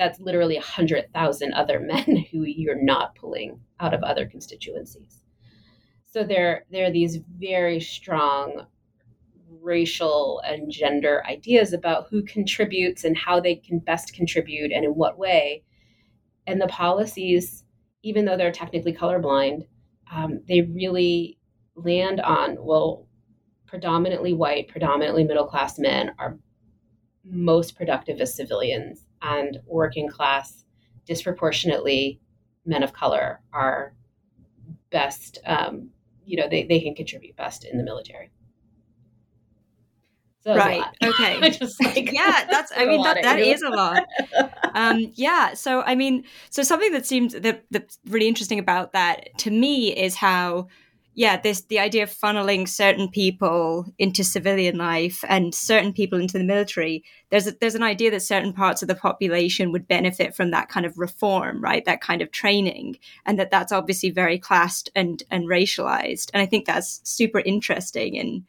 that's 0.01 0.19
literally 0.19 0.55
100,000 0.55 1.53
other 1.53 1.79
men 1.81 2.25
who 2.33 2.43
you're 2.45 2.83
not 2.83 3.15
pulling 3.15 3.61
out 3.79 3.95
of 3.95 4.03
other 4.03 4.27
constituencies. 4.27 5.19
So 6.07 6.25
there, 6.25 6.65
there 6.71 6.87
are 6.87 6.91
these 6.91 7.19
very 7.39 7.81
strong 7.81 8.67
racial 9.61 10.41
and 10.45 10.71
gender 10.71 11.23
ideas 11.27 11.73
about 11.73 12.07
who 12.09 12.23
contributes 12.23 13.05
and 13.05 13.17
how 13.17 13.41
they 13.41 13.57
can 13.57 13.79
best 13.79 14.15
contribute 14.15 14.73
and 14.73 14.85
in 14.85 14.93
what 14.93 15.19
way. 15.19 15.65
And 16.47 16.61
the 16.61 16.67
policies, 16.69 17.65
even 18.03 18.25
though 18.25 18.37
they're 18.37 18.51
technically 18.51 18.95
colorblind, 18.95 19.67
um, 20.11 20.41
they 20.49 20.63
really 20.63 21.39
land 21.77 22.21
on 22.21 22.57
well, 22.59 23.07
predominantly 23.71 24.35
white, 24.35 24.67
predominantly 24.67 25.23
middle 25.23 25.47
class 25.47 25.79
men 25.79 26.11
are 26.19 26.37
most 27.25 27.77
productive 27.77 28.21
as 28.21 28.35
civilians, 28.35 29.07
and 29.23 29.59
working 29.65 30.09
class, 30.09 30.65
disproportionately 31.07 32.21
men 32.67 32.83
of 32.83 32.93
color 32.93 33.41
are 33.53 33.95
best, 34.91 35.39
um, 35.47 35.91
you 36.27 36.37
know, 36.37 36.49
they, 36.49 36.65
they 36.65 36.81
can 36.81 36.97
contribute 36.97 37.37
best 37.37 37.65
in 37.65 37.79
the 37.79 37.85
military. 37.85 38.33
So 40.43 40.57
right. 40.57 40.85
Okay. 41.03 41.39
like, 41.41 42.13
yeah, 42.13 42.47
that's. 42.51 42.73
I 42.75 42.87
mean, 42.87 43.03
that, 43.03 43.23
that 43.23 43.39
is 43.39 43.63
a 43.63 43.71
lot. 43.71 44.05
Um, 44.73 45.11
yeah. 45.17 45.55
So 45.55 45.83
I 45.83 45.97
mean, 45.97 46.23
so 46.49 46.63
something 46.63 46.93
that 46.93 47.05
seems 47.05 47.33
that 47.33 47.65
that's 47.73 47.99
really 48.07 48.29
interesting 48.29 48.61
about 48.61 48.93
that 48.93 49.37
to 49.39 49.51
me 49.51 49.89
is 49.93 50.15
how 50.15 50.69
yeah, 51.21 51.39
this 51.39 51.61
the 51.65 51.79
idea 51.79 52.05
of 52.05 52.11
funneling 52.11 52.67
certain 52.67 53.07
people 53.07 53.85
into 53.99 54.25
civilian 54.25 54.79
life 54.79 55.23
and 55.29 55.55
certain 55.55 55.93
people 55.93 56.19
into 56.19 56.39
the 56.39 56.45
military. 56.45 57.05
There's 57.29 57.47
a, 57.47 57.53
there's 57.61 57.75
an 57.75 57.83
idea 57.83 58.11
that 58.11 58.23
certain 58.23 58.55
parts 58.55 58.81
of 58.81 58.89
the 58.89 58.95
population 58.95 59.71
would 59.71 59.87
benefit 59.87 60.35
from 60.35 60.51
that 60.53 60.71
kind 60.71 60.87
of 60.87 60.97
reform, 60.97 61.63
right? 61.63 61.85
That 61.85 62.01
kind 62.01 62.23
of 62.23 62.31
training, 62.33 62.97
and 63.27 63.39
that 63.39 63.51
that's 63.51 63.71
obviously 63.71 64.09
very 64.09 64.39
classed 64.39 64.89
and 64.95 65.23
and 65.31 65.45
racialized. 65.45 66.31
And 66.33 66.41
I 66.41 66.47
think 66.47 66.65
that's 66.65 67.03
super 67.05 67.41
interesting 67.41 68.19
and. 68.19 68.45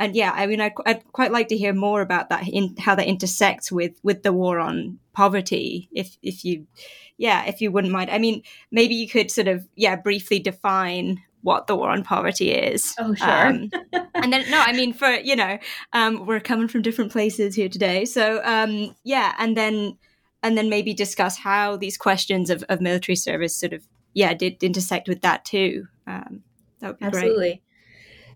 And 0.00 0.14
yeah, 0.14 0.30
I 0.32 0.46
mean, 0.46 0.60
I'd, 0.60 0.74
I'd 0.86 1.02
quite 1.10 1.32
like 1.32 1.48
to 1.48 1.56
hear 1.56 1.72
more 1.72 2.02
about 2.02 2.28
that, 2.28 2.46
in 2.46 2.76
how 2.78 2.94
that 2.94 3.08
intersects 3.08 3.72
with 3.72 3.98
with 4.04 4.22
the 4.22 4.32
war 4.32 4.60
on 4.60 5.00
poverty. 5.12 5.88
If 5.90 6.16
if 6.22 6.44
you, 6.44 6.68
yeah, 7.16 7.46
if 7.46 7.60
you 7.60 7.72
wouldn't 7.72 7.92
mind. 7.92 8.08
I 8.08 8.18
mean, 8.18 8.44
maybe 8.70 8.94
you 8.94 9.08
could 9.08 9.28
sort 9.28 9.48
of 9.48 9.66
yeah 9.74 9.96
briefly 9.96 10.38
define 10.38 11.24
what 11.42 11.66
the 11.66 11.76
war 11.76 11.90
on 11.90 12.02
poverty 12.02 12.50
is. 12.52 12.94
Oh, 12.98 13.14
sure. 13.14 13.46
Um, 13.46 13.70
and 14.14 14.32
then, 14.32 14.50
no, 14.50 14.60
I 14.60 14.72
mean, 14.72 14.92
for, 14.92 15.10
you 15.10 15.36
know, 15.36 15.58
um, 15.92 16.26
we're 16.26 16.40
coming 16.40 16.68
from 16.68 16.82
different 16.82 17.12
places 17.12 17.54
here 17.54 17.68
today. 17.68 18.04
So, 18.04 18.40
um, 18.44 18.94
yeah, 19.04 19.34
and 19.38 19.56
then, 19.56 19.96
and 20.42 20.56
then 20.56 20.68
maybe 20.68 20.94
discuss 20.94 21.38
how 21.38 21.76
these 21.76 21.96
questions 21.96 22.50
of, 22.50 22.64
of 22.68 22.80
military 22.80 23.16
service 23.16 23.54
sort 23.54 23.72
of, 23.72 23.86
yeah, 24.14 24.34
did 24.34 24.62
intersect 24.62 25.08
with 25.08 25.22
that 25.22 25.44
too. 25.44 25.86
Um, 26.06 26.42
that 26.80 26.88
would 26.88 26.98
be 26.98 27.04
Absolutely. 27.04 27.48
Great. 27.48 27.62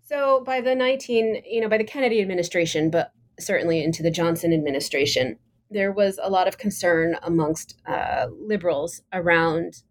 So 0.04 0.42
by 0.44 0.60
the 0.60 0.74
19, 0.74 1.42
you 1.46 1.60
know, 1.60 1.68
by 1.68 1.78
the 1.78 1.84
Kennedy 1.84 2.20
administration, 2.20 2.90
but 2.90 3.12
certainly 3.40 3.82
into 3.82 4.02
the 4.02 4.10
Johnson 4.10 4.52
administration, 4.52 5.38
there 5.70 5.92
was 5.92 6.20
a 6.22 6.30
lot 6.30 6.48
of 6.48 6.58
concern 6.58 7.16
amongst 7.22 7.80
uh, 7.86 8.26
liberals 8.38 9.00
around 9.12 9.82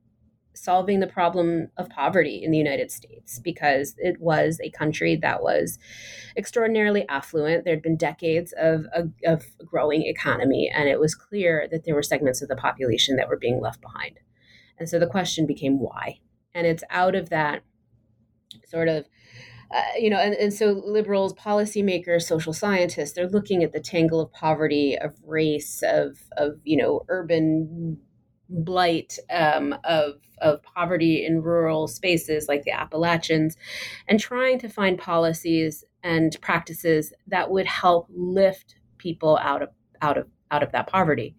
solving 0.53 0.99
the 0.99 1.07
problem 1.07 1.69
of 1.77 1.89
poverty 1.89 2.41
in 2.43 2.51
the 2.51 2.57
United 2.57 2.91
States 2.91 3.39
because 3.39 3.95
it 3.97 4.19
was 4.19 4.59
a 4.63 4.71
country 4.71 5.15
that 5.17 5.41
was 5.41 5.79
extraordinarily 6.37 7.07
affluent. 7.09 7.63
There 7.63 7.75
had 7.75 7.83
been 7.83 7.97
decades 7.97 8.53
of 8.57 8.85
a 8.93 9.03
of 9.25 9.45
growing 9.65 10.03
economy, 10.03 10.71
and 10.73 10.89
it 10.89 10.99
was 10.99 11.15
clear 11.15 11.67
that 11.71 11.85
there 11.85 11.95
were 11.95 12.03
segments 12.03 12.41
of 12.41 12.49
the 12.49 12.55
population 12.55 13.15
that 13.15 13.29
were 13.29 13.37
being 13.37 13.61
left 13.61 13.81
behind. 13.81 14.19
And 14.77 14.89
so 14.89 14.99
the 14.99 15.07
question 15.07 15.45
became 15.45 15.79
why? 15.79 16.19
And 16.53 16.67
it's 16.67 16.83
out 16.89 17.15
of 17.15 17.29
that 17.29 17.63
sort 18.65 18.87
of 18.87 19.05
uh, 19.73 19.81
you 19.97 20.09
know, 20.09 20.17
and, 20.17 20.33
and 20.35 20.53
so 20.53 20.83
liberals, 20.85 21.33
policymakers, 21.33 22.23
social 22.23 22.51
scientists, 22.51 23.13
they're 23.13 23.29
looking 23.29 23.63
at 23.63 23.71
the 23.71 23.79
tangle 23.79 24.19
of 24.19 24.31
poverty, 24.33 24.97
of 24.97 25.15
race, 25.25 25.81
of, 25.87 26.19
of 26.35 26.59
you 26.65 26.75
know, 26.75 27.05
urban 27.07 27.97
blight 28.51 29.17
um, 29.29 29.75
of 29.83 30.15
of 30.39 30.61
poverty 30.63 31.25
in 31.25 31.41
rural 31.41 31.87
spaces 31.87 32.47
like 32.47 32.63
the 32.63 32.71
Appalachians, 32.71 33.55
and 34.07 34.19
trying 34.19 34.59
to 34.59 34.69
find 34.69 34.97
policies 34.97 35.83
and 36.03 36.37
practices 36.41 37.13
that 37.27 37.49
would 37.51 37.65
help 37.65 38.07
lift 38.09 38.75
people 38.97 39.37
out 39.41 39.61
of 39.61 39.69
out 40.01 40.17
of 40.17 40.27
out 40.51 40.63
of 40.63 40.71
that 40.71 40.87
poverty. 40.87 41.35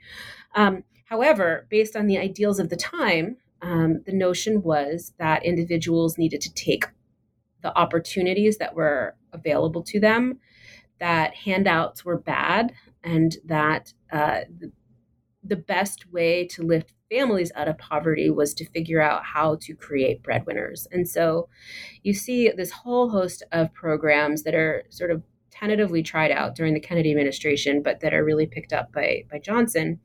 Um, 0.55 0.85
however, 1.05 1.67
based 1.71 1.97
on 1.97 2.07
the 2.07 2.19
ideals 2.19 2.59
of 2.59 2.71
the 2.71 2.77
time, 2.77 3.37
um, 3.61 4.03
the 4.07 4.13
notion 4.13 4.63
was 4.63 5.13
that 5.19 5.45
individuals 5.45 6.19
needed 6.19 6.41
to 6.43 6.55
take 6.55 6.87
the 7.63 7.77
opportunities 7.79 8.59
that 8.59 8.75
were 8.75 9.15
available 9.33 9.83
to 9.85 10.01
them, 10.01 10.39
that 10.99 11.35
handouts 11.35 12.05
were 12.05 12.19
bad, 12.19 12.73
and 13.05 13.37
that 13.45 13.93
uh, 14.13 14.41
the 15.45 15.57
best 15.57 16.13
way 16.13 16.47
to 16.47 16.63
lift 16.63 16.93
families 17.11 17.53
out 17.55 17.69
of 17.69 17.77
poverty 17.79 18.31
was 18.31 18.55
to 18.55 18.65
figure 18.71 19.01
out 19.01 19.25
how 19.25 19.57
to 19.61 19.75
create 19.75 20.23
breadwinners. 20.23 20.87
And 20.93 21.09
so 21.09 21.49
you 22.03 22.15
see 22.15 22.51
this 22.51 22.71
whole 22.71 23.11
host 23.11 23.43
of 23.53 23.73
programs 23.75 24.45
that 24.45 24.55
are 24.55 24.85
sort 24.91 25.11
of 25.11 25.23
tentatively 25.51 26.03
tried 26.03 26.31
out 26.31 26.55
during 26.55 26.75
the 26.75 26.81
Kennedy 26.81 27.11
administration, 27.11 27.83
but 27.83 28.01
that 28.01 28.15
are 28.15 28.25
really 28.25 28.47
picked 28.47 28.73
up 28.73 28.93
by, 28.93 29.25
by 29.31 29.39
Johnson 29.39 30.01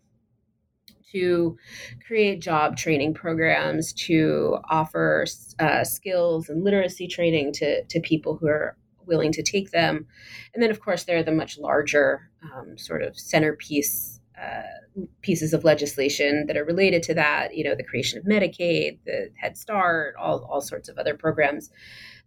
to 1.13 1.58
create 2.06 2.41
job 2.41 2.76
training 2.76 3.13
programs, 3.13 3.93
to 3.93 4.58
offer 4.69 5.26
uh, 5.60 5.84
skills 5.84 6.50
and 6.50 6.63
literacy 6.63 7.08
training 7.08 7.54
to, 7.54 7.84
to 7.86 8.00
people 8.02 8.36
who 8.36 8.47
are 8.47 8.76
willing 9.06 9.32
to 9.32 9.41
take 9.41 9.71
them. 9.71 10.06
And 10.54 10.62
then, 10.62 10.69
of 10.69 10.82
course, 10.82 11.06
there 11.06 11.17
are 11.17 11.23
the 11.23 11.32
much 11.32 11.58
larger 11.58 12.30
um, 12.43 12.78
sort 12.78 13.02
of 13.02 13.17
centerpiece 13.17 14.16
uh, 14.41 15.02
pieces 15.21 15.54
of 15.54 15.63
legislation 15.63 16.45
that 16.47 16.58
are 16.58 16.65
related 16.65 17.04
to 17.04 17.13
that. 17.13 17.56
You 17.56 17.63
know, 17.63 17.76
the 17.76 17.84
creation 17.84 18.19
of 18.19 18.26
Medicaid, 18.26 19.00
the 19.06 19.30
Head 19.36 19.58
Start, 19.58 20.15
all, 20.19 20.47
all 20.50 20.62
sorts 20.62 20.89
of 20.89 20.97
other 20.97 21.15
programs 21.15 21.69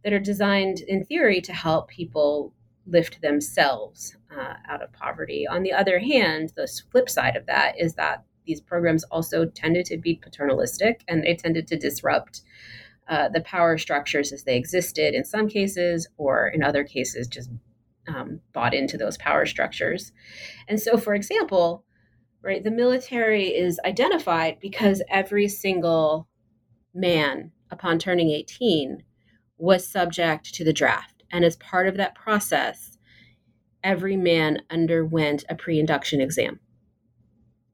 that 0.03 0.13
are 0.13 0.21
designed 0.21 0.81
in 0.81 1.05
theory 1.05 1.41
to 1.43 1.53
help 1.53 1.89
people 1.89 2.53
lift 2.87 3.21
themselves 3.21 4.17
uh, 4.37 4.55
out 4.69 4.83
of 4.83 4.93
poverty. 4.93 5.47
On 5.47 5.63
the 5.63 5.73
other 5.73 5.99
hand, 5.99 6.53
the 6.57 6.69
flip 6.91 7.09
side 7.09 7.37
of 7.37 7.47
that 7.47 7.79
is 7.79 7.95
that 7.95 8.25
these 8.47 8.61
programs 8.61 9.05
also 9.05 9.45
tended 9.45 9.87
to 9.87 9.99
be 9.99 10.17
paternalistic 10.17 11.05
and 11.07 11.23
they 11.23 11.37
tended 11.37 11.67
to 11.69 11.77
disrupt 11.77 12.41
uh, 13.09 13.29
the 13.29 13.41
power 13.43 13.77
structures 13.77 14.33
as 14.33 14.45
they 14.45 14.57
existed 14.57 15.15
in 15.15 15.25
some 15.25 15.49
cases, 15.49 16.09
or 16.17 16.49
in 16.49 16.63
other 16.63 16.85
cases, 16.85 17.27
just 17.27 17.51
um, 18.07 18.41
bought 18.53 18.73
into 18.73 18.97
those 18.97 19.19
power 19.19 19.45
structures. 19.47 20.13
And 20.69 20.81
so, 20.81 20.97
for 20.97 21.15
example, 21.15 21.85
right, 22.43 22.63
the 22.63 22.71
military 22.71 23.49
is 23.49 23.81
identified 23.85 24.59
because 24.61 25.03
every 25.09 25.49
single 25.49 26.29
man 26.95 27.53
upon 27.71 27.99
turning 27.99 28.31
18 28.31 29.03
was 29.59 29.87
subject 29.87 30.55
to 30.55 30.65
the 30.65 30.73
draft. 30.73 31.23
And 31.31 31.45
as 31.45 31.57
part 31.57 31.87
of 31.87 31.97
that 31.97 32.15
process, 32.15 32.99
every 33.85 34.17
man 34.17 34.59
underwent 34.71 35.45
a 35.49 35.55
pre 35.55 35.79
induction 35.79 36.21
exam. 36.21 36.61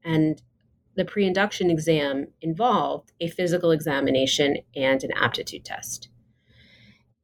And 0.03 0.41
the 0.95 1.05
pre 1.05 1.25
induction 1.25 1.69
exam 1.69 2.27
involved 2.41 3.13
a 3.19 3.29
physical 3.29 3.71
examination 3.71 4.57
and 4.75 5.03
an 5.03 5.11
aptitude 5.15 5.65
test. 5.65 6.09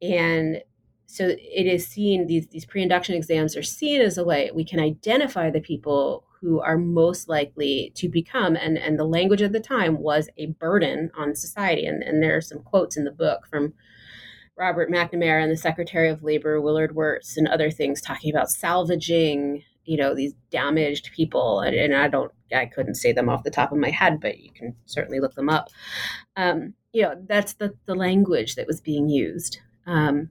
And 0.00 0.62
so 1.06 1.28
it 1.28 1.66
is 1.66 1.86
seen, 1.86 2.26
these, 2.26 2.48
these 2.48 2.64
pre 2.64 2.82
induction 2.82 3.14
exams 3.14 3.56
are 3.56 3.62
seen 3.62 4.00
as 4.00 4.18
a 4.18 4.24
way 4.24 4.50
we 4.52 4.64
can 4.64 4.80
identify 4.80 5.50
the 5.50 5.60
people 5.60 6.23
who 6.44 6.60
are 6.60 6.76
most 6.76 7.26
likely 7.26 7.90
to 7.94 8.06
become, 8.06 8.54
and, 8.54 8.76
and 8.76 8.98
the 8.98 9.04
language 9.04 9.40
of 9.40 9.52
the 9.52 9.60
time 9.60 9.98
was 9.98 10.28
a 10.36 10.46
burden 10.46 11.10
on 11.16 11.34
society. 11.34 11.86
And, 11.86 12.02
and 12.02 12.22
there 12.22 12.36
are 12.36 12.42
some 12.42 12.58
quotes 12.58 12.98
in 12.98 13.04
the 13.04 13.10
book 13.10 13.46
from 13.48 13.72
Robert 14.54 14.90
McNamara 14.90 15.42
and 15.42 15.50
the 15.50 15.56
Secretary 15.56 16.10
of 16.10 16.22
Labor, 16.22 16.60
Willard 16.60 16.94
Wirtz, 16.94 17.38
and 17.38 17.48
other 17.48 17.70
things 17.70 18.02
talking 18.02 18.30
about 18.32 18.50
salvaging 18.50 19.62
you 19.86 19.98
know 19.98 20.14
these 20.14 20.34
damaged 20.50 21.10
people. 21.14 21.60
And, 21.60 21.76
and, 21.76 21.94
i 21.94 22.08
don't 22.08 22.32
i 22.54 22.64
couldn't 22.64 22.94
say 22.94 23.12
them 23.12 23.28
off 23.28 23.44
the 23.44 23.50
top 23.50 23.70
of 23.70 23.76
my 23.76 23.90
head 23.90 24.18
but 24.18 24.38
you 24.38 24.50
can 24.50 24.74
certainly 24.86 25.20
look 25.20 25.34
them 25.34 25.50
up. 25.50 25.68
Um, 26.36 26.74
you 26.92 27.02
know 27.02 27.22
that's 27.26 27.54
the, 27.54 27.74
the 27.86 27.94
language 27.94 28.54
that 28.54 28.66
was 28.66 28.80
being 28.80 29.08
used. 29.08 29.58
Um, 29.86 30.30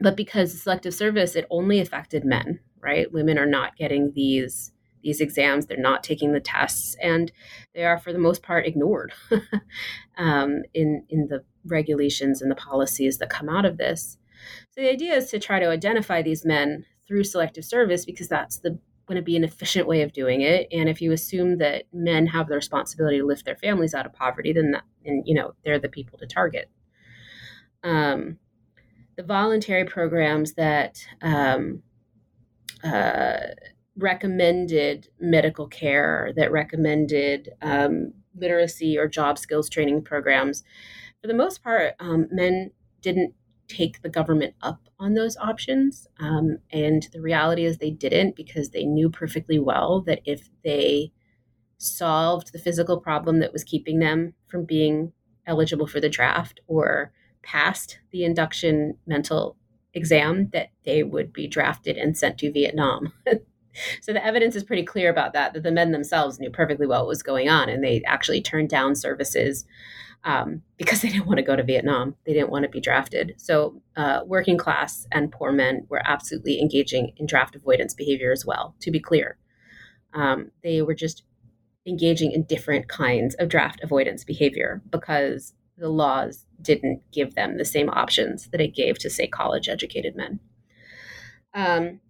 but 0.00 0.16
because 0.16 0.60
selective 0.60 0.94
service 0.94 1.36
it 1.36 1.46
only 1.50 1.78
affected 1.78 2.24
men 2.24 2.60
right? 2.80 3.12
Women 3.12 3.38
are 3.38 3.46
not 3.46 3.76
getting 3.76 4.12
these 4.14 4.72
these 5.02 5.20
exams 5.20 5.66
they're 5.66 5.76
not 5.76 6.02
taking 6.02 6.32
the 6.32 6.40
tests 6.40 6.96
and 7.02 7.32
they 7.74 7.84
are 7.84 7.98
for 7.98 8.12
the 8.12 8.18
most 8.18 8.42
part 8.42 8.66
ignored 8.66 9.12
um, 10.18 10.62
in 10.74 11.04
in 11.08 11.28
the 11.28 11.44
regulations 11.64 12.40
and 12.40 12.50
the 12.50 12.56
policies 12.56 13.18
that 13.18 13.30
come 13.30 13.48
out 13.48 13.64
of 13.64 13.76
this 13.76 14.18
so 14.70 14.80
the 14.80 14.90
idea 14.90 15.14
is 15.14 15.30
to 15.30 15.38
try 15.38 15.58
to 15.58 15.68
identify 15.68 16.22
these 16.22 16.44
men 16.44 16.84
through 17.06 17.24
selective 17.24 17.64
service 17.64 18.04
because 18.04 18.28
that's 18.28 18.58
the 18.58 18.78
going 19.10 19.16
to 19.16 19.22
be 19.22 19.34
an 19.34 19.42
efficient 19.42 19.88
way 19.88 20.02
of 20.02 20.12
doing 20.12 20.40
it. 20.40 20.68
And 20.70 20.88
if 20.88 21.02
you 21.02 21.10
assume 21.10 21.58
that 21.58 21.82
men 21.92 22.28
have 22.28 22.46
the 22.46 22.54
responsibility 22.54 23.18
to 23.18 23.26
lift 23.26 23.44
their 23.44 23.56
families 23.56 23.92
out 23.92 24.06
of 24.06 24.12
poverty, 24.12 24.52
then 24.52 24.70
that, 24.70 24.84
and 25.04 25.24
you 25.26 25.34
know 25.34 25.54
they're 25.64 25.80
the 25.80 25.88
people 25.88 26.16
to 26.18 26.26
target. 26.26 26.70
Um, 27.82 28.38
the 29.16 29.24
voluntary 29.24 29.84
programs 29.84 30.54
that 30.54 31.04
um, 31.22 31.82
uh, 32.84 33.38
recommended 33.96 35.08
medical 35.18 35.66
care, 35.66 36.32
that 36.36 36.52
recommended 36.52 37.50
um, 37.62 38.12
literacy 38.36 38.96
or 38.96 39.08
job 39.08 39.38
skills 39.38 39.68
training 39.68 40.02
programs, 40.02 40.62
for 41.20 41.26
the 41.26 41.34
most 41.34 41.62
part, 41.62 41.94
um, 42.00 42.28
men 42.30 42.70
didn't 43.02 43.34
take 43.68 44.02
the 44.02 44.08
government 44.08 44.54
up 44.62 44.88
on 44.98 45.14
those 45.14 45.36
options. 45.36 46.06
Um, 46.18 46.58
and 46.72 47.06
the 47.12 47.20
reality 47.20 47.64
is 47.64 47.78
they 47.78 47.90
didn't 47.90 48.36
because 48.36 48.70
they 48.70 48.84
knew 48.84 49.10
perfectly 49.10 49.58
well 49.58 50.00
that 50.02 50.20
if 50.24 50.48
they 50.64 51.12
solved 51.78 52.52
the 52.52 52.58
physical 52.58 52.98
problem 52.98 53.38
that 53.38 53.52
was 53.52 53.64
keeping 53.64 54.00
them 54.00 54.34
from 54.48 54.64
being 54.64 55.12
eligible 55.46 55.86
for 55.86 56.00
the 56.00 56.08
draft 56.08 56.60
or 56.66 57.12
passed 57.42 58.00
the 58.10 58.24
induction 58.24 58.96
mental 59.06 59.56
exam, 59.94 60.48
that 60.52 60.70
they 60.84 61.02
would 61.02 61.32
be 61.32 61.46
drafted 61.46 61.96
and 61.96 62.16
sent 62.16 62.38
to 62.38 62.52
Vietnam. 62.52 63.12
so 64.00 64.12
the 64.12 64.24
evidence 64.24 64.56
is 64.56 64.64
pretty 64.64 64.84
clear 64.84 65.10
about 65.10 65.32
that, 65.32 65.52
that 65.54 65.62
the 65.62 65.72
men 65.72 65.92
themselves 65.92 66.38
knew 66.38 66.50
perfectly 66.50 66.86
well 66.86 67.00
what 67.00 67.08
was 67.08 67.22
going 67.22 67.48
on 67.48 67.68
and 67.68 67.82
they 67.82 68.02
actually 68.06 68.40
turned 68.40 68.68
down 68.68 68.94
services 68.94 69.64
um, 70.24 70.62
because 70.76 71.00
they 71.02 71.08
didn't 71.08 71.26
want 71.26 71.38
to 71.38 71.44
go 71.44 71.56
to 71.56 71.62
Vietnam. 71.62 72.16
They 72.26 72.32
didn't 72.32 72.50
want 72.50 72.64
to 72.64 72.68
be 72.68 72.80
drafted. 72.80 73.34
So, 73.36 73.80
uh, 73.96 74.20
working 74.26 74.58
class 74.58 75.06
and 75.12 75.32
poor 75.32 75.52
men 75.52 75.86
were 75.88 76.02
absolutely 76.04 76.60
engaging 76.60 77.12
in 77.16 77.26
draft 77.26 77.56
avoidance 77.56 77.94
behavior 77.94 78.32
as 78.32 78.44
well, 78.44 78.74
to 78.80 78.90
be 78.90 79.00
clear. 79.00 79.38
Um, 80.12 80.50
they 80.62 80.82
were 80.82 80.94
just 80.94 81.22
engaging 81.86 82.32
in 82.32 82.44
different 82.44 82.88
kinds 82.88 83.34
of 83.36 83.48
draft 83.48 83.80
avoidance 83.82 84.24
behavior 84.24 84.82
because 84.90 85.54
the 85.78 85.88
laws 85.88 86.44
didn't 86.60 87.00
give 87.10 87.34
them 87.34 87.56
the 87.56 87.64
same 87.64 87.88
options 87.88 88.48
that 88.50 88.60
it 88.60 88.74
gave 88.74 88.98
to, 88.98 89.08
say, 89.08 89.26
college 89.26 89.68
educated 89.68 90.14
men. 90.14 90.40
Um, 91.54 92.00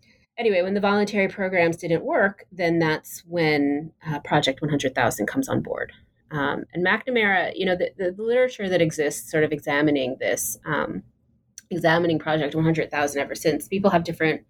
anyway, 0.41 0.63
when 0.63 0.75
the 0.75 0.81
voluntary 0.81 1.29
programs 1.29 1.77
didn't 1.77 2.03
work, 2.03 2.47
then 2.51 2.79
that's 2.79 3.21
when 3.27 3.93
uh, 4.07 4.19
Project 4.21 4.63
100,000 4.63 5.27
comes 5.27 5.49
on 5.49 5.61
board. 5.61 5.93
Um, 6.31 6.65
and 6.73 6.85
McNamara, 6.85 7.53
you 7.55 7.67
know, 7.67 7.77
the, 7.77 7.91
the, 7.97 8.15
literature 8.23 8.69
that 8.69 8.81
exists 8.81 9.31
sort 9.31 9.45
of 9.45 9.53
examining 9.53 10.17
this, 10.19 10.59
um, 10.65 11.03
examining 11.71 12.19
Project 12.19 12.55
100,000 12.55 13.21
ever 13.21 13.35
since, 13.35 13.69
people 13.69 13.91
have 13.91 14.05
different 14.05 14.43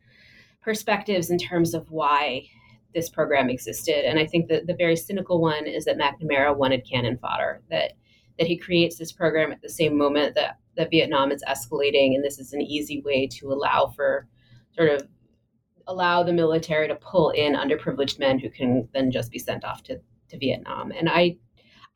perspectives 0.62 1.31
in 1.31 1.38
terms 1.38 1.74
of 1.74 1.90
why 1.90 2.46
this 2.94 3.09
program 3.09 3.50
existed. 3.50 4.05
And 4.09 4.18
I 4.18 4.26
think 4.26 4.48
that 4.48 4.66
the 4.66 4.74
very 4.74 4.96
cynical 4.96 5.40
one 5.40 5.66
is 5.66 5.87
that 5.87 5.98
McNamara 5.98 6.57
wanted 6.57 6.87
cannon 6.88 7.18
fodder, 7.18 7.62
that 7.70 7.92
that 8.38 8.46
he 8.46 8.57
creates 8.57 8.96
this 8.96 9.12
program 9.12 9.53
at 9.53 9.61
the 9.61 9.68
same 9.68 9.98
moment 9.98 10.35
that, 10.35 10.57
that 10.74 10.90
Vietnam 10.90 11.31
is 11.31 11.44
escalating, 11.46 12.14
and 12.14 12.24
this 12.24 12.38
is 12.38 12.55
an 12.55 12.62
easy 12.62 13.03
way 13.03 13.26
to 13.26 13.53
allow 13.53 13.92
for 13.94 14.26
sort 14.74 14.88
of 14.88 15.07
allow 15.90 16.22
the 16.22 16.33
military 16.33 16.88
to 16.88 16.94
pull 16.94 17.31
in 17.31 17.54
underprivileged 17.54 18.19
men 18.19 18.38
who 18.38 18.48
can 18.48 18.88
then 18.94 19.10
just 19.10 19.31
be 19.31 19.38
sent 19.38 19.65
off 19.65 19.83
to, 19.85 20.00
to 20.29 20.38
Vietnam. 20.38 20.92
And 20.92 21.08
I 21.08 21.37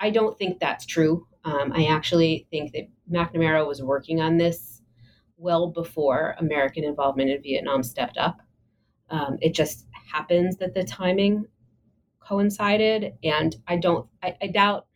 I 0.01 0.11
don't 0.11 0.37
think 0.37 0.59
that's 0.59 0.85
true. 0.85 1.27
Um, 1.45 1.73
I 1.73 1.87
actually 1.87 2.47
think 2.51 2.73
that 2.73 2.89
McNamara 3.11 3.67
was 3.67 3.83
working 3.83 4.21
on 4.21 4.37
this 4.37 4.83
well 5.37 5.69
before 5.69 6.35
American 6.39 6.85
involvement 6.85 7.31
in 7.31 7.43
Vietnam 7.43 7.83
stepped 7.83 8.19
up. 8.19 8.41
Um, 9.11 9.39
it 9.41 9.55
just 9.55 9.87
happens 10.13 10.57
that 10.57 10.75
the 10.75 10.85
timing 10.85 11.47
coincided, 12.21 13.13
and 13.23 13.55
I 13.69 13.77
don't. 13.77 14.09
I, 14.23 14.37
I 14.43 14.47
doubt. 14.49 14.87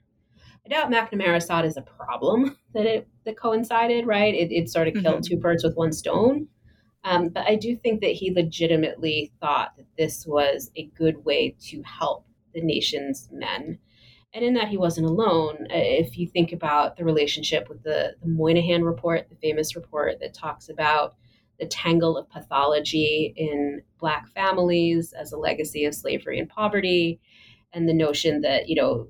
I 0.66 0.68
doubt 0.68 0.90
McNamara 0.90 1.42
saw 1.42 1.60
it 1.60 1.66
as 1.66 1.76
a 1.76 1.82
problem 1.82 2.56
that 2.74 2.86
it 2.86 3.08
that 3.24 3.38
coincided. 3.38 4.06
Right? 4.06 4.34
It, 4.34 4.50
it 4.50 4.70
sort 4.70 4.88
of 4.88 4.94
killed 4.94 5.22
mm-hmm. 5.22 5.34
two 5.34 5.36
birds 5.36 5.62
with 5.62 5.76
one 5.76 5.92
stone. 5.92 6.48
Um, 7.04 7.28
but 7.30 7.46
I 7.48 7.56
do 7.56 7.76
think 7.76 8.00
that 8.02 8.12
he 8.12 8.32
legitimately 8.32 9.32
thought 9.40 9.76
that 9.76 9.86
this 9.96 10.26
was 10.26 10.70
a 10.76 10.86
good 10.96 11.24
way 11.24 11.56
to 11.68 11.82
help 11.82 12.26
the 12.54 12.60
nation's 12.60 13.28
men 13.32 13.78
And 14.34 14.44
in 14.44 14.54
that, 14.54 14.68
he 14.68 14.76
wasn't 14.76 15.06
alone. 15.08 15.66
Uh, 15.70 15.76
if 15.76 16.18
you 16.18 16.26
think 16.28 16.52
about 16.52 16.96
the 16.96 17.04
relationship 17.04 17.68
with 17.68 17.82
the, 17.82 18.14
the 18.22 18.28
Moynihan 18.28 18.84
report, 18.84 19.28
the 19.28 19.36
famous 19.36 19.74
report 19.74 20.20
that 20.20 20.34
talks 20.34 20.68
about 20.68 21.16
the 21.58 21.66
tangle 21.66 22.16
of 22.16 22.28
pathology 22.30 23.32
in 23.36 23.82
Black 23.98 24.28
families 24.28 25.12
as 25.14 25.32
a 25.32 25.38
legacy 25.38 25.84
of 25.86 25.94
slavery 25.94 26.38
and 26.38 26.48
poverty, 26.48 27.20
and 27.72 27.88
the 27.88 27.94
notion 27.94 28.42
that, 28.42 28.68
you 28.68 28.76
know, 28.76 29.08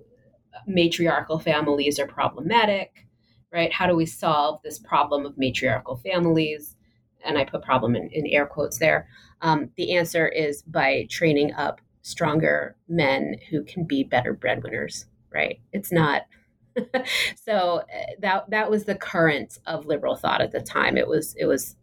matriarchal 0.66 1.38
families 1.40 1.98
are 1.98 2.06
problematic, 2.06 3.06
right? 3.52 3.72
How 3.72 3.86
do 3.86 3.96
we 3.96 4.06
solve 4.06 4.60
this 4.62 4.78
problem 4.78 5.26
of 5.26 5.36
matriarchal 5.36 5.98
families? 5.98 6.76
And 7.24 7.38
I 7.38 7.44
put 7.44 7.62
problem 7.62 7.96
in, 7.96 8.08
in 8.10 8.26
air 8.26 8.46
quotes 8.46 8.78
there. 8.78 9.08
Um, 9.40 9.70
the 9.76 9.96
answer 9.96 10.28
is 10.28 10.62
by 10.62 11.06
training 11.10 11.52
up 11.54 11.80
stronger 12.02 12.76
men 12.88 13.36
who 13.50 13.62
can 13.64 13.84
be 13.84 14.02
better 14.02 14.32
breadwinners, 14.32 15.06
right? 15.32 15.60
It's 15.72 15.92
not. 15.92 16.22
so 17.36 17.80
uh, 17.80 18.12
that 18.20 18.50
that 18.50 18.70
was 18.70 18.84
the 18.84 18.94
current 18.94 19.58
of 19.66 19.86
liberal 19.86 20.16
thought 20.16 20.40
at 20.40 20.52
the 20.52 20.60
time. 20.60 20.96
It 20.96 21.08
was 21.08 21.34
it 21.36 21.46
was 21.46 21.76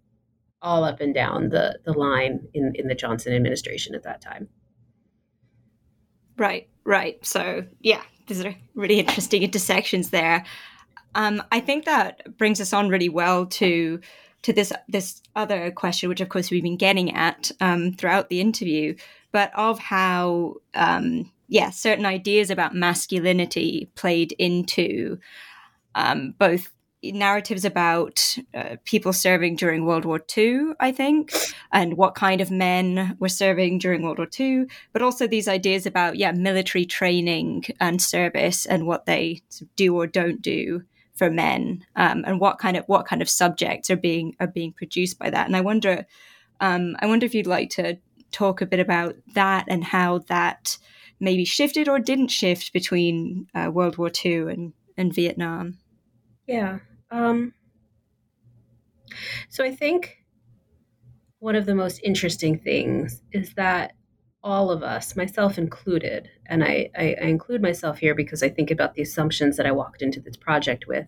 all 0.62 0.84
up 0.84 1.02
and 1.02 1.14
down 1.14 1.50
the 1.50 1.80
the 1.84 1.94
line 1.94 2.48
in 2.54 2.74
in 2.76 2.88
the 2.88 2.96
Johnson 2.96 3.34
administration 3.34 3.94
at 3.94 4.04
that 4.04 4.22
time. 4.22 4.48
Right, 6.38 6.70
right. 6.84 7.24
So 7.26 7.66
yeah, 7.82 8.02
there's 8.28 8.44
a 8.44 8.58
really 8.74 9.00
interesting 9.00 9.44
intersections 9.44 10.10
there. 10.10 10.46
Um, 11.14 11.42
I 11.52 11.62
think 11.62 11.86
that 11.86 12.38
brings 12.38 12.60
us 12.60 12.74
on 12.74 12.90
really 12.90 13.10
well 13.10 13.46
to 13.46 14.02
to 14.46 14.54
this 14.54 14.72
this 14.88 15.24
other 15.36 15.72
question, 15.72 16.08
which 16.08 16.22
of 16.22 16.30
course 16.30 16.52
we've 16.52 16.62
been 16.62 16.78
getting 16.78 17.16
at 17.16 17.52
um, 17.62 17.94
throughout 17.94 18.30
the 18.30 18.40
interview, 18.40 18.96
but 19.32 19.52
of 19.56 19.80
how 19.80 20.58
um, 20.76 21.32
yeah 21.48 21.72
certain 21.72 22.06
ideas 22.06 22.52
about 22.52 22.76
masculinity 22.76 23.90
played 23.96 24.34
into 24.34 25.18
um, 25.96 26.36
both 26.38 26.70
narratives 27.02 27.66
about 27.66 28.38
uh, 28.54 28.76
people 28.86 29.14
serving 29.14 29.56
during 29.56 29.84
World 29.84 30.06
War 30.06 30.22
II, 30.38 30.74
I 30.80 30.92
think, 30.92 31.34
and 31.72 31.98
what 31.98 32.14
kind 32.14 32.40
of 32.40 32.52
men 32.52 33.18
were 33.20 33.30
serving 33.30 33.80
during 33.80 34.04
World 34.04 34.20
War 34.20 34.30
II, 34.40 34.66
but 34.94 35.02
also 35.02 35.26
these 35.26 35.48
ideas 35.48 35.88
about 35.88 36.18
yeah 36.18 36.34
military 36.34 36.86
training 36.86 37.64
and 37.80 38.00
service 38.00 38.68
and 38.68 38.86
what 38.86 39.08
they 39.08 39.42
do 39.76 39.96
or 39.96 40.06
don't 40.06 40.44
do 40.44 40.84
for 41.16 41.30
men 41.30 41.86
um, 41.96 42.24
and 42.28 42.40
what 42.40 42.60
kind 42.60 42.78
of 42.78 42.86
what 42.88 43.06
kind 43.06 43.22
of 43.22 43.30
subjects 43.30 43.90
are 43.90 43.96
being 43.96 44.36
are 44.40 44.48
being 44.48 44.74
produced 44.74 45.18
by 45.18 45.30
that. 45.30 45.48
And 45.48 45.56
i 45.56 45.62
wonder 45.62 46.06
um, 46.60 46.96
i 47.00 47.06
wonder 47.06 47.26
if 47.26 47.34
you'd 47.34 47.48
like 47.48 47.70
to 47.72 47.98
talk 48.32 48.62
a 48.62 48.66
bit 48.66 48.80
about 48.80 49.16
that 49.34 49.66
and 49.68 49.84
how 49.84 50.20
that 50.28 50.78
maybe 51.20 51.46
shifted 51.46 51.88
or 51.88 52.00
didn't 52.00 52.28
shift 52.28 52.74
between 52.74 53.48
uh, 53.56 53.72
world 53.72 53.98
war 53.98 54.12
ii 54.26 54.36
and, 54.36 54.74
and 54.98 55.14
vietnam. 55.14 55.78
Yeah 56.48 56.80
um, 57.12 57.54
so 59.50 59.64
i 59.64 59.74
think 59.74 60.18
one 61.40 61.56
of 61.56 61.66
the 61.66 61.76
most 61.76 62.02
interesting 62.04 62.60
things 62.60 63.22
is 63.32 63.54
that 63.54 63.94
all 64.46 64.70
of 64.70 64.84
us, 64.84 65.16
myself 65.16 65.58
included, 65.58 66.30
and 66.46 66.64
I, 66.64 66.92
I, 66.96 67.16
I, 67.20 67.26
include 67.26 67.64
myself 67.64 67.98
here 67.98 68.14
because 68.14 68.44
I 68.44 68.50
think 68.50 68.70
about 68.70 68.94
the 68.94 69.02
assumptions 69.02 69.58
that 69.58 69.66
I 69.66 69.72
walked 69.72 70.04
into 70.04 70.20
this 70.20 70.38
project 70.38 70.86
with. 70.88 71.08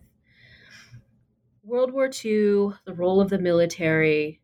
World 1.62 1.92
War 1.92 2.06
II, 2.06 2.72
the 2.84 2.94
role 2.94 3.20
of 3.20 3.30
the 3.30 3.38
military, 3.38 4.40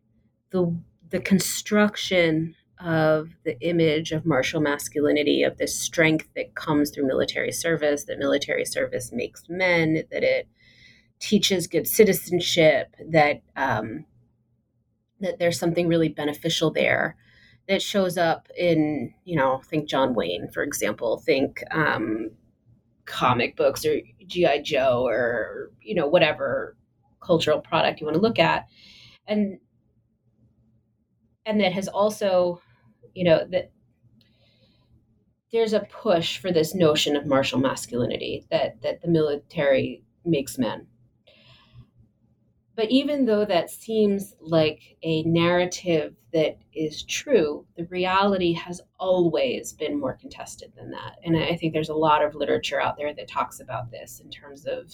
the 0.51 0.73
the 1.09 1.19
construction 1.19 2.55
of 2.79 3.31
the 3.43 3.59
image 3.59 4.13
of 4.13 4.25
martial 4.25 4.61
masculinity, 4.61 5.43
of 5.43 5.57
the 5.57 5.67
strength 5.67 6.29
that 6.35 6.55
comes 6.55 6.89
through 6.89 7.05
military 7.05 7.51
service, 7.51 8.05
that 8.05 8.17
military 8.17 8.65
service 8.65 9.11
makes 9.11 9.43
men, 9.49 10.03
that 10.09 10.23
it 10.23 10.47
teaches 11.19 11.67
good 11.67 11.85
citizenship, 11.85 12.95
that 13.09 13.41
um, 13.57 14.05
that 15.19 15.37
there's 15.37 15.59
something 15.59 15.89
really 15.89 16.09
beneficial 16.09 16.71
there 16.71 17.17
that 17.67 17.81
shows 17.81 18.17
up 18.17 18.47
in, 18.57 19.13
you 19.23 19.35
know, 19.35 19.61
think 19.65 19.89
John 19.89 20.13
Wayne, 20.13 20.49
for 20.51 20.63
example, 20.63 21.17
think 21.25 21.63
um, 21.71 22.31
comic 23.05 23.55
books 23.55 23.85
or 23.85 23.97
G.I. 24.25 24.61
Joe 24.61 25.05
or, 25.05 25.71
you 25.81 25.95
know, 25.95 26.07
whatever 26.07 26.75
cultural 27.21 27.59
product 27.59 27.99
you 27.99 28.05
want 28.05 28.15
to 28.15 28.21
look 28.21 28.39
at. 28.39 28.67
And 29.27 29.59
and 31.45 31.61
that 31.61 31.73
has 31.73 31.87
also, 31.87 32.61
you 33.13 33.23
know, 33.23 33.45
that 33.51 33.71
there's 35.51 35.73
a 35.73 35.81
push 35.81 36.37
for 36.37 36.51
this 36.51 36.75
notion 36.75 37.15
of 37.15 37.25
martial 37.25 37.59
masculinity 37.59 38.45
that 38.51 38.81
that 38.81 39.01
the 39.01 39.07
military 39.07 40.03
makes 40.23 40.57
men. 40.57 40.87
But 42.75 42.91
even 42.91 43.25
though 43.25 43.45
that 43.45 43.69
seems 43.69 44.35
like 44.41 44.97
a 45.01 45.23
narrative 45.23 46.15
that 46.33 46.57
is 46.73 47.03
true, 47.03 47.65
the 47.77 47.85
reality 47.85 48.51
has 48.53 48.81
always 48.99 49.71
been 49.71 49.97
more 49.97 50.13
contested 50.13 50.73
than 50.75 50.91
that. 50.91 51.15
And 51.23 51.37
I 51.37 51.55
think 51.55 51.71
there's 51.71 51.89
a 51.89 51.95
lot 51.95 52.23
of 52.23 52.35
literature 52.35 52.81
out 52.81 52.97
there 52.97 53.13
that 53.13 53.29
talks 53.29 53.61
about 53.61 53.91
this 53.91 54.19
in 54.19 54.29
terms 54.29 54.65
of, 54.65 54.93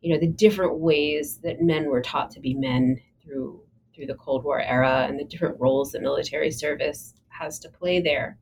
you 0.00 0.12
know, 0.12 0.18
the 0.18 0.26
different 0.26 0.78
ways 0.78 1.38
that 1.44 1.62
men 1.62 1.84
were 1.86 2.02
taught 2.02 2.32
to 2.32 2.40
be 2.40 2.54
men 2.54 3.00
through 3.22 3.62
through 3.94 4.06
the 4.06 4.14
Cold 4.14 4.42
War 4.42 4.60
era 4.60 5.06
and 5.08 5.20
the 5.20 5.24
different 5.24 5.60
roles 5.60 5.92
that 5.92 6.02
military 6.02 6.50
service 6.50 7.14
has 7.28 7.60
to 7.60 7.68
play 7.68 8.00
there. 8.00 8.38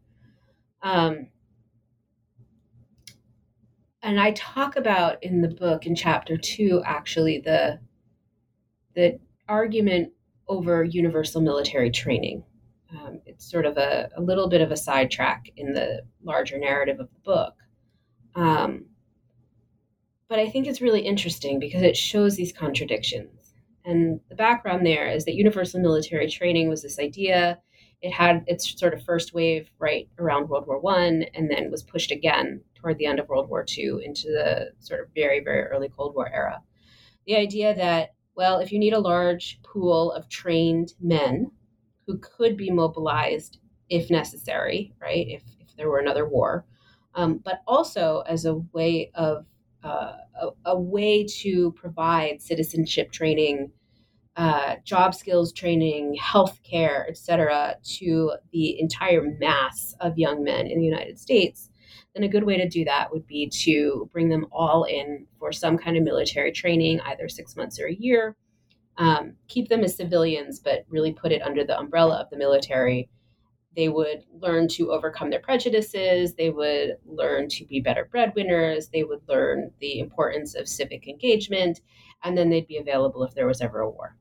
Um, 0.83 1.29
and 4.03 4.19
I 4.19 4.31
talk 4.31 4.77
about 4.77 5.23
in 5.23 5.43
the 5.43 5.49
book 5.49 5.85
in 5.85 5.95
chapter 5.95 6.39
two 6.39 6.83
actually 6.87 7.39
the 7.41 7.81
the 8.95 9.19
argument 9.49 10.13
over 10.49 10.85
universal 10.85 11.41
military 11.41 11.91
training. 11.91 12.45
Um, 12.91 13.21
it's 13.25 13.51
sort 13.51 13.65
of 13.65 13.79
a, 13.79 14.11
a, 14.17 14.21
little 14.21 14.49
bit 14.49 14.61
of 14.61 14.71
a 14.71 14.77
sidetrack 14.77 15.51
in 15.57 15.73
the 15.73 16.03
larger 16.23 16.59
narrative 16.59 17.01
of 17.01 17.09
the 17.11 17.21
book. 17.21 17.55
Um, 18.35 18.87
but 20.29 20.39
I 20.39 20.49
think 20.49 20.67
it's 20.67 20.81
really 20.81 21.01
interesting 21.01 21.59
because 21.59 21.83
it 21.83 21.97
shows 21.97 22.37
these 22.37 22.53
contradictions. 22.53 23.55
And 23.85 24.21
the 24.29 24.35
background 24.35 24.87
there 24.87 25.09
is 25.09 25.25
that 25.25 25.35
universal 25.35 25.81
military 25.81 26.29
training 26.31 26.69
was 26.69 26.83
this 26.83 26.99
idea. 26.99 27.59
It 28.01 28.13
had 28.13 28.45
its 28.47 28.79
sort 28.79 28.95
of 28.95 29.05
first 29.05 29.35
wave 29.35 29.71
right 29.79 30.09
around 30.19 30.49
World 30.49 30.67
War 30.67 30.81
One, 30.81 31.25
and 31.35 31.51
then 31.51 31.71
was 31.71 31.83
pushed 31.83 32.11
again 32.11 32.63
toward 32.75 32.99
the 32.99 33.07
end 33.07 33.21
of 33.21 33.29
World 33.29 33.49
War 33.49 33.65
II 33.77 34.05
into 34.05 34.29
the 34.29 34.73
sort 34.81 35.01
of 35.01 35.09
very, 35.15 35.41
very 35.41 35.63
early 35.65 35.89
Cold 35.89 36.15
War 36.15 36.29
era. 36.33 36.63
The 37.27 37.37
idea 37.37 37.75
that 37.75 38.15
well, 38.35 38.59
if 38.59 38.73
you 38.73 38.79
need 38.79 38.93
a 38.93 39.01
large 39.01 39.61
pool 39.63 40.13
of 40.13 40.29
trained 40.29 40.95
men 41.01 41.51
who 42.07 42.19
could 42.19 42.57
be 42.57 42.71
mobilized 42.71 43.59
if 43.89 44.11
necessary, 44.11 44.95
right, 45.01 45.27
if, 45.29 45.43
if 45.61 45.77
there 45.77 45.91
were 45.91 45.99
another 45.99 46.27
war, 46.29 46.65
um, 47.15 47.41
but 47.45 47.61
also 47.67 48.23
as 48.27 48.45
a 48.45 48.55
way 48.73 49.11
of 49.15 49.45
uh, 49.85 50.17
a, 50.41 50.49
a, 50.67 50.81
way 50.81 51.25
to 51.25 51.73
provide 51.73 52.41
citizenship 52.41 53.11
training, 53.11 53.71
uh, 54.37 54.77
job 54.85 55.15
skills 55.15 55.53
training, 55.53 56.15
health 56.15 56.61
care, 56.63 57.05
et 57.09 57.17
cetera, 57.17 57.75
to 57.83 58.33
the 58.53 58.81
entire 58.81 59.37
mass 59.41 59.95
of 60.01 60.17
young 60.17 60.43
men 60.45 60.67
in 60.69 60.79
the 60.79 60.85
United 60.85 61.19
States, 61.19 61.69
then 62.15 62.25
a 62.25 62.29
good 62.29 62.45
way 62.45 62.57
to 62.57 62.69
do 62.69 62.85
that 62.85 63.11
would 63.11 63.27
be 63.27 63.49
to 63.49 64.09
bring 64.13 64.29
them 64.29 64.47
all 64.53 64.85
in 64.85 65.27
for 65.39 65.53
some 65.53 65.79
kind 65.79 65.97
of 65.97 66.03
military 66.03 66.53
training, 66.53 67.01
either 67.01 67.29
six 67.29 67.57
months 67.57 67.81
or 67.81 67.87
a 67.87 67.95
year. 67.95 68.37
Um, 68.99 69.35
keep 69.49 69.69
them 69.69 69.85
as 69.85 69.97
civilians, 69.97 70.61
but 70.61 70.85
really 70.89 71.13
put 71.13 71.33
it 71.33 71.43
under 71.43 71.65
the 71.65 71.79
umbrella 71.79 72.21
of 72.21 72.31
the 72.31 72.37
military. 72.37 73.09
They 73.75 73.89
would 73.89 74.25
learn 74.39 74.69
to 74.69 74.93
overcome 74.93 75.31
their 75.31 75.41
prejudices. 75.41 76.35
They 76.35 76.51
would 76.51 76.99
learn 77.07 77.49
to 77.49 77.65
be 77.65 77.81
better 77.81 78.07
breadwinners. 78.11 78.89
They 78.89 79.05
would 79.05 79.23
learn 79.27 79.73
the 79.81 79.99
importance 79.99 80.55
of 80.55 80.69
civic 80.69 81.09
engagement. 81.09 81.81
And 82.23 82.37
then 82.37 82.51
they'd 82.51 82.67
be 82.67 82.77
available 82.77 83.25
if 83.25 83.35
there 83.35 83.47
was 83.47 83.63
ever 83.63 83.81
a 83.81 83.89
war. 83.89 84.17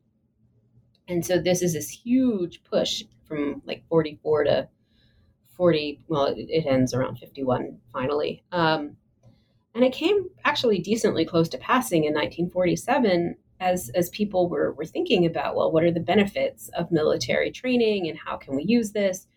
And 1.10 1.26
so 1.26 1.42
this 1.42 1.62
is 1.62 1.74
this 1.74 1.90
huge 1.90 2.64
push 2.64 3.04
from 3.28 3.62
like 3.66 3.84
44 3.90 4.46
to 4.46 4.70
40 5.62 6.00
well 6.08 6.26
it, 6.26 6.48
it 6.50 6.66
ends 6.66 6.92
around 6.92 7.18
51 7.18 7.78
finally. 7.94 8.44
Um, 8.52 8.98
and 9.76 9.84
it 9.84 9.94
came 9.94 10.28
actually 10.44 10.80
decently 10.80 11.24
close 11.24 11.48
to 11.50 11.60
passing 11.60 12.06
in 12.06 12.16
1947 12.16 13.36
as 13.60 13.92
as 13.94 14.10
people 14.10 14.50
were 14.50 14.74
were 14.74 14.86
thinking 14.86 15.24
about 15.28 15.56
well 15.56 15.72
what 15.72 15.84
are 15.84 15.92
the 15.92 16.00
benefits 16.00 16.70
of 16.70 16.92
military 16.92 17.52
training 17.52 18.10
and 18.10 18.18
how 18.18 18.38
can 18.38 18.56
we 18.56 18.64
use 18.64 18.92
this? 18.92 19.28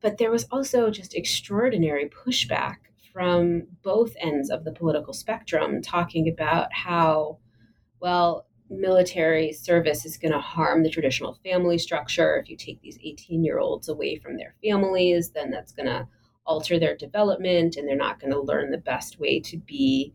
But 0.00 0.18
there 0.18 0.32
was 0.32 0.48
also 0.50 0.90
just 0.90 1.14
extraordinary 1.14 2.10
pushback 2.10 2.78
from 3.12 3.68
both 3.84 4.16
ends 4.18 4.50
of 4.50 4.64
the 4.64 4.72
political 4.72 5.14
spectrum 5.14 5.80
talking 5.80 6.28
about 6.28 6.72
how 6.72 7.38
well 8.00 8.46
military 8.70 9.52
service 9.52 10.04
is 10.04 10.18
going 10.18 10.32
to 10.32 10.40
harm 10.40 10.82
the 10.82 10.90
traditional 10.90 11.38
family 11.44 11.78
structure. 11.78 12.36
If 12.36 12.48
you 12.48 12.56
take 12.56 12.80
these 12.80 12.98
18 13.02 13.44
year 13.44 13.58
olds 13.58 13.88
away 13.88 14.16
from 14.18 14.36
their 14.36 14.54
families, 14.62 15.30
then 15.30 15.50
that's 15.50 15.72
going 15.72 15.86
to 15.86 16.06
alter 16.46 16.78
their 16.78 16.96
development 16.96 17.76
and 17.76 17.88
they're 17.88 17.96
not 17.96 18.20
going 18.20 18.32
to 18.32 18.40
learn 18.40 18.70
the 18.70 18.78
best 18.78 19.18
way 19.18 19.40
to 19.40 19.56
be 19.56 20.14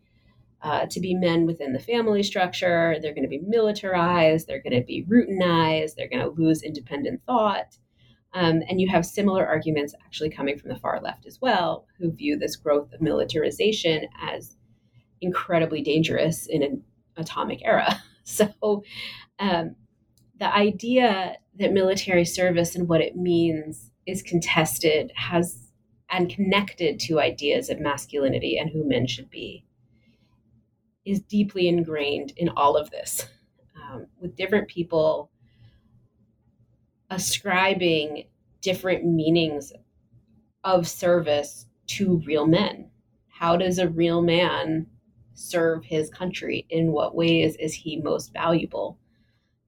uh, 0.64 0.86
to 0.86 1.00
be 1.00 1.16
men 1.16 1.48
within 1.48 1.74
the 1.74 1.80
family 1.80 2.22
structure. 2.22 2.96
They're 3.02 3.16
going 3.16 3.24
to 3.24 3.30
be 3.30 3.42
militarized. 3.48 4.46
They're 4.46 4.62
going 4.62 4.80
to 4.80 4.86
be 4.86 5.04
routinized. 5.06 5.96
They're 5.96 6.08
going 6.08 6.24
to 6.24 6.30
lose 6.40 6.62
independent 6.62 7.22
thought. 7.26 7.78
Um, 8.34 8.62
and 8.70 8.80
you 8.80 8.88
have 8.90 9.06
similar 9.06 9.46
arguments 9.46 9.96
actually 10.06 10.30
coming 10.30 10.58
from 10.58 10.70
the 10.70 10.80
far 10.80 11.02
left 11.02 11.26
as 11.26 11.40
well, 11.42 11.88
who 11.98 12.12
view 12.12 12.38
this 12.38 12.56
growth 12.56 12.94
of 12.94 13.02
militarization 13.02 14.08
as 14.22 14.56
incredibly 15.20 15.82
dangerous 15.82 16.46
in 16.46 16.62
an 16.62 16.84
atomic 17.18 17.62
era. 17.64 18.00
So, 18.24 18.84
um, 19.40 19.76
the 20.40 20.54
idea 20.54 21.38
that 21.60 21.74
military 21.74 22.24
service 22.24 22.76
and 22.76 22.88
what 22.88 23.02
it 23.02 23.16
means 23.16 23.92
is 24.06 24.22
contested 24.22 25.12
has 25.16 25.72
and 26.10 26.30
connected 26.30 27.00
to 27.00 27.20
ideas 27.20 27.70
of 27.70 27.80
masculinity 27.80 28.58
and 28.58 28.70
who 28.70 28.88
men 28.88 29.08
should 29.08 29.30
be 29.30 29.66
is 31.06 31.22
deeply 31.22 31.68
ingrained 31.68 32.34
in 32.38 32.50
all 32.50 32.76
of 32.76 32.92
this, 32.92 33.26
um, 33.76 34.06
with 34.20 34.36
different 34.36 34.68
people 34.68 35.32
ascribing 37.10 38.26
different 38.62 39.06
meanings 39.06 39.74
of 40.64 40.88
service 40.88 41.66
to 41.88 42.22
real 42.26 42.46
men. 42.46 42.90
How 43.30 43.58
does 43.58 43.80
a 43.80 43.90
real 43.90 44.22
man 44.22 44.88
serve 45.42 45.84
his 45.84 46.10
country? 46.10 46.66
In 46.70 46.92
what 46.92 47.16
ways 47.16 47.56
is 47.60 47.74
he 47.74 48.02
most 48.02 48.34
valuable? 48.34 48.98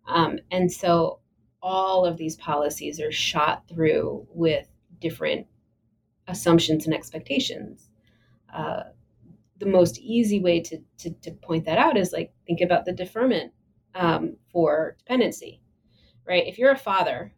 Um, 0.08 0.40
and 0.52 0.72
so 0.72 1.20
all 1.62 2.06
of 2.06 2.18
these 2.18 2.36
policies 2.36 3.00
are 3.00 3.12
shot 3.12 3.68
through 3.68 4.28
with 4.30 4.68
different 5.00 5.48
assumptions 6.28 6.86
and 6.86 6.94
expectations. 6.94 7.90
Uh, 8.54 8.84
the 9.58 9.66
most 9.66 9.98
easy 10.00 10.40
way 10.40 10.60
to, 10.60 10.78
to, 10.98 11.10
to, 11.22 11.32
point 11.32 11.66
that 11.66 11.78
out 11.78 11.98
is 11.98 12.12
like 12.12 12.34
think 12.46 12.60
about 12.62 12.86
the 12.86 12.92
deferment 12.92 13.54
um, 13.96 14.36
for 14.52 14.96
dependency, 15.00 15.62
right? 16.28 16.46
If 16.48 16.58
you're 16.58 16.72
a 16.72 16.78
father, 16.78 17.34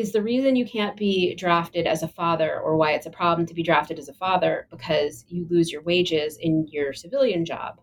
is 0.00 0.12
the 0.12 0.22
reason 0.22 0.56
you 0.56 0.64
can't 0.64 0.96
be 0.96 1.34
drafted 1.34 1.86
as 1.86 2.02
a 2.02 2.08
father 2.08 2.58
or 2.60 2.76
why 2.76 2.92
it's 2.92 3.06
a 3.06 3.10
problem 3.10 3.46
to 3.46 3.54
be 3.54 3.62
drafted 3.62 3.98
as 3.98 4.08
a 4.08 4.14
father 4.14 4.66
because 4.70 5.24
you 5.28 5.46
lose 5.50 5.70
your 5.70 5.82
wages 5.82 6.38
in 6.40 6.66
your 6.68 6.92
civilian 6.92 7.44
job? 7.44 7.80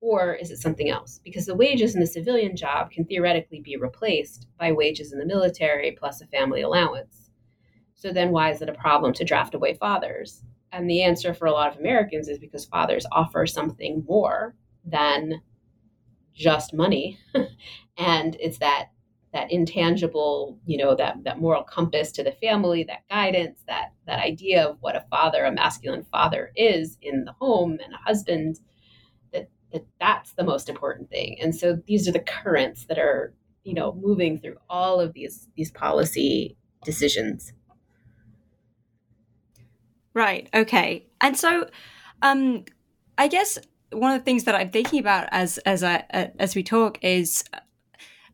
Or 0.00 0.34
is 0.34 0.50
it 0.50 0.58
something 0.58 0.90
else? 0.90 1.20
Because 1.24 1.46
the 1.46 1.54
wages 1.54 1.94
in 1.94 2.00
the 2.00 2.06
civilian 2.06 2.56
job 2.56 2.90
can 2.90 3.04
theoretically 3.06 3.60
be 3.60 3.76
replaced 3.76 4.46
by 4.58 4.70
wages 4.72 5.12
in 5.12 5.18
the 5.18 5.26
military 5.26 5.96
plus 5.98 6.20
a 6.20 6.26
family 6.26 6.60
allowance. 6.60 7.30
So 7.94 8.12
then 8.12 8.30
why 8.30 8.50
is 8.50 8.60
it 8.60 8.68
a 8.68 8.74
problem 8.74 9.14
to 9.14 9.24
draft 9.24 9.54
away 9.54 9.74
fathers? 9.74 10.44
And 10.70 10.88
the 10.88 11.02
answer 11.02 11.32
for 11.32 11.46
a 11.46 11.52
lot 11.52 11.72
of 11.72 11.80
Americans 11.80 12.28
is 12.28 12.38
because 12.38 12.66
fathers 12.66 13.06
offer 13.10 13.46
something 13.46 14.04
more 14.06 14.54
than 14.84 15.40
just 16.34 16.74
money. 16.74 17.18
and 17.96 18.36
it's 18.38 18.58
that 18.58 18.90
that 19.36 19.52
intangible, 19.52 20.58
you 20.64 20.78
know, 20.78 20.94
that 20.94 21.22
that 21.24 21.38
moral 21.38 21.62
compass 21.62 22.10
to 22.10 22.24
the 22.24 22.32
family, 22.40 22.84
that 22.84 23.06
guidance, 23.10 23.60
that 23.66 23.92
that 24.06 24.18
idea 24.18 24.64
of 24.64 24.78
what 24.80 24.96
a 24.96 25.04
father, 25.10 25.44
a 25.44 25.52
masculine 25.52 26.06
father 26.10 26.52
is 26.56 26.96
in 27.02 27.26
the 27.26 27.32
home 27.32 27.72
and 27.72 27.92
a 27.92 27.98
husband, 27.98 28.58
that, 29.34 29.50
that 29.74 29.84
that's 30.00 30.32
the 30.32 30.42
most 30.42 30.70
important 30.70 31.10
thing. 31.10 31.36
And 31.38 31.54
so 31.54 31.78
these 31.86 32.08
are 32.08 32.12
the 32.12 32.20
currents 32.20 32.86
that 32.86 32.98
are, 32.98 33.34
you 33.62 33.74
know, 33.74 33.92
moving 34.00 34.40
through 34.40 34.56
all 34.70 35.00
of 35.00 35.12
these 35.12 35.48
these 35.54 35.70
policy 35.70 36.56
decisions. 36.82 37.52
Right. 40.14 40.48
Okay. 40.54 41.04
And 41.20 41.36
so, 41.36 41.68
um, 42.22 42.64
I 43.18 43.28
guess 43.28 43.58
one 43.92 44.12
of 44.12 44.20
the 44.20 44.24
things 44.24 44.44
that 44.44 44.54
I'm 44.54 44.70
thinking 44.70 44.98
about 44.98 45.28
as 45.30 45.58
as 45.58 45.84
I 45.84 46.04
uh, 46.14 46.28
as 46.38 46.54
we 46.54 46.62
talk 46.62 46.98
is 47.04 47.44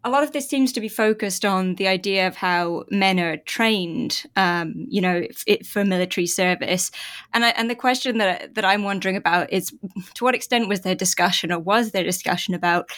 a 0.05 0.11
lot 0.11 0.25
of 0.25 0.33
this 0.33 0.49
seems 0.49 0.73
to 0.73 0.81
be 0.81 0.89
focused 0.89 1.45
on 1.45 1.77
the 1.77 1.87
idea 1.87 2.27
of 2.27 2.37
how 2.37 2.85
men 2.91 3.21
are 3.21 3.37
trained, 3.37 4.25
um, 4.35 4.87
you 4.89 5.01
know, 5.01 5.23
f- 5.47 5.67
for 5.67 5.85
military 5.85 6.27
service, 6.27 6.91
and 7.33 7.45
I, 7.45 7.51
and 7.51 7.71
the 7.71 7.77
question 7.77 8.19
that 8.19 8.55
that 8.55 8.65
I'm 8.65 8.83
wondering 8.83 9.17
about 9.17 9.53
is 9.53 9.73
to 10.15 10.25
what 10.25 10.35
extent 10.35 10.69
was 10.69 10.81
there 10.81 10.95
discussion 10.95 11.53
or 11.53 11.59
was 11.59 11.93
there 11.93 12.05
discussion 12.05 12.55
about 12.55 12.91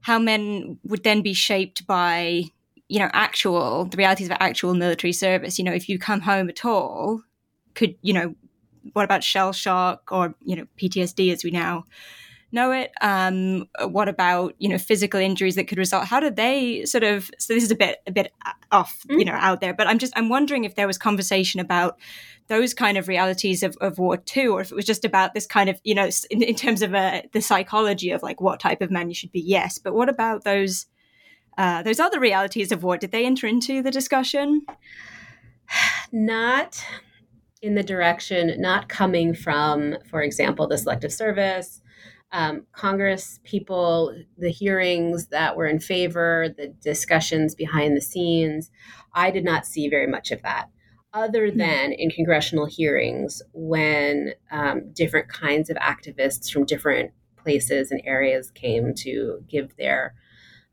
how 0.00 0.18
men 0.18 0.78
would 0.84 1.04
then 1.04 1.22
be 1.22 1.34
shaped 1.34 1.86
by 1.86 2.44
you 2.88 2.98
know 2.98 3.10
actual 3.12 3.84
the 3.84 3.96
realities 3.96 4.28
of 4.28 4.36
actual 4.40 4.74
military 4.74 5.12
service? 5.12 5.58
You 5.58 5.64
know 5.64 5.72
if 5.72 5.88
you 5.88 5.98
come 5.98 6.20
home 6.20 6.48
at 6.48 6.64
all 6.64 7.22
could 7.74 7.96
you 8.02 8.12
know 8.12 8.34
what 8.92 9.04
about 9.04 9.24
shell 9.24 9.52
shock 9.52 10.10
or 10.10 10.34
you 10.44 10.56
know 10.56 10.66
PTSD 10.80 11.32
as 11.32 11.44
we 11.44 11.50
now 11.50 11.84
know 12.52 12.72
it? 12.72 12.92
Um, 13.00 13.68
what 13.88 14.08
about 14.08 14.54
you 14.58 14.68
know 14.68 14.78
physical 14.78 15.20
injuries 15.20 15.56
that 15.56 15.68
could 15.68 15.78
result? 15.78 16.04
How 16.04 16.20
did 16.20 16.36
they 16.36 16.84
sort 16.84 17.04
of? 17.04 17.30
So 17.38 17.54
this 17.54 17.64
is 17.64 17.70
a 17.70 17.76
bit 17.76 17.98
a 18.06 18.12
bit 18.12 18.32
off, 18.70 18.98
mm-hmm. 19.08 19.18
you 19.18 19.24
know, 19.24 19.32
out 19.32 19.60
there. 19.60 19.74
But 19.74 19.86
I'm 19.86 19.98
just 19.98 20.12
I'm 20.16 20.28
wondering 20.28 20.64
if 20.64 20.74
there 20.74 20.86
was 20.86 20.98
conversation 20.98 21.60
about 21.60 21.98
those 22.48 22.74
kind 22.74 22.98
of 22.98 23.08
realities 23.08 23.62
of, 23.62 23.76
of 23.80 23.98
war 23.98 24.16
too, 24.16 24.52
or 24.52 24.60
if 24.60 24.70
it 24.70 24.74
was 24.74 24.84
just 24.84 25.04
about 25.04 25.34
this 25.34 25.46
kind 25.46 25.68
of 25.68 25.80
you 25.84 25.94
know 25.94 26.08
in, 26.30 26.42
in 26.42 26.54
terms 26.54 26.82
of 26.82 26.94
uh, 26.94 27.22
the 27.32 27.40
psychology 27.40 28.10
of 28.10 28.22
like 28.22 28.40
what 28.40 28.60
type 28.60 28.80
of 28.80 28.90
man 28.90 29.08
you 29.08 29.14
should 29.14 29.32
be. 29.32 29.40
Yes, 29.40 29.78
but 29.78 29.94
what 29.94 30.08
about 30.08 30.44
those 30.44 30.86
uh, 31.58 31.82
those 31.82 32.00
other 32.00 32.20
realities 32.20 32.72
of 32.72 32.82
war? 32.82 32.96
Did 32.96 33.12
they 33.12 33.26
enter 33.26 33.46
into 33.46 33.82
the 33.82 33.90
discussion? 33.90 34.66
Not 36.12 36.84
in 37.62 37.76
the 37.76 37.82
direction 37.82 38.60
not 38.60 38.88
coming 38.88 39.32
from, 39.32 39.96
for 40.10 40.20
example, 40.20 40.66
the 40.66 40.76
selective 40.76 41.12
service, 41.12 41.80
um, 42.32 42.66
Congress 42.72 43.38
people, 43.44 44.14
the 44.38 44.50
hearings 44.50 45.26
that 45.28 45.56
were 45.56 45.66
in 45.66 45.78
favor, 45.78 46.48
the 46.56 46.68
discussions 46.82 47.54
behind 47.54 47.96
the 47.96 48.00
scenes. 48.00 48.70
I 49.14 49.30
did 49.30 49.44
not 49.44 49.66
see 49.66 49.88
very 49.88 50.06
much 50.06 50.30
of 50.30 50.40
that, 50.42 50.70
other 51.12 51.50
hmm. 51.50 51.58
than 51.58 51.92
in 51.92 52.10
congressional 52.10 52.66
hearings 52.66 53.42
when 53.52 54.32
um, 54.50 54.92
different 54.94 55.28
kinds 55.28 55.68
of 55.68 55.76
activists 55.76 56.50
from 56.50 56.64
different 56.64 57.12
places 57.36 57.90
and 57.90 58.00
areas 58.04 58.50
came 58.50 58.94
to 58.94 59.44
give 59.48 59.76
their 59.76 60.14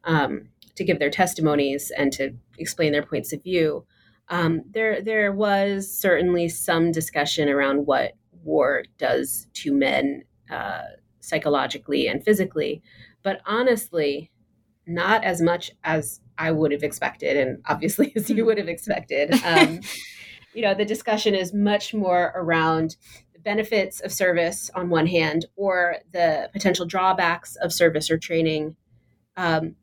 um, 0.06 0.48
to 0.76 0.86
give 0.86 1.00
their 1.00 1.10
testimonies 1.10 1.92
and 1.98 2.14
to 2.14 2.34
explain 2.58 2.94
their 2.94 3.06
points 3.06 3.34
of 3.34 3.44
view. 3.44 3.86
Um, 4.30 4.62
there 4.72 5.02
there 5.02 5.34
was 5.34 5.92
certainly 5.92 6.48
some 6.48 6.94
discussion 6.94 7.50
around 7.50 7.86
what 7.86 8.14
war 8.44 8.84
does 8.98 9.48
to 9.56 9.74
men 9.74 10.24
uh, 10.50 10.84
psychologically 11.20 12.08
and 12.08 12.24
physically, 12.24 12.82
but 13.24 13.42
honestly, 13.46 14.32
not 14.86 15.24
as 15.24 15.42
much 15.42 15.72
as 15.84 16.20
I 16.38 16.52
would 16.52 16.72
have 16.72 16.84
expected, 16.84 17.38
and 17.38 17.62
obviously 17.66 18.14
as 18.16 18.30
you 18.30 18.46
would 18.46 18.58
have 18.58 18.70
expected. 18.70 19.34
Um, 19.46 19.82
you 20.54 20.64
know, 20.64 20.74
the 20.74 20.86
discussion 20.86 21.36
is 21.36 21.54
much 21.54 21.94
more 21.94 22.34
around 22.36 22.98
the 23.34 23.40
benefits 23.40 24.00
of 24.00 24.12
service 24.12 24.72
on 24.74 24.90
one 24.90 25.06
hand, 25.06 25.46
or 25.56 25.98
the 26.12 26.50
potential 26.52 26.88
drawbacks 26.88 27.56
of 27.58 27.72
service 27.72 28.10
or 28.10 28.18
training 28.18 28.76
um, 29.38 29.76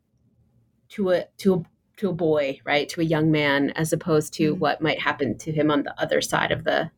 to 0.89 1.11
a 1.11 1.25
to 1.37 1.53
a 1.55 1.63
to 1.97 2.09
a 2.09 2.13
boy, 2.13 2.59
right, 2.63 2.87
to 2.89 3.01
a 3.01 3.03
young 3.03 3.31
man, 3.31 3.71
as 3.71 3.91
opposed 3.91 4.33
to 4.33 4.51
mm-hmm. 4.51 4.59
what 4.59 4.81
might 4.81 5.01
happen 5.01 5.37
to 5.39 5.51
him 5.51 5.69
on 5.71 5.83
the 5.83 5.99
other 5.99 6.21
side 6.21 6.51
of 6.51 6.63
the, 6.63 6.91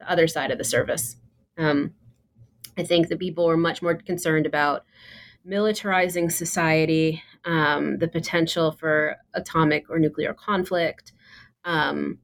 the 0.00 0.10
other 0.10 0.26
side 0.26 0.50
of 0.50 0.58
the 0.58 0.64
service. 0.64 1.16
Um, 1.56 1.94
I 2.78 2.84
think 2.84 3.08
the 3.08 3.16
people 3.16 3.46
were 3.46 3.56
much 3.56 3.82
more 3.82 3.94
concerned 3.94 4.46
about 4.46 4.84
militarizing 5.46 6.30
society, 6.30 7.22
um, 7.44 7.98
the 7.98 8.08
potential 8.08 8.72
for 8.72 9.16
atomic 9.34 9.90
or 9.90 9.98
nuclear 9.98 10.32
conflict, 10.34 11.12
um, 11.64 12.18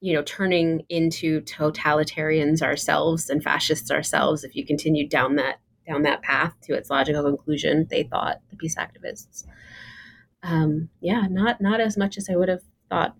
you 0.00 0.12
know, 0.12 0.22
turning 0.22 0.82
into 0.88 1.40
totalitarians 1.42 2.62
ourselves 2.62 3.30
and 3.30 3.42
fascists 3.42 3.90
ourselves 3.90 4.44
if 4.44 4.54
you 4.54 4.64
continue 4.64 5.08
down 5.08 5.36
that 5.36 5.60
down 5.86 6.02
that 6.02 6.22
path 6.22 6.54
to 6.62 6.74
its 6.74 6.90
logical 6.90 7.22
conclusion. 7.22 7.86
They 7.90 8.02
thought 8.02 8.40
the 8.50 8.56
peace 8.56 8.76
activists 8.76 9.44
um, 10.42 10.88
yeah, 11.00 11.26
not 11.28 11.60
not 11.60 11.80
as 11.80 11.96
much 11.96 12.16
as 12.16 12.28
I 12.28 12.36
would 12.36 12.48
have 12.48 12.62
thought. 12.88 13.16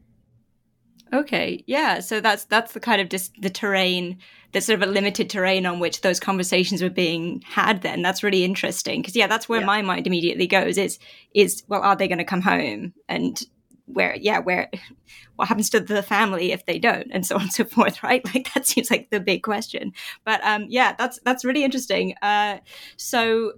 Okay, 1.12 1.64
yeah. 1.66 2.00
So 2.00 2.20
that's 2.20 2.44
that's 2.46 2.72
the 2.72 2.80
kind 2.80 3.00
of 3.00 3.08
just 3.08 3.32
the 3.40 3.50
terrain, 3.50 4.18
the 4.52 4.60
sort 4.60 4.82
of 4.82 4.88
a 4.88 4.92
limited 4.92 5.30
terrain 5.30 5.66
on 5.66 5.80
which 5.80 6.02
those 6.02 6.20
conversations 6.20 6.82
were 6.82 6.90
being 6.90 7.42
had. 7.46 7.82
Then 7.82 8.02
that's 8.02 8.22
really 8.22 8.44
interesting 8.44 9.00
because 9.00 9.16
yeah, 9.16 9.26
that's 9.26 9.48
where 9.48 9.60
yeah. 9.60 9.66
my 9.66 9.82
mind 9.82 10.06
immediately 10.06 10.46
goes. 10.46 10.76
Is 10.76 10.98
is 11.34 11.62
well, 11.68 11.82
are 11.82 11.96
they 11.96 12.08
going 12.08 12.18
to 12.18 12.24
come 12.24 12.42
home 12.42 12.92
and 13.08 13.42
where 13.86 14.14
yeah 14.16 14.38
where 14.38 14.70
what 15.36 15.48
happens 15.48 15.70
to 15.70 15.80
the 15.80 16.02
family 16.02 16.52
if 16.52 16.66
they 16.66 16.78
don't 16.78 17.08
and 17.10 17.24
so 17.24 17.36
on 17.36 17.42
and 17.42 17.52
so 17.52 17.64
forth 17.64 18.02
right 18.02 18.22
like 18.34 18.52
that 18.52 18.66
seems 18.66 18.90
like 18.90 19.08
the 19.08 19.18
big 19.18 19.42
question 19.42 19.92
but 20.26 20.44
um 20.44 20.66
yeah 20.68 20.94
that's 20.98 21.18
that's 21.24 21.42
really 21.42 21.64
interesting 21.64 22.14
uh 22.20 22.58
so 22.98 23.52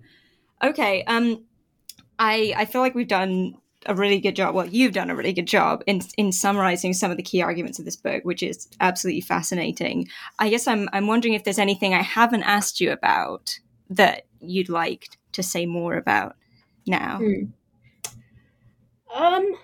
okay 0.63 1.03
um 1.05 1.45
I 2.21 2.53
I 2.55 2.65
feel 2.67 2.83
like 2.83 2.95
we've 2.95 3.09
done 3.09 3.55
a 3.87 3.95
really 3.95 4.21
good 4.21 4.37
job. 4.37 4.55
Well, 4.55 4.67
you've 4.67 4.93
done 4.93 5.11
a 5.11 5.17
really 5.17 5.33
good 5.33 5.47
job 5.47 5.83
in 5.87 6.03
in 6.17 6.33
summarizing 6.33 6.93
some 6.93 7.11
of 7.11 7.17
the 7.17 7.23
key 7.23 7.43
arguments 7.43 7.79
of 7.79 7.85
this 7.85 7.97
book, 7.97 8.25
which 8.25 8.43
is 8.43 8.69
absolutely 8.81 9.23
fascinating. 9.23 10.09
I 10.39 10.51
guess 10.51 10.67
I'm 10.67 10.89
I'm 10.93 11.07
wondering 11.07 11.35
if 11.35 11.45
there's 11.45 11.59
anything 11.59 11.95
I 11.95 12.03
haven't 12.03 12.43
asked 12.43 12.81
you 12.81 12.93
about 12.93 13.59
that 13.89 14.27
you'd 14.41 14.69
like 14.69 15.19
to 15.33 15.43
say 15.43 15.67
more 15.67 15.95
about 15.97 16.37
now. 16.87 17.19
Hmm. 17.19 17.45
Um, 19.15 19.57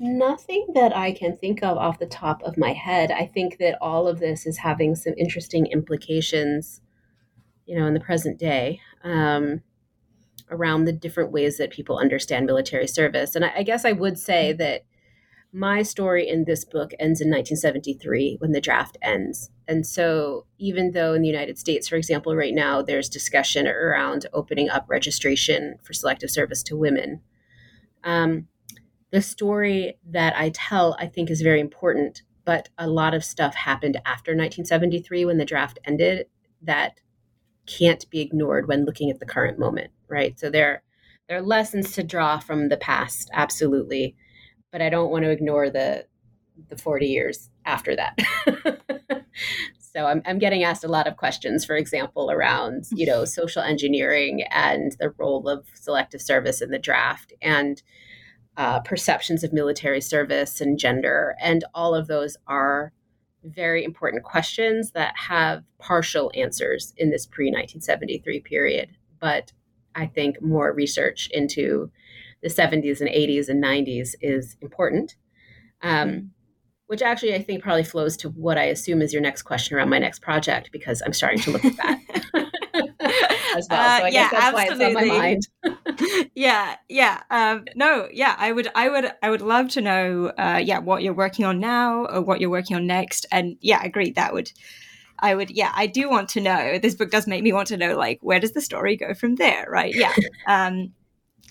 nothing 0.00 0.66
that 0.74 0.96
I 0.96 1.12
can 1.12 1.36
think 1.36 1.62
of 1.62 1.78
off 1.78 1.98
the 1.98 2.06
top 2.06 2.42
of 2.42 2.58
my 2.58 2.72
head. 2.72 3.12
I 3.12 3.26
think 3.26 3.58
that 3.58 3.78
all 3.80 4.08
of 4.08 4.18
this 4.18 4.46
is 4.46 4.58
having 4.58 4.96
some 4.96 5.14
interesting 5.16 5.66
implications, 5.66 6.80
you 7.66 7.78
know, 7.78 7.86
in 7.86 7.94
the 7.94 8.00
present 8.00 8.38
day. 8.38 8.80
Um, 9.04 9.62
around 10.52 10.84
the 10.84 10.92
different 10.92 11.32
ways 11.32 11.56
that 11.58 11.70
people 11.70 11.98
understand 11.98 12.46
military 12.46 12.86
service. 12.86 13.34
And 13.34 13.44
I, 13.44 13.52
I 13.56 13.62
guess 13.62 13.84
I 13.84 13.92
would 13.92 14.18
say 14.18 14.50
mm-hmm. 14.50 14.58
that 14.58 14.84
my 15.52 15.82
story 15.82 16.26
in 16.26 16.44
this 16.44 16.64
book 16.64 16.92
ends 16.98 17.20
in 17.20 17.28
1973 17.28 18.36
when 18.38 18.52
the 18.52 18.60
draft 18.60 18.96
ends. 19.02 19.50
And 19.68 19.86
so, 19.86 20.46
even 20.58 20.92
though 20.92 21.12
in 21.12 21.22
the 21.22 21.28
United 21.28 21.58
States, 21.58 21.88
for 21.88 21.96
example, 21.96 22.34
right 22.34 22.54
now 22.54 22.80
there's 22.80 23.08
discussion 23.08 23.66
around 23.66 24.26
opening 24.32 24.70
up 24.70 24.86
registration 24.88 25.76
for 25.82 25.92
selective 25.92 26.30
service 26.30 26.62
to 26.64 26.76
women, 26.76 27.20
um, 28.02 28.48
the 29.10 29.20
story 29.20 29.98
that 30.10 30.34
I 30.36 30.50
tell, 30.54 30.96
I 30.98 31.06
think, 31.06 31.30
is 31.30 31.42
very 31.42 31.60
important. 31.60 32.22
But 32.44 32.70
a 32.78 32.88
lot 32.88 33.14
of 33.14 33.22
stuff 33.22 33.54
happened 33.54 33.96
after 34.06 34.32
1973 34.32 35.26
when 35.26 35.38
the 35.38 35.44
draft 35.44 35.78
ended 35.84 36.26
that 36.62 36.98
can't 37.66 38.08
be 38.10 38.20
ignored 38.20 38.66
when 38.66 38.84
looking 38.84 39.10
at 39.10 39.20
the 39.20 39.26
current 39.26 39.58
moment, 39.58 39.90
right? 40.12 40.38
So 40.38 40.50
there, 40.50 40.82
there 41.28 41.38
are 41.38 41.42
lessons 41.42 41.92
to 41.92 42.04
draw 42.04 42.38
from 42.38 42.68
the 42.68 42.76
past, 42.76 43.30
absolutely, 43.32 44.14
but 44.70 44.82
I 44.82 44.90
don't 44.90 45.10
want 45.10 45.24
to 45.24 45.30
ignore 45.30 45.70
the 45.70 46.06
the 46.68 46.76
40 46.76 47.06
years 47.06 47.48
after 47.64 47.96
that. 47.96 48.18
so 49.78 50.04
I'm, 50.04 50.20
I'm 50.26 50.38
getting 50.38 50.64
asked 50.64 50.84
a 50.84 50.88
lot 50.88 51.06
of 51.06 51.16
questions, 51.16 51.64
for 51.64 51.76
example, 51.76 52.30
around 52.30 52.84
you 52.92 53.06
know 53.06 53.24
social 53.40 53.62
engineering 53.62 54.44
and 54.50 54.94
the 55.00 55.10
role 55.18 55.48
of 55.48 55.66
selective 55.74 56.20
service 56.20 56.60
in 56.60 56.70
the 56.70 56.78
draft 56.78 57.32
and 57.40 57.82
uh, 58.58 58.80
perceptions 58.80 59.42
of 59.42 59.52
military 59.52 60.00
service 60.00 60.60
and 60.60 60.78
gender, 60.78 61.34
and 61.40 61.64
all 61.74 61.94
of 61.94 62.06
those 62.06 62.36
are 62.46 62.92
very 63.44 63.82
important 63.82 64.22
questions 64.22 64.92
that 64.92 65.14
have 65.16 65.64
partial 65.78 66.30
answers 66.34 66.92
in 66.96 67.10
this 67.10 67.26
pre 67.26 67.46
1973 67.46 68.40
period. 68.40 68.90
But 69.18 69.52
I 69.94 70.06
think 70.06 70.42
more 70.42 70.72
research 70.72 71.28
into 71.32 71.90
the 72.42 72.48
70s 72.48 73.00
and 73.00 73.08
80s 73.08 73.48
and 73.48 73.62
90s 73.62 74.14
is 74.20 74.56
important. 74.60 75.16
Um, 75.82 76.08
mm-hmm. 76.08 76.26
which 76.86 77.02
actually 77.02 77.34
I 77.34 77.42
think 77.42 77.62
probably 77.62 77.82
flows 77.82 78.16
to 78.18 78.28
what 78.28 78.56
I 78.56 78.64
assume 78.64 79.02
is 79.02 79.12
your 79.12 79.22
next 79.22 79.42
question 79.42 79.76
around 79.76 79.88
my 79.88 79.98
next 79.98 80.20
project 80.20 80.70
because 80.70 81.02
I'm 81.04 81.12
starting 81.12 81.40
to 81.40 81.50
look 81.50 81.64
at 81.64 81.76
that. 81.76 82.00
as 83.56 83.66
well. 83.70 83.98
So 83.98 84.04
I 84.04 84.08
uh, 84.08 84.10
yeah, 84.10 84.28
that's 84.30 84.56
absolutely. 84.56 84.94
why 84.94 85.28
it's 85.28 85.48
on 85.62 85.72
my 85.72 85.78
mind. 86.04 86.30
yeah, 86.34 86.76
yeah. 86.88 87.22
Um, 87.30 87.64
no, 87.74 88.08
yeah. 88.12 88.34
I 88.38 88.52
would, 88.52 88.68
I 88.74 88.88
would, 88.88 89.12
I 89.22 89.30
would 89.30 89.40
love 89.40 89.68
to 89.70 89.80
know, 89.80 90.32
uh, 90.38 90.60
yeah, 90.62 90.78
what 90.78 91.02
you're 91.02 91.14
working 91.14 91.44
on 91.44 91.60
now 91.60 92.06
or 92.06 92.20
what 92.20 92.40
you're 92.40 92.50
working 92.50 92.76
on 92.76 92.86
next. 92.86 93.26
And 93.30 93.56
yeah, 93.60 93.82
agreed. 93.82 94.14
That 94.14 94.32
would, 94.32 94.52
I 95.22 95.34
would, 95.34 95.50
yeah, 95.50 95.72
I 95.74 95.86
do 95.86 96.10
want 96.10 96.28
to 96.30 96.40
know. 96.40 96.78
This 96.78 96.94
book 96.94 97.10
does 97.10 97.26
make 97.26 97.42
me 97.42 97.52
want 97.52 97.68
to 97.68 97.76
know, 97.76 97.96
like, 97.96 98.18
where 98.22 98.40
does 98.40 98.52
the 98.52 98.60
story 98.60 98.96
go 98.96 99.14
from 99.14 99.36
there, 99.36 99.66
right? 99.70 99.94
Yeah. 99.94 100.12
Um, 100.46 100.92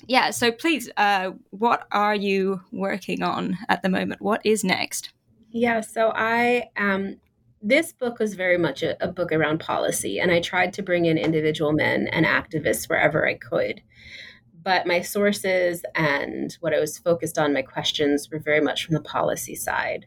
yeah. 0.08 0.32
So 0.32 0.52
please, 0.52 0.90
uh, 0.98 1.32
what 1.52 1.88
are 1.92 2.16
you 2.16 2.62
working 2.72 3.24
on 3.24 3.58
at 3.70 3.82
the 3.84 3.90
moment? 3.90 4.22
What 4.22 4.42
is 4.44 4.64
next? 4.64 5.14
Yeah. 5.52 5.82
So 5.82 6.12
I 6.16 6.70
am 6.76 7.20
this 7.62 7.94
book 7.94 8.20
was 8.20 8.34
very 8.34 8.58
much 8.58 8.82
a, 8.82 9.02
a, 9.04 9.08
book 9.08 9.32
around 9.32 9.60
policy, 9.60 10.20
and 10.20 10.32
I 10.32 10.42
tried 10.42 10.74
to 10.74 10.82
bring 10.82 11.06
in 11.06 11.18
individual 11.18 11.74
men 11.74 12.08
and 12.08 12.26
activists 12.26 12.90
wherever 12.90 13.28
I 13.28 13.36
could. 13.36 13.82
But 14.64 14.88
my 14.88 15.02
sources 15.02 15.84
and 15.96 16.56
what 16.60 16.74
I 16.74 16.80
was 16.80 16.98
focused 16.98 17.38
on, 17.38 17.54
my 17.54 17.62
questions, 17.62 18.30
were 18.32 18.40
very 18.40 18.62
much 18.62 18.86
from 18.86 18.96
the 18.96 19.02
policy 19.02 19.56
side. 19.56 20.06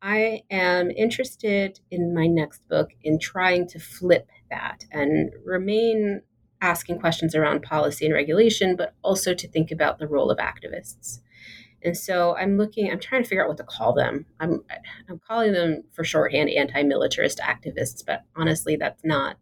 I 0.00 0.42
am 0.50 0.90
interested 0.90 1.80
in 1.90 2.14
my 2.14 2.26
next 2.26 2.66
book 2.68 2.90
in 3.02 3.18
trying 3.18 3.66
to 3.68 3.80
flip 3.80 4.28
that 4.50 4.84
and 4.92 5.32
remain 5.44 6.22
asking 6.60 7.00
questions 7.00 7.34
around 7.34 7.62
policy 7.62 8.04
and 8.04 8.14
regulation, 8.14 8.76
but 8.76 8.94
also 9.02 9.34
to 9.34 9.48
think 9.48 9.70
about 9.70 9.98
the 9.98 10.06
role 10.06 10.30
of 10.30 10.38
activists. 10.38 11.20
And 11.82 11.96
so 11.96 12.36
I'm 12.36 12.56
looking, 12.56 12.90
I'm 12.90 12.98
trying 12.98 13.22
to 13.22 13.28
figure 13.28 13.42
out 13.42 13.48
what 13.48 13.56
to 13.58 13.64
call 13.64 13.92
them. 13.92 14.26
I'm 14.40 14.64
I'm 15.08 15.20
calling 15.26 15.52
them 15.52 15.84
for 15.92 16.04
shorthand 16.04 16.50
anti-militarist 16.50 17.38
activists, 17.38 18.04
but 18.04 18.24
honestly 18.36 18.76
that's 18.76 19.04
not 19.04 19.36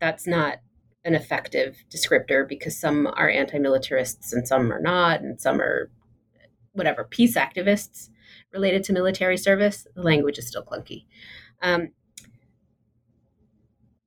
that's 0.00 0.26
not 0.28 0.58
an 1.04 1.14
effective 1.16 1.76
descriptor 1.90 2.48
because 2.48 2.78
some 2.78 3.08
are 3.08 3.28
anti-militarists 3.28 4.32
and 4.32 4.46
some 4.46 4.72
are 4.72 4.80
not, 4.80 5.20
and 5.20 5.40
some 5.40 5.60
are 5.60 5.90
whatever 6.72 7.02
peace 7.02 7.34
activists 7.34 8.10
related 8.52 8.84
to 8.84 8.92
military 8.92 9.36
service. 9.36 9.86
The 9.94 10.02
language 10.02 10.38
is 10.38 10.48
still 10.48 10.64
clunky. 10.64 11.04
Um, 11.62 11.88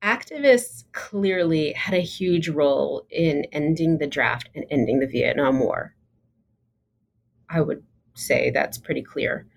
activists 0.03 0.83
clearly 0.93 1.73
had 1.73 1.93
a 1.93 2.01
huge 2.01 2.49
role 2.49 3.05
in 3.09 3.45
ending 3.51 3.97
the 3.97 4.07
draft 4.07 4.49
and 4.55 4.65
ending 4.69 4.99
the 4.99 5.07
Vietnam 5.07 5.59
War. 5.59 5.95
I 7.49 7.61
would 7.61 7.83
say 8.13 8.49
that's 8.49 8.77
pretty 8.77 9.01
clear. 9.01 9.47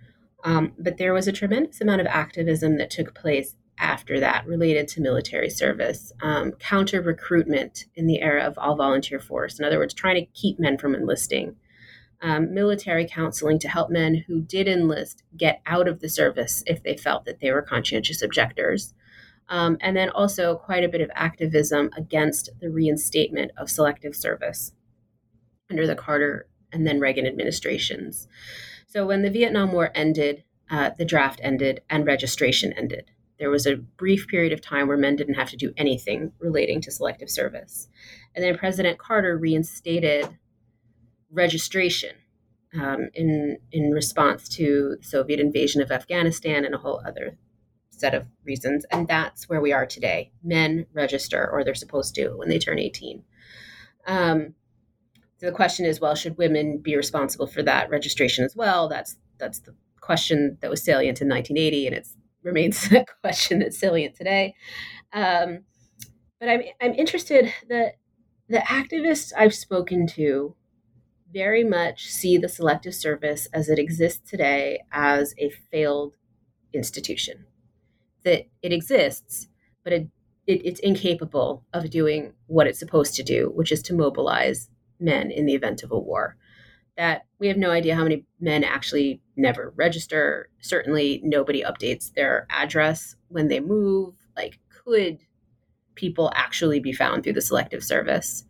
Um, 0.45 0.73
but 0.79 0.99
there 0.99 1.15
was 1.15 1.27
a 1.27 1.33
tremendous 1.33 1.81
amount 1.81 2.03
of 2.03 2.07
activism 2.07 2.77
that 2.77 2.91
took 2.91 3.15
place 3.15 3.55
after 3.79 4.21
that 4.21 4.47
related 4.47 4.87
to 4.89 5.01
military 5.01 5.51
service, 5.51 6.13
um, 6.23 6.53
counter 6.53 7.01
recruitment 7.01 7.87
in 7.95 8.07
the 8.07 8.21
era 8.21 8.43
of 8.43 8.59
all 8.59 8.77
volunteer 8.77 9.19
force. 9.19 9.59
In 9.59 9.65
other 9.65 9.79
words, 9.79 9.95
trying 9.95 10.17
to 10.17 10.31
keep 10.33 10.61
men 10.61 10.79
from 10.79 10.95
enlisting, 10.95 11.57
um, 12.25 12.55
military 12.55 13.07
counseling 13.07 13.59
to 13.59 13.69
help 13.69 13.91
men 13.91 14.25
who 14.27 14.41
did 14.41 14.67
enlist 14.67 15.23
get 15.37 15.61
out 15.67 15.87
of 15.87 16.01
the 16.01 16.09
service 16.09 16.65
if 16.67 16.83
they 16.83 16.97
felt 16.97 17.27
that 17.27 17.39
they 17.41 17.53
were 17.53 17.61
conscientious 17.61 18.23
objectors. 18.23 18.95
Um, 19.51 19.77
and 19.83 19.95
then 19.95 20.09
also 20.09 20.57
quite 20.57 20.85
a 20.85 20.89
bit 20.89 21.03
of 21.03 21.11
activism 21.15 21.91
against 21.95 22.49
the 22.63 22.71
reinstatement 22.71 23.53
of 23.59 23.69
selective 23.69 24.17
service 24.17 24.73
under 25.71 25.87
the 25.87 25.95
Carter 25.95 26.49
and 26.73 26.87
then 26.87 26.99
Reagan 26.99 27.27
administrations. 27.27 28.27
So 28.87 29.05
when 29.07 29.21
the 29.21 29.31
Vietnam 29.31 29.73
War 29.73 29.91
ended, 29.95 30.45
uh, 30.71 30.91
the 30.97 31.05
draft 31.05 31.41
ended, 31.43 31.83
and 31.91 32.07
registration 32.07 32.73
ended. 32.73 33.11
There 33.39 33.51
was 33.51 33.67
a 33.67 33.77
brief 33.77 34.29
period 34.29 34.55
of 34.55 34.63
time 34.63 34.89
where 34.89 34.97
men 34.97 35.17
didn't 35.17 35.35
have 35.35 35.51
to 35.51 35.59
do 35.59 35.75
anything 35.77 36.33
relating 36.39 36.81
to 36.81 36.91
selective 36.91 37.29
service. 37.29 37.87
And 38.35 38.43
then 38.43 38.57
President 38.57 38.99
Carter 38.99 39.37
reinstated 39.37 40.39
registration 41.35 42.17
um, 42.75 43.09
in, 43.15 43.59
in 43.73 43.91
response 43.91 44.49
to 44.51 44.97
the 45.01 45.07
Soviet 45.07 45.41
invasion 45.41 45.83
of 45.83 45.91
Afghanistan 45.91 46.65
and 46.65 46.75
a 46.75 46.79
whole 46.79 47.03
other 47.07 47.37
set 47.91 48.15
of 48.15 48.27
reasons. 48.45 48.85
And 48.91 49.07
that's 49.07 49.49
where 49.49 49.61
we 49.61 49.73
are 49.73 49.87
today. 49.87 50.33
Men 50.43 50.87
register, 50.93 51.49
or 51.51 51.65
they're 51.65 51.75
supposed 51.75 52.15
to 52.17 52.31
when 52.31 52.49
they 52.49 52.59
turn 52.59 52.79
18. 52.79 53.23
Um, 54.07 54.55
the 55.41 55.53
question 55.53 55.87
is, 55.87 56.01
well, 56.01 56.15
should 56.15 56.39
women 56.39 56.79
be 56.79 56.97
responsible 56.97 57.47
for 57.47 57.63
that 57.63 57.91
registration 57.91 58.45
as 58.45 58.57
well? 58.57 58.89
That's 58.89 59.17
that's 59.39 59.61
the 59.61 59.75
question 60.01 60.59
that 60.61 60.71
was 60.71 60.83
salient 60.83 61.21
in 61.21 61.29
1980, 61.29 61.87
and 61.87 61.97
it 61.97 62.09
remains 62.43 62.91
a 62.93 63.05
question 63.21 63.59
that's 63.59 63.79
salient 63.79 64.15
today. 64.15 64.55
Um, 65.13 65.61
but 66.39 66.49
I'm 66.49 66.63
I'm 66.81 66.95
interested 66.95 67.53
that 67.69 67.97
the 68.49 68.59
activists 68.59 69.33
I've 69.37 69.55
spoken 69.55 70.07
to 70.09 70.55
very 71.35 71.65
much 71.65 72.07
see 72.07 72.39
the 72.39 72.49
selective 72.49 72.95
service 72.95 73.47
as 73.53 73.69
it 73.69 73.79
exists 73.79 74.31
today 74.31 74.81
as 74.93 75.35
a 75.37 75.51
failed 75.51 76.15
institution. 76.73 77.45
That 78.23 78.47
it 78.63 78.73
exists, 78.73 79.49
but 79.83 79.93
it, 79.93 80.09
it, 80.47 80.65
it's 80.65 80.81
incapable 80.81 81.65
of 81.75 81.91
doing 81.91 82.33
what 82.47 82.69
it's 82.69 82.79
supposed 82.79 83.17
to 83.17 83.23
do, 83.23 83.51
which 83.55 83.73
is 83.73 83.83
to 83.83 83.95
mobilize 83.95 84.71
men 85.01 85.31
in 85.31 85.45
the 85.45 85.55
event 85.55 85.83
of 85.83 85.91
a 85.91 85.99
war. 85.99 86.37
That 86.97 87.27
we 87.41 87.49
have 87.49 87.57
no 87.57 87.73
idea 87.73 87.97
how 87.97 88.05
many 88.05 88.25
men 88.39 88.63
actually 88.63 89.21
never 89.37 89.75
register. 89.77 90.49
Certainly, 90.61 91.21
nobody 91.25 91.65
updates 91.65 92.13
their 92.15 92.47
address 92.49 93.17
when 93.29 93.49
they 93.49 93.59
move. 93.59 94.15
Like, 94.37 94.61
could 94.69 95.19
people 95.97 96.31
actually 96.37 96.79
be 96.79 96.93
found 96.93 97.25
through 97.25 97.33
the 97.33 97.43
selective 97.43 97.83
service? 97.83 98.45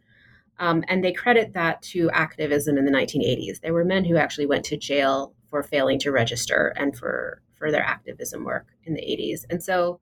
Um, 0.58 0.84
and 0.88 1.02
they 1.02 1.12
credit 1.12 1.52
that 1.54 1.82
to 1.82 2.10
activism 2.10 2.78
in 2.78 2.84
the 2.84 2.92
1980s. 2.92 3.60
There 3.60 3.72
were 3.72 3.84
men 3.84 4.04
who 4.04 4.16
actually 4.16 4.46
went 4.46 4.64
to 4.66 4.76
jail 4.76 5.34
for 5.50 5.62
failing 5.62 5.98
to 6.00 6.12
register 6.12 6.72
and 6.76 6.96
for, 6.96 7.42
for 7.56 7.70
their 7.70 7.82
activism 7.82 8.44
work 8.44 8.68
in 8.84 8.94
the 8.94 9.00
80s. 9.00 9.44
And 9.50 9.62
so 9.62 10.00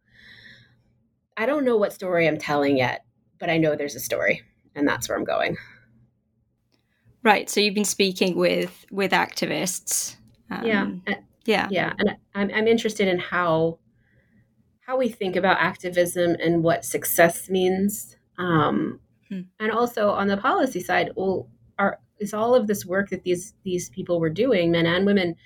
I 1.37 1.47
don't 1.47 1.65
know 1.65 1.77
what 1.77 1.93
story 1.93 2.29
I'm 2.29 2.39
telling 2.39 2.77
yet, 2.77 3.05
but 3.39 3.51
I 3.51 3.59
know 3.59 3.75
there's 3.75 3.95
a 3.95 4.01
story, 4.01 4.43
and 4.75 4.87
that's 4.87 5.09
where 5.09 5.17
I'm 5.17 5.25
going. 5.25 5.57
Right. 7.23 7.49
So 7.49 7.61
you've 7.61 7.75
been 7.75 7.85
speaking 7.85 8.37
with 8.37 8.85
with 8.91 9.13
activists. 9.13 10.17
Um, 10.51 10.67
yeah. 10.67 11.15
Yeah. 11.45 11.69
Yeah. 11.71 11.93
And 11.99 12.17
I'm 12.35 12.51
I'm 12.53 12.67
interested 12.67 13.09
in 13.09 13.19
how 13.19 13.79
how 14.81 14.97
we 14.97 15.09
think 15.09 15.37
about 15.37 15.59
activism 15.59 16.37
and 16.43 16.63
what 16.63 16.85
success 16.85 17.49
means. 17.49 18.17
Um, 18.39 19.01
hmm. 19.35 19.41
And 19.61 19.72
also 19.72 20.11
on 20.11 20.28
the 20.28 20.37
policy 20.37 20.80
side, 20.80 21.11
well, 21.16 21.49
are 21.78 21.99
is 22.18 22.33
all 22.33 22.55
of 22.55 22.66
this 22.66 22.87
work 22.87 23.11
that 23.11 23.24
these 23.24 23.55
these 23.64 23.89
people 23.91 24.20
were 24.20 24.30
doing, 24.30 24.70
men 24.70 24.87
and 24.87 25.07
women, 25.07 25.37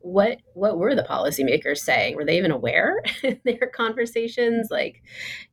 what 0.00 0.38
what 0.54 0.78
were 0.78 0.94
the 0.94 1.02
policymakers 1.02 1.78
saying? 1.78 2.16
Were 2.16 2.24
they 2.24 2.38
even 2.38 2.50
aware 2.50 3.02
in 3.22 3.40
their 3.44 3.70
conversations? 3.72 4.68
Like, 4.70 5.02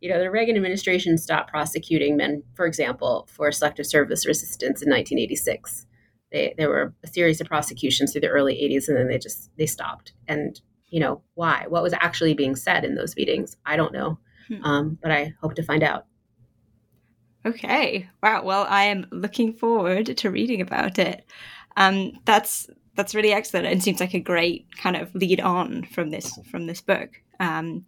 you 0.02 0.10
know, 0.10 0.20
the 0.20 0.32
Reagan 0.32 0.56
administration 0.56 1.18
stopped 1.18 1.50
prosecuting 1.50 2.18
men, 2.18 2.44
for 2.56 2.66
example, 2.66 3.28
for 3.32 3.52
selective 3.52 3.86
service 3.86 4.26
resistance 4.26 4.82
in 4.82 4.90
1986. 4.90 5.86
They, 6.32 6.54
there 6.58 6.70
were 6.70 6.94
a 7.04 7.08
series 7.08 7.40
of 7.40 7.48
prosecutions 7.48 8.12
through 8.12 8.22
the 8.22 8.28
early 8.28 8.56
80s, 8.56 8.88
and 8.88 8.98
then 8.98 9.08
they 9.08 9.18
just 9.18 9.52
they 9.58 9.66
stopped. 9.66 10.14
And 10.28 10.60
you 10.90 11.00
know 11.00 11.22
why? 11.34 11.66
What 11.68 11.84
was 11.84 11.94
actually 11.94 12.34
being 12.34 12.56
said 12.56 12.84
in 12.84 12.96
those 12.96 13.16
meetings? 13.16 13.58
I 13.66 13.76
don't 13.76 13.94
know, 13.94 14.20
hmm. 14.48 14.64
um, 14.64 14.98
but 15.02 15.12
I 15.12 15.34
hope 15.42 15.56
to 15.56 15.64
find 15.64 15.84
out. 15.84 16.06
Okay. 17.46 18.10
Wow. 18.24 18.44
Well, 18.44 18.66
I 18.68 18.86
am 18.86 19.06
looking 19.12 19.54
forward 19.54 20.18
to 20.18 20.32
reading 20.32 20.62
about 20.62 20.98
it. 20.98 21.26
Um, 21.78 22.20
that's 22.26 22.68
that's 22.96 23.14
really 23.14 23.34
excellent 23.34 23.68
and 23.68 23.84
seems 23.84 24.00
like 24.00 24.14
a 24.14 24.20
great 24.20 24.68
kind 24.78 24.96
of 24.96 25.14
lead 25.14 25.42
on 25.42 25.84
from 25.84 26.10
this 26.10 26.40
from 26.50 26.66
this 26.66 26.82
book. 26.82 27.22
Um, 27.40 27.86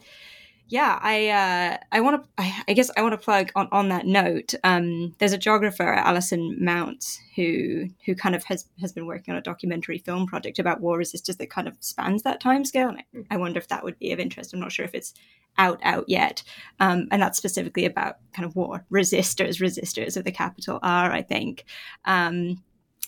yeah, 0.69 0.99
I 1.01 1.29
uh, 1.29 1.77
I 1.91 2.01
want 2.01 2.23
to 2.23 2.29
I, 2.37 2.63
I, 2.67 2.73
guess 2.73 2.91
I 2.97 3.01
want 3.01 3.13
to 3.13 3.17
plug 3.17 3.51
on, 3.55 3.69
on 3.71 3.89
that 3.89 4.05
note. 4.05 4.53
Um, 4.63 5.15
there's 5.17 5.31
a 5.31 5.37
geographer, 5.37 5.93
Alison 5.93 6.57
Mountz, 6.61 7.17
who 7.35 7.87
who 8.05 8.15
kind 8.15 8.35
of 8.35 8.43
has 8.45 8.67
has 8.81 8.91
been 8.91 9.05
working 9.05 9.33
on 9.33 9.37
a 9.37 9.43
documentary 9.43 9.97
film 9.97 10.27
project 10.27 10.59
about 10.59 10.81
war 10.81 10.97
resistors 10.99 11.37
that 11.37 11.49
kind 11.49 11.67
of 11.67 11.77
spans 11.79 12.23
that 12.23 12.41
time 12.41 12.65
scale. 12.65 12.89
And 12.89 12.99
I, 13.29 13.35
I 13.35 13.37
wonder 13.37 13.59
if 13.59 13.69
that 13.69 13.83
would 13.83 13.97
be 13.97 14.11
of 14.11 14.19
interest. 14.19 14.53
I'm 14.53 14.59
not 14.59 14.71
sure 14.73 14.85
if 14.85 14.93
it's 14.93 15.13
out 15.57 15.79
out 15.83 16.05
yet, 16.07 16.43
um, 16.79 17.07
and 17.11 17.21
that's 17.21 17.37
specifically 17.37 17.85
about 17.85 18.17
kind 18.33 18.45
of 18.45 18.55
war 18.55 18.85
resistors, 18.91 19.61
resistors 19.61 20.17
of 20.17 20.25
the 20.25 20.31
capital 20.31 20.79
R, 20.83 21.11
I 21.11 21.21
think. 21.21 21.63
Um, 22.03 22.61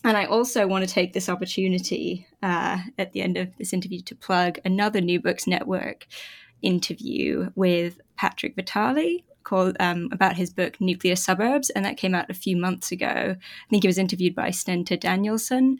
and 0.05 0.15
I 0.15 0.25
also 0.25 0.65
want 0.65 0.87
to 0.87 0.93
take 0.93 1.11
this 1.11 1.27
opportunity 1.27 2.25
uh, 2.41 2.77
at 2.97 3.11
the 3.11 3.21
end 3.21 3.35
of 3.35 3.49
this 3.57 3.73
interview 3.73 3.99
to 4.03 4.15
plug 4.15 4.59
another 4.63 5.01
New 5.01 5.19
Books 5.19 5.45
Network 5.45 6.07
interview 6.61 7.49
with 7.55 8.01
Patrick 8.17 8.55
Vitale 8.55 9.23
called 9.43 9.75
um, 9.79 10.09
about 10.11 10.35
his 10.35 10.49
book 10.49 10.79
Nuclear 10.79 11.15
Suburbs, 11.15 11.69
and 11.71 11.83
that 11.85 11.97
came 11.97 12.13
out 12.13 12.29
a 12.29 12.33
few 12.33 12.55
months 12.55 12.91
ago. 12.91 13.35
I 13.35 13.69
think 13.69 13.83
he 13.83 13.87
was 13.87 13.97
interviewed 13.97 14.35
by 14.35 14.49
Stenta 14.49 14.99
Danielson. 14.99 15.77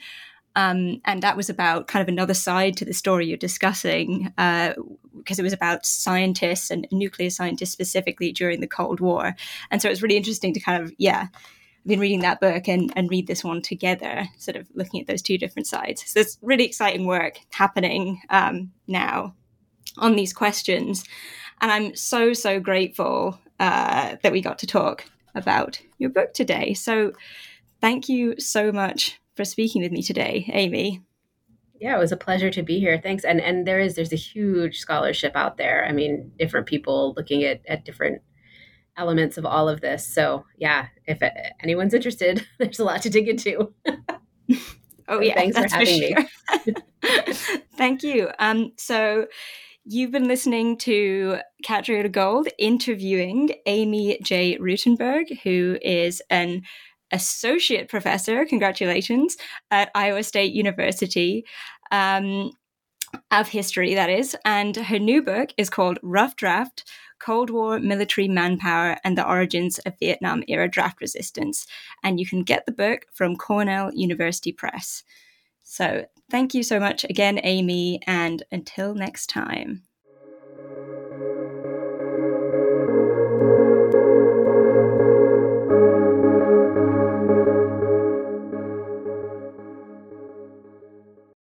Um, 0.56 1.00
and 1.06 1.22
that 1.22 1.38
was 1.38 1.50
about 1.50 1.88
kind 1.88 2.02
of 2.02 2.08
another 2.08 2.34
side 2.34 2.76
to 2.78 2.86
the 2.86 2.94
story 2.94 3.28
you're 3.28 3.38
discussing, 3.38 4.34
uh, 4.38 4.74
because 5.16 5.38
it 5.38 5.44
was 5.44 5.54
about 5.54 5.86
scientists 5.86 6.72
and 6.72 6.88
nuclear 6.92 7.30
scientists 7.30 7.72
specifically 7.72 8.32
during 8.32 8.60
the 8.60 8.68
Cold 8.68 9.00
War. 9.00 9.36
And 9.70 9.82
so 9.82 9.88
it 9.88 9.92
was 9.92 10.02
really 10.02 10.18
interesting 10.18 10.54
to 10.56 10.60
kind 10.60 10.84
of, 10.84 10.92
yeah, 10.98 11.28
I've 11.30 11.88
been 11.88 12.00
reading 12.00 12.22
that 12.22 12.42
book 12.42 12.68
and, 12.68 12.92
and 12.96 13.12
read 13.12 13.28
this 13.28 13.44
one 13.44 13.62
together, 13.62 14.28
sort 14.38 14.58
of 14.58 14.68
looking 14.74 15.00
at 15.00 15.08
those 15.08 15.22
two 15.22 15.38
different 15.38 15.68
sides. 15.68 16.04
So 16.08 16.20
it's 16.20 16.40
really 16.42 16.66
exciting 16.66 17.06
work 17.06 17.40
happening 17.52 18.20
um, 18.30 18.72
now 18.88 19.36
on 20.00 20.16
these 20.16 20.34
questions. 20.34 21.06
And 21.62 21.72
I'm 21.72 21.96
so, 21.96 22.34
so 22.34 22.60
grateful 22.60 23.40
uh, 23.60 24.16
that 24.24 24.32
we 24.32 24.42
got 24.42 24.60
to 24.60 24.68
talk 24.68 25.06
about 25.36 25.80
your 25.98 26.10
book 26.10 26.34
today. 26.34 26.74
So 26.74 27.14
thank 27.82 28.10
you 28.10 28.40
so 28.40 28.72
much 28.72 29.20
for 29.36 29.46
speaking 29.46 29.82
with 29.82 29.92
me 29.92 30.02
today, 30.02 30.50
Amy. 30.54 31.02
Yeah, 31.80 31.96
it 31.96 32.00
was 32.00 32.12
a 32.12 32.18
pleasure 32.18 32.52
to 32.52 32.64
be 32.64 32.80
here. 32.80 33.00
Thanks. 33.02 33.24
And 33.24 33.40
and 33.40 33.66
there 33.66 33.80
is 33.80 33.96
there's 33.96 34.12
a 34.12 34.18
huge 34.18 34.80
scholarship 34.80 35.32
out 35.36 35.58
there. 35.58 35.86
I 35.86 35.94
mean, 35.94 36.32
different 36.38 36.68
people 36.68 37.14
looking 37.16 37.44
at 37.46 37.62
at 37.70 37.86
different 37.86 38.22
elements 38.98 39.38
of 39.38 39.46
all 39.46 39.70
of 39.70 39.80
this. 39.80 40.06
So 40.06 40.46
yeah, 40.58 40.88
if 41.06 41.20
anyone's 41.64 41.94
interested, 41.94 42.46
there's 42.60 42.80
a 42.80 42.84
lot 42.84 43.02
to 43.04 43.10
dig 43.10 43.30
into. 43.30 43.74
oh 45.08 45.22
yeah, 45.22 45.36
thanks 45.36 45.58
for 45.58 45.68
having 45.70 46.16
for 46.16 46.22
sure. 46.22 46.66
me. 46.66 46.76
Thank 47.78 48.04
you. 48.04 48.30
Um, 48.40 48.74
so 48.78 49.28
You've 49.86 50.12
been 50.12 50.28
listening 50.28 50.78
to 50.80 51.38
Catriona 51.64 52.10
Gold 52.10 52.48
interviewing 52.58 53.52
Amy 53.66 54.20
J. 54.22 54.58
Rutenberg, 54.58 55.40
who 55.42 55.78
is 55.82 56.22
an 56.30 56.64
associate 57.12 57.90
professor, 57.90 58.46
congratulations, 58.46 59.38
at 59.72 59.90
Iowa 59.96 60.24
State 60.24 60.54
University. 60.54 61.46
Um, 61.92 62.52
of 63.32 63.48
history, 63.48 63.96
that 63.96 64.10
is. 64.10 64.36
And 64.46 64.76
her 64.76 65.00
new 65.00 65.24
book 65.24 65.50
is 65.58 65.70
called 65.70 65.98
Rough 66.04 66.36
Draft 66.36 66.90
Cold 67.20 67.50
War 67.50 67.80
Military 67.80 68.28
Manpower 68.28 68.98
and 69.04 69.18
the 69.18 69.28
Origins 69.28 69.80
of 69.80 69.98
Vietnam 70.00 70.44
Era 70.48 70.70
Draft 70.70 71.02
Resistance. 71.02 71.66
And 72.04 72.20
you 72.20 72.26
can 72.26 72.44
get 72.44 72.66
the 72.66 72.72
book 72.72 73.06
from 73.14 73.36
Cornell 73.36 73.94
University 73.94 74.52
Press. 74.52 75.04
So 75.72 76.06
thank 76.32 76.56
you 76.56 76.64
so 76.64 76.80
much 76.80 77.04
again, 77.04 77.40
Amy, 77.44 78.02
and 78.08 78.42
until 78.52 78.96
next 78.96 79.28
time. 79.28 79.84